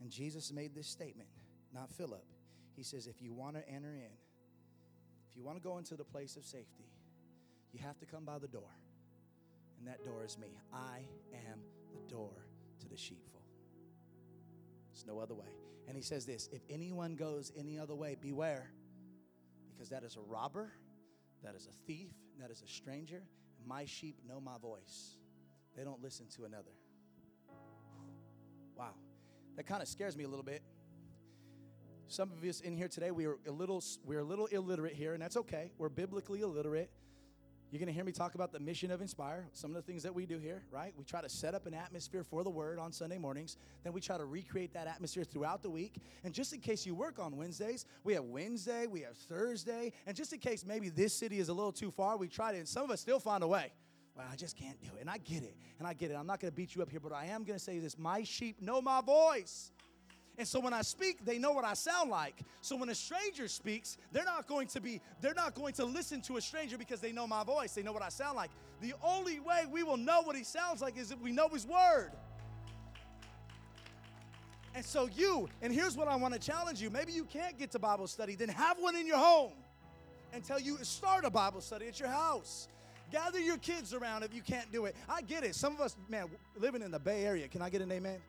And 0.00 0.10
Jesus 0.10 0.52
made 0.52 0.74
this 0.74 0.88
statement, 0.88 1.28
not 1.72 1.88
Philip. 1.88 2.24
He 2.74 2.82
says, 2.82 3.06
if 3.06 3.22
you 3.22 3.32
want 3.32 3.54
to 3.54 3.68
enter 3.68 3.94
in, 3.94 4.10
if 5.30 5.36
you 5.36 5.44
want 5.44 5.56
to 5.56 5.62
go 5.62 5.78
into 5.78 5.94
the 5.94 6.02
place 6.02 6.36
of 6.36 6.44
safety, 6.44 6.90
you 7.72 7.78
have 7.78 7.96
to 7.98 8.04
come 8.04 8.24
by 8.24 8.40
the 8.40 8.48
door. 8.48 8.74
And 9.78 9.86
that 9.86 10.04
door 10.04 10.24
is 10.24 10.36
me. 10.36 10.58
I 10.74 11.02
am 11.32 11.60
the 11.92 12.12
door 12.12 12.32
to 12.80 12.88
the 12.88 12.96
sheepfold. 12.96 13.44
There's 14.90 15.06
no 15.06 15.20
other 15.20 15.34
way. 15.34 15.46
And 15.86 15.96
he 15.96 16.02
says 16.02 16.26
this 16.26 16.48
if 16.52 16.62
anyone 16.68 17.14
goes 17.14 17.52
any 17.56 17.78
other 17.78 17.94
way, 17.94 18.16
beware, 18.20 18.68
because 19.72 19.90
that 19.90 20.02
is 20.02 20.16
a 20.16 20.20
robber, 20.28 20.72
that 21.44 21.54
is 21.54 21.68
a 21.68 21.86
thief, 21.86 22.10
that 22.40 22.50
is 22.50 22.62
a 22.62 22.68
stranger, 22.68 23.22
my 23.64 23.84
sheep 23.84 24.16
know 24.26 24.40
my 24.40 24.58
voice. 24.60 25.18
They 25.76 25.84
don't 25.84 26.02
listen 26.02 26.26
to 26.34 26.46
another. 26.46 26.72
Wow. 28.76 28.90
That 29.56 29.66
kind 29.66 29.82
of 29.82 29.88
scares 29.88 30.16
me 30.16 30.24
a 30.24 30.28
little 30.28 30.44
bit. 30.44 30.62
Some 32.08 32.30
of 32.30 32.48
us 32.48 32.60
in 32.60 32.76
here 32.76 32.88
today, 32.88 33.10
we 33.10 33.26
are 33.26 33.36
a 33.48 33.50
little, 33.50 33.82
we're 34.04 34.20
a 34.20 34.24
little 34.24 34.46
illiterate 34.46 34.94
here, 34.94 35.14
and 35.14 35.22
that's 35.22 35.36
okay. 35.36 35.72
We're 35.78 35.88
biblically 35.88 36.42
illiterate. 36.42 36.90
You're 37.72 37.80
going 37.80 37.88
to 37.88 37.92
hear 37.92 38.04
me 38.04 38.12
talk 38.12 38.36
about 38.36 38.52
the 38.52 38.60
mission 38.60 38.92
of 38.92 39.00
Inspire, 39.00 39.48
some 39.52 39.70
of 39.70 39.74
the 39.74 39.82
things 39.82 40.04
that 40.04 40.14
we 40.14 40.24
do 40.24 40.38
here, 40.38 40.62
right? 40.70 40.94
We 40.96 41.04
try 41.04 41.20
to 41.20 41.28
set 41.28 41.52
up 41.52 41.66
an 41.66 41.74
atmosphere 41.74 42.22
for 42.22 42.44
the 42.44 42.50
word 42.50 42.78
on 42.78 42.92
Sunday 42.92 43.18
mornings. 43.18 43.56
Then 43.82 43.92
we 43.92 44.00
try 44.00 44.16
to 44.16 44.24
recreate 44.24 44.72
that 44.74 44.86
atmosphere 44.86 45.24
throughout 45.24 45.64
the 45.64 45.70
week. 45.70 45.96
And 46.22 46.32
just 46.32 46.52
in 46.52 46.60
case 46.60 46.86
you 46.86 46.94
work 46.94 47.18
on 47.18 47.36
Wednesdays, 47.36 47.84
we 48.04 48.14
have 48.14 48.22
Wednesday, 48.22 48.86
we 48.86 49.00
have 49.00 49.16
Thursday. 49.16 49.92
And 50.06 50.14
just 50.14 50.32
in 50.32 50.38
case 50.38 50.64
maybe 50.64 50.90
this 50.90 51.12
city 51.12 51.40
is 51.40 51.48
a 51.48 51.52
little 51.52 51.72
too 51.72 51.90
far, 51.90 52.16
we 52.16 52.28
try 52.28 52.52
to, 52.52 52.58
and 52.58 52.68
some 52.68 52.84
of 52.84 52.90
us 52.92 53.00
still 53.00 53.18
find 53.18 53.42
a 53.42 53.48
way. 53.48 53.72
Well, 54.16 54.26
I 54.32 54.36
just 54.36 54.56
can't 54.56 54.80
do 54.82 54.88
it. 54.96 55.00
And 55.02 55.10
I 55.10 55.18
get 55.18 55.42
it. 55.42 55.54
And 55.78 55.86
I 55.86 55.92
get 55.92 56.10
it. 56.10 56.14
I'm 56.14 56.26
not 56.26 56.40
going 56.40 56.50
to 56.50 56.56
beat 56.56 56.74
you 56.74 56.82
up 56.82 56.90
here, 56.90 57.00
but 57.00 57.12
I 57.12 57.26
am 57.26 57.44
going 57.44 57.58
to 57.58 57.64
say 57.64 57.78
this 57.78 57.98
My 57.98 58.22
sheep 58.22 58.60
know 58.62 58.80
my 58.80 59.00
voice. 59.00 59.70
And 60.38 60.46
so 60.46 60.60
when 60.60 60.74
I 60.74 60.82
speak, 60.82 61.24
they 61.24 61.38
know 61.38 61.52
what 61.52 61.64
I 61.64 61.72
sound 61.72 62.10
like. 62.10 62.34
So 62.60 62.76
when 62.76 62.90
a 62.90 62.94
stranger 62.94 63.48
speaks, 63.48 63.96
they're 64.12 64.24
not 64.24 64.46
going 64.46 64.68
to 64.68 64.80
be 64.80 65.00
they're 65.20 65.34
not 65.34 65.54
going 65.54 65.72
to 65.74 65.84
listen 65.84 66.20
to 66.22 66.36
a 66.36 66.40
stranger 66.40 66.76
because 66.76 67.00
they 67.00 67.12
know 67.12 67.26
my 67.26 67.42
voice. 67.42 67.72
They 67.72 67.82
know 67.82 67.92
what 67.92 68.02
I 68.02 68.10
sound 68.10 68.36
like. 68.36 68.50
The 68.80 68.94
only 69.02 69.40
way 69.40 69.64
we 69.70 69.82
will 69.82 69.96
know 69.96 70.22
what 70.22 70.36
he 70.36 70.44
sounds 70.44 70.82
like 70.82 70.98
is 70.98 71.10
if 71.10 71.20
we 71.20 71.32
know 71.32 71.48
his 71.48 71.66
word. 71.66 72.12
And 74.74 74.84
so 74.84 75.08
you, 75.14 75.48
and 75.62 75.72
here's 75.72 75.96
what 75.96 76.06
I 76.06 76.16
want 76.16 76.34
to 76.34 76.40
challenge 76.40 76.82
you. 76.82 76.90
Maybe 76.90 77.12
you 77.12 77.24
can't 77.24 77.58
get 77.58 77.70
to 77.70 77.78
Bible 77.78 78.06
study, 78.06 78.34
then 78.34 78.50
have 78.50 78.76
one 78.78 78.94
in 78.94 79.06
your 79.06 79.16
home 79.16 79.52
until 80.34 80.58
you 80.58 80.76
start 80.82 81.24
a 81.24 81.30
Bible 81.30 81.62
study 81.62 81.88
at 81.88 81.98
your 81.98 82.10
house. 82.10 82.68
Gather 83.12 83.38
your 83.38 83.58
kids 83.58 83.94
around 83.94 84.24
if 84.24 84.34
you 84.34 84.42
can't 84.42 84.70
do 84.72 84.86
it. 84.86 84.96
I 85.08 85.22
get 85.22 85.44
it. 85.44 85.54
Some 85.54 85.74
of 85.74 85.80
us, 85.80 85.96
man, 86.08 86.26
living 86.58 86.82
in 86.82 86.90
the 86.90 86.98
Bay 86.98 87.24
Area, 87.24 87.48
can 87.48 87.62
I 87.62 87.70
get 87.70 87.80
an 87.80 87.92
amen? 87.92 88.20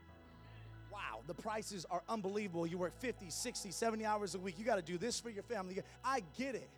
wow, 0.98 1.20
the 1.28 1.34
prices 1.34 1.86
are 1.92 2.02
unbelievable. 2.10 2.66
You 2.66 2.80
work 2.80 2.94
50, 3.00 3.30
60, 3.30 3.70
70 3.70 4.04
hours 4.04 4.34
a 4.34 4.40
week. 4.40 4.56
You 4.58 4.66
got 4.66 4.78
to 4.78 4.82
do 4.82 4.98
this 4.98 5.20
for 5.20 5.30
your 5.30 5.44
family. 5.44 5.80
I 6.04 6.24
get 6.38 6.56
it. 6.56 6.70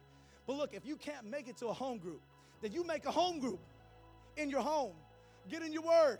But 0.45 0.57
look, 0.57 0.73
if 0.73 0.85
you 0.85 0.97
can't 0.97 1.29
make 1.29 1.47
it 1.47 1.55
to 1.57 1.67
a 1.67 1.73
home 1.73 1.99
group, 1.99 2.21
then 2.61 2.73
you 2.73 2.85
make 2.85 3.05
a 3.05 3.11
home 3.11 3.39
group 3.39 3.59
in 4.35 4.49
your 4.49 4.61
home. 4.61 4.93
Get 5.49 5.61
in 5.61 5.71
your 5.71 5.83
word. 5.83 6.19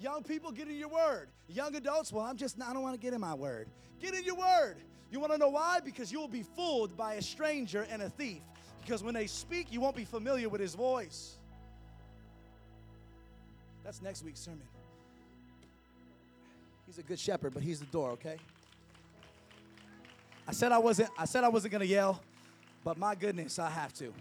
Young 0.00 0.24
people, 0.24 0.50
get 0.50 0.66
in 0.66 0.76
your 0.76 0.88
word. 0.88 1.28
Young 1.48 1.76
adults, 1.76 2.12
well, 2.12 2.24
I'm 2.24 2.36
just, 2.36 2.60
I 2.60 2.72
don't 2.72 2.82
want 2.82 2.94
to 2.94 3.00
get 3.00 3.14
in 3.14 3.20
my 3.20 3.34
word. 3.34 3.68
Get 4.00 4.14
in 4.14 4.24
your 4.24 4.36
word. 4.36 4.78
You 5.10 5.20
want 5.20 5.32
to 5.32 5.38
know 5.38 5.50
why? 5.50 5.78
Because 5.84 6.10
you 6.10 6.18
will 6.18 6.26
be 6.26 6.42
fooled 6.42 6.96
by 6.96 7.14
a 7.14 7.22
stranger 7.22 7.86
and 7.88 8.02
a 8.02 8.08
thief. 8.08 8.42
Because 8.82 9.02
when 9.02 9.14
they 9.14 9.26
speak, 9.26 9.72
you 9.72 9.80
won't 9.80 9.96
be 9.96 10.04
familiar 10.04 10.48
with 10.48 10.60
his 10.60 10.74
voice. 10.74 11.36
That's 13.84 14.02
next 14.02 14.24
week's 14.24 14.40
sermon. 14.40 14.66
He's 16.86 16.98
a 16.98 17.02
good 17.02 17.18
shepherd, 17.18 17.54
but 17.54 17.62
he's 17.62 17.80
the 17.80 17.86
door, 17.86 18.10
okay? 18.10 18.36
I 20.46 20.52
said 20.52 20.72
I 20.72 20.78
wasn't 20.78 21.10
I 21.16 21.24
said 21.24 21.44
I 21.44 21.48
wasn't 21.48 21.72
going 21.72 21.80
to 21.80 21.86
yell, 21.86 22.20
but 22.84 22.98
my 22.98 23.14
goodness, 23.14 23.58
I 23.58 23.70
have 23.70 23.92
to. 23.94 24.12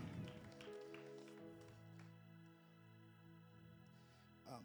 Um, 4.47 4.64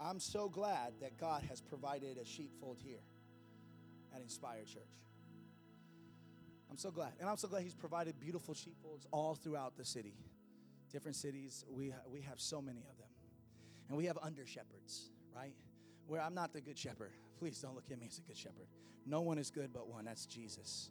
I'm 0.00 0.18
so 0.18 0.48
glad 0.48 0.94
that 1.00 1.18
God 1.20 1.42
has 1.48 1.60
provided 1.60 2.16
a 2.18 2.24
sheepfold 2.24 2.78
here 2.82 3.02
at 4.14 4.22
Inspire 4.22 4.64
Church. 4.64 4.82
I'm 6.74 6.78
so 6.78 6.90
glad. 6.90 7.12
And 7.20 7.30
I'm 7.30 7.36
so 7.36 7.46
glad 7.46 7.62
He's 7.62 7.72
provided 7.72 8.18
beautiful 8.18 8.52
sheepfolds 8.52 9.06
all 9.12 9.36
throughout 9.36 9.76
the 9.76 9.84
city. 9.84 10.16
Different 10.90 11.14
cities, 11.14 11.64
we, 11.70 11.94
we 12.12 12.20
have 12.22 12.40
so 12.40 12.60
many 12.60 12.80
of 12.90 12.98
them. 12.98 13.06
And 13.88 13.96
we 13.96 14.06
have 14.06 14.18
under 14.20 14.44
shepherds, 14.44 15.10
right? 15.36 15.54
where 16.08 16.20
I'm 16.20 16.34
not 16.34 16.52
the 16.52 16.60
good 16.60 16.76
shepherd. 16.76 17.12
Please 17.38 17.60
don't 17.60 17.76
look 17.76 17.84
at 17.92 18.00
me 18.00 18.08
as 18.10 18.18
a 18.18 18.22
good 18.22 18.36
shepherd. 18.36 18.66
No 19.06 19.20
one 19.20 19.38
is 19.38 19.52
good 19.52 19.70
but 19.72 19.88
one, 19.88 20.04
that's 20.04 20.26
Jesus. 20.26 20.90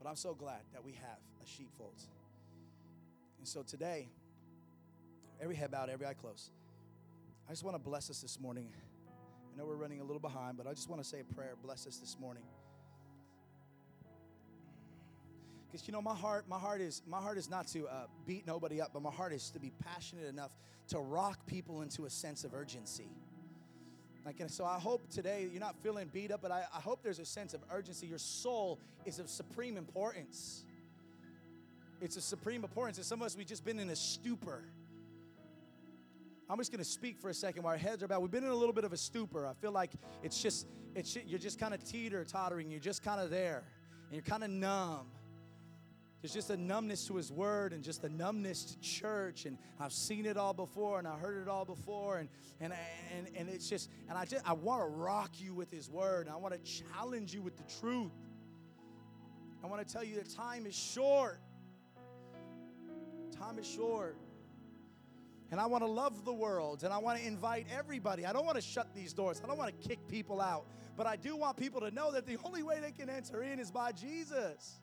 But 0.00 0.08
I'm 0.08 0.14
so 0.14 0.32
glad 0.32 0.60
that 0.72 0.84
we 0.84 0.92
have 0.92 1.18
a 1.42 1.46
sheepfold. 1.46 2.00
And 3.40 3.48
so 3.48 3.64
today, 3.64 4.08
every 5.42 5.56
head 5.56 5.72
bowed, 5.72 5.90
every 5.90 6.06
eye 6.06 6.14
closed. 6.14 6.50
I 7.48 7.50
just 7.50 7.64
want 7.64 7.74
to 7.74 7.82
bless 7.82 8.10
us 8.10 8.20
this 8.20 8.38
morning. 8.38 8.70
I 9.52 9.58
know 9.58 9.66
we're 9.66 9.74
running 9.74 10.00
a 10.00 10.04
little 10.04 10.20
behind, 10.20 10.56
but 10.56 10.68
I 10.68 10.72
just 10.72 10.88
want 10.88 11.02
to 11.02 11.08
say 11.08 11.18
a 11.18 11.34
prayer. 11.34 11.54
Bless 11.60 11.84
us 11.88 11.96
this 11.96 12.16
morning. 12.20 12.44
Because 15.74 15.88
you 15.88 15.92
know, 15.92 16.00
my 16.00 16.14
heart, 16.14 16.44
my 16.48 16.56
heart 16.56 16.80
is 16.80 17.02
my 17.04 17.18
heart 17.18 17.36
is 17.36 17.50
not 17.50 17.66
to 17.72 17.88
uh, 17.88 18.06
beat 18.26 18.46
nobody 18.46 18.80
up, 18.80 18.90
but 18.92 19.02
my 19.02 19.10
heart 19.10 19.32
is 19.32 19.50
to 19.50 19.58
be 19.58 19.72
passionate 19.84 20.28
enough 20.28 20.52
to 20.86 21.00
rock 21.00 21.44
people 21.46 21.82
into 21.82 22.04
a 22.04 22.10
sense 22.10 22.44
of 22.44 22.54
urgency. 22.54 23.08
Like, 24.24 24.38
and 24.38 24.48
so 24.48 24.64
I 24.64 24.78
hope 24.78 25.10
today 25.10 25.48
you're 25.50 25.58
not 25.58 25.74
feeling 25.82 26.08
beat 26.12 26.30
up, 26.30 26.42
but 26.42 26.52
I, 26.52 26.62
I 26.72 26.78
hope 26.78 27.02
there's 27.02 27.18
a 27.18 27.24
sense 27.24 27.54
of 27.54 27.60
urgency. 27.72 28.06
Your 28.06 28.18
soul 28.18 28.78
is 29.04 29.18
of 29.18 29.28
supreme 29.28 29.76
importance. 29.76 30.62
It's 32.00 32.16
a 32.16 32.20
supreme 32.20 32.62
importance. 32.62 32.98
And 32.98 33.04
some 33.04 33.20
of 33.20 33.26
us, 33.26 33.36
we've 33.36 33.44
just 33.44 33.64
been 33.64 33.80
in 33.80 33.90
a 33.90 33.96
stupor. 33.96 34.62
I'm 36.48 36.58
just 36.58 36.70
going 36.70 36.84
to 36.84 36.88
speak 36.88 37.18
for 37.18 37.30
a 37.30 37.34
second 37.34 37.64
while 37.64 37.72
our 37.72 37.78
heads 37.78 38.00
are 38.04 38.06
bowed. 38.06 38.20
We've 38.20 38.30
been 38.30 38.44
in 38.44 38.50
a 38.50 38.54
little 38.54 38.72
bit 38.72 38.84
of 38.84 38.92
a 38.92 38.96
stupor. 38.96 39.44
I 39.44 39.54
feel 39.54 39.72
like 39.72 39.90
it's 40.22 40.40
just, 40.40 40.68
it's 40.94 41.18
you're 41.26 41.40
just 41.40 41.58
kind 41.58 41.74
of 41.74 41.82
teeter 41.82 42.24
tottering. 42.24 42.70
You're 42.70 42.78
just 42.78 43.02
kind 43.02 43.20
of 43.20 43.28
there, 43.28 43.64
and 44.06 44.12
you're 44.12 44.22
kind 44.22 44.44
of 44.44 44.50
numb. 44.50 45.08
There's 46.24 46.32
just 46.32 46.48
a 46.48 46.56
numbness 46.56 47.06
to 47.08 47.16
His 47.16 47.30
Word 47.30 47.74
and 47.74 47.84
just 47.84 48.02
a 48.02 48.08
numbness 48.08 48.64
to 48.64 48.80
church. 48.80 49.44
And 49.44 49.58
I've 49.78 49.92
seen 49.92 50.24
it 50.24 50.38
all 50.38 50.54
before 50.54 50.98
and 50.98 51.06
I 51.06 51.18
heard 51.18 51.36
it 51.42 51.50
all 51.50 51.66
before. 51.66 52.16
And, 52.16 52.30
and, 52.62 52.72
and, 53.14 53.28
and 53.36 53.48
it's 53.50 53.68
just, 53.68 53.90
and 54.08 54.16
I 54.16 54.24
just, 54.24 54.42
I 54.48 54.54
want 54.54 54.80
to 54.80 54.86
rock 54.86 55.32
you 55.36 55.52
with 55.52 55.70
His 55.70 55.90
Word. 55.90 56.30
I 56.32 56.36
want 56.36 56.54
to 56.54 56.82
challenge 56.94 57.34
you 57.34 57.42
with 57.42 57.58
the 57.58 57.64
truth. 57.78 58.14
I 59.62 59.66
want 59.66 59.86
to 59.86 59.92
tell 59.92 60.02
you 60.02 60.14
that 60.14 60.34
time 60.34 60.64
is 60.64 60.74
short. 60.74 61.40
Time 63.38 63.58
is 63.58 63.66
short. 63.66 64.16
And 65.50 65.60
I 65.60 65.66
want 65.66 65.84
to 65.84 65.90
love 65.90 66.24
the 66.24 66.32
world 66.32 66.84
and 66.84 66.92
I 66.94 66.96
want 66.96 67.20
to 67.20 67.26
invite 67.26 67.66
everybody. 67.70 68.24
I 68.24 68.32
don't 68.32 68.46
want 68.46 68.56
to 68.56 68.62
shut 68.62 68.94
these 68.94 69.12
doors. 69.12 69.42
I 69.44 69.46
don't 69.46 69.58
want 69.58 69.78
to 69.78 69.88
kick 69.88 69.98
people 70.08 70.40
out. 70.40 70.64
But 70.96 71.06
I 71.06 71.16
do 71.16 71.36
want 71.36 71.58
people 71.58 71.82
to 71.82 71.90
know 71.90 72.10
that 72.12 72.26
the 72.26 72.38
only 72.46 72.62
way 72.62 72.80
they 72.80 72.92
can 72.92 73.10
enter 73.10 73.42
in 73.42 73.58
is 73.58 73.70
by 73.70 73.92
Jesus. 73.92 74.80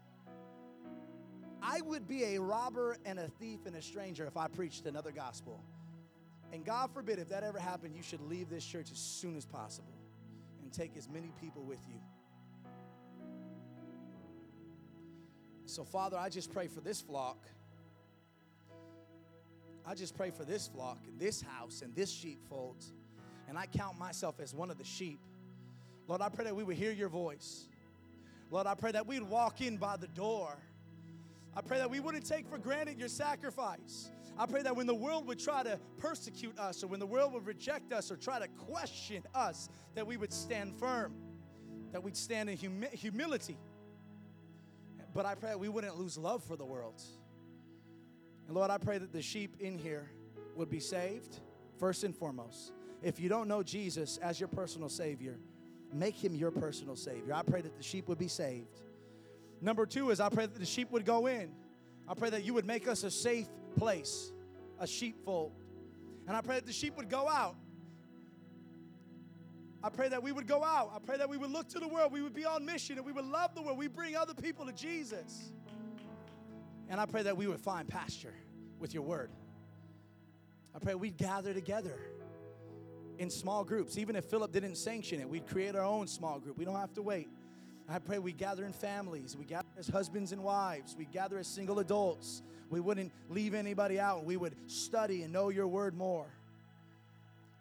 I 1.62 1.82
would 1.82 2.08
be 2.08 2.36
a 2.36 2.42
robber 2.42 2.98
and 3.06 3.20
a 3.20 3.28
thief 3.28 3.66
and 3.66 3.76
a 3.76 3.82
stranger 3.82 4.26
if 4.26 4.36
I 4.36 4.48
preached 4.48 4.86
another 4.86 5.12
gospel. 5.12 5.64
And 6.52 6.66
God 6.66 6.92
forbid, 6.92 7.20
if 7.20 7.30
that 7.30 7.44
ever 7.44 7.60
happened, 7.60 7.96
you 7.96 8.04
should 8.04 8.22
leave 8.22 8.50
this 8.50 8.66
church 8.66 8.92
as 8.92 8.98
soon 8.98 9.38
as 9.38 9.46
possible 9.46 9.94
and 10.62 10.72
take 10.74 10.98
as 10.98 11.08
many 11.08 11.32
people 11.40 11.64
with 11.64 11.80
you. 11.88 12.00
So, 15.66 15.84
Father, 15.86 16.18
I 16.18 16.30
just 16.30 16.52
pray 16.52 16.68
for 16.68 16.82
this 16.82 17.00
flock. 17.00 17.46
I 19.86 19.96
just 19.96 20.16
pray 20.18 20.32
for 20.32 20.44
this 20.44 20.68
flock 20.68 20.98
and 21.08 21.20
this 21.20 21.42
house 21.42 21.82
and 21.82 21.96
this 21.96 22.12
sheepfold. 22.12 22.84
And 23.48 23.58
I 23.58 23.68
count 23.68 23.98
myself 23.98 24.40
as 24.40 24.54
one 24.54 24.70
of 24.70 24.78
the 24.78 24.84
sheep. 24.84 25.20
Lord, 26.08 26.22
I 26.22 26.30
pray 26.30 26.46
that 26.46 26.56
we 26.56 26.64
would 26.64 26.76
hear 26.76 26.92
your 26.92 27.10
voice. 27.10 27.68
Lord, 28.50 28.68
I 28.68 28.76
pray 28.76 28.92
that 28.92 29.08
we'd 29.08 29.24
walk 29.24 29.62
in 29.62 29.78
by 29.78 29.96
the 29.96 30.08
door 30.08 30.58
I 31.56 31.62
pray 31.62 31.78
that 31.78 31.90
we 31.90 32.00
wouldn't 32.00 32.26
take 32.26 32.48
for 32.48 32.58
granted 32.58 32.98
your 32.98 33.10
sacrifice. 33.10 34.10
I 34.38 34.46
pray 34.46 34.62
that 34.64 34.76
when 34.76 34.88
the 34.88 34.96
world 34.96 35.28
would 35.28 35.40
try 35.40 35.64
to 35.64 35.80
persecute 35.98 36.58
us 36.58 36.84
or 36.84 36.88
when 36.88 37.00
the 37.00 37.06
world 37.06 37.34
would 37.34 37.46
reject 37.46 37.92
us 37.92 38.12
or 38.12 38.16
try 38.16 38.40
to 38.40 38.48
question 38.48 39.24
us, 39.36 39.70
that 39.96 40.08
we 40.08 40.18
would 40.18 40.32
stand 40.32 40.74
firm, 40.76 41.14
that 41.92 42.02
we'd 42.02 42.16
stand 42.16 42.50
in 42.50 42.58
humi- 42.58 42.88
humility. 42.94 43.58
But 45.14 45.26
I 45.26 45.36
pray 45.36 45.50
that 45.50 45.60
we 45.60 45.68
wouldn't 45.68 45.98
lose 45.98 46.18
love 46.18 46.44
for 46.44 46.56
the 46.56 46.66
world. 46.66 47.02
And 48.48 48.56
Lord, 48.56 48.72
I 48.72 48.78
pray 48.78 48.98
that 48.98 49.12
the 49.12 49.22
sheep 49.22 49.58
in 49.60 49.78
here 49.78 50.10
would 50.56 50.70
be 50.70 50.80
saved 50.80 51.40
first 51.78 52.04
and 52.04 52.16
foremost. 52.16 52.72
If 53.02 53.20
you 53.20 53.28
don't 53.28 53.48
know 53.48 53.62
Jesus 53.64 54.18
as 54.18 54.40
your 54.40 54.50
personal 54.50 54.88
Savior, 54.88 55.38
make 55.94 56.16
him 56.16 56.36
your 56.36 56.52
personal 56.52 56.96
Savior. 56.96 57.34
I 57.34 57.44
pray 57.44 57.62
that 57.62 57.76
the 57.76 57.84
sheep 57.84 58.08
would 58.08 58.20
be 58.20 58.28
saved. 58.28 58.82
Number 59.62 59.86
two 59.86 60.10
is 60.10 60.20
I 60.20 60.30
pray 60.30 60.48
that 60.48 60.60
the 60.60 60.66
sheep 60.66 60.92
would 60.92 61.06
go 61.06 61.28
in. 61.28 61.52
I 62.08 62.16
pray 62.16 62.32
that 62.32 62.44
you 62.44 62.54
would 62.56 62.66
make 62.66 62.88
us 62.88 63.04
a 63.04 63.12
safe 63.12 63.48
place, 63.78 64.32
a 64.80 64.88
sheepfold. 64.88 65.54
And 66.28 66.36
I 66.36 66.42
pray 66.42 66.56
that 66.56 66.66
the 66.66 66.74
sheep 66.74 66.98
would 66.98 67.10
go 67.10 67.30
out. 67.30 67.56
I 69.84 69.90
pray 69.90 70.10
that 70.10 70.22
we 70.22 70.32
would 70.32 70.48
go 70.48 70.64
out. 70.64 70.92
I 70.96 71.00
pray 71.00 71.18
that 71.18 71.30
we 71.30 71.38
would 71.38 71.52
look 71.52 71.68
to 71.70 71.80
the 71.80 71.88
world. 71.88 72.12
We 72.12 72.22
would 72.22 72.34
be 72.34 72.46
on 72.46 72.66
mission 72.66 72.98
and 72.98 73.06
we 73.06 73.12
would 73.12 73.26
love 73.26 73.56
the 73.56 73.62
world. 73.62 73.78
We 73.78 73.88
bring 73.88 74.16
other 74.16 74.34
people 74.34 74.66
to 74.66 74.74
Jesus. 74.74 75.52
And 76.90 77.00
I 77.00 77.06
pray 77.06 77.24
that 77.24 77.38
we 77.38 77.48
would 77.48 77.60
find 77.60 77.88
pasture 77.88 78.34
with 78.80 78.94
your 78.94 79.04
word. 79.04 79.32
I 80.76 80.80
pray 80.80 80.96
we'd 80.96 81.18
gather 81.18 81.54
together 81.54 82.00
in 83.18 83.30
small 83.30 83.64
groups. 83.64 83.98
Even 83.98 84.16
if 84.16 84.26
Philip 84.26 84.52
didn't 84.52 84.76
sanction 84.76 85.20
it, 85.20 85.30
we'd 85.30 85.48
create 85.48 85.76
our 85.76 85.84
own 85.84 86.08
small 86.08 86.40
group. 86.40 86.58
We 86.58 86.66
don't 86.66 86.76
have 86.76 86.94
to 86.94 87.02
wait. 87.02 87.30
I 87.90 88.00
pray 88.00 88.20
we 88.20 88.32
gather 88.32 88.64
in 88.64 88.74
families, 88.74 89.36
we 89.38 89.46
gather 89.46 89.68
as 89.78 89.88
husbands 89.88 90.32
and 90.32 90.44
wives, 90.44 90.96
we 90.98 91.06
gather 91.06 91.38
as 91.38 91.48
single 91.48 91.80
adults. 91.80 92.42
We 92.70 92.80
wouldn't 92.80 93.12
leave 93.30 93.54
anybody 93.54 94.00
out. 94.00 94.24
We 94.24 94.38
would 94.38 94.56
study 94.68 95.24
and 95.24 95.34
know 95.34 95.50
your 95.50 95.68
word 95.68 95.94
more. 95.94 96.28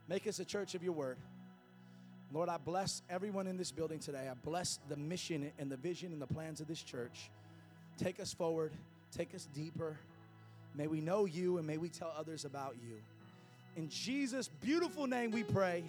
Make 0.09 0.29
us 0.29 0.39
a 0.39 0.45
church 0.45 0.77
of 0.77 0.85
your 0.85 0.93
word. 0.93 1.19
Lord, 2.33 2.49
I 2.49 2.59
bless 2.59 3.03
everyone 3.11 3.49
in 3.49 3.57
this 3.57 3.73
building 3.73 3.99
today. 3.99 4.29
I 4.31 4.35
bless 4.35 4.79
the 4.89 4.97
mission 4.97 5.51
and 5.59 5.71
the 5.71 5.77
vision 5.77 6.13
and 6.13 6.23
the 6.23 6.29
plans 6.29 6.61
of 6.61 6.69
this 6.69 6.81
church. 6.81 7.29
Take 7.99 8.21
us 8.21 8.33
forward, 8.33 8.73
take 9.11 9.35
us 9.35 9.49
deeper. 9.53 9.99
May 10.77 10.87
we 10.87 11.01
know 11.01 11.25
you 11.25 11.59
and 11.59 11.67
may 11.67 11.77
we 11.77 11.89
tell 11.89 12.15
others 12.17 12.45
about 12.45 12.77
you. 12.81 12.97
In 13.77 13.89
Jesus' 13.89 14.49
beautiful 14.61 15.09
name 15.09 15.33
we 15.33 15.43
pray. 15.43 15.83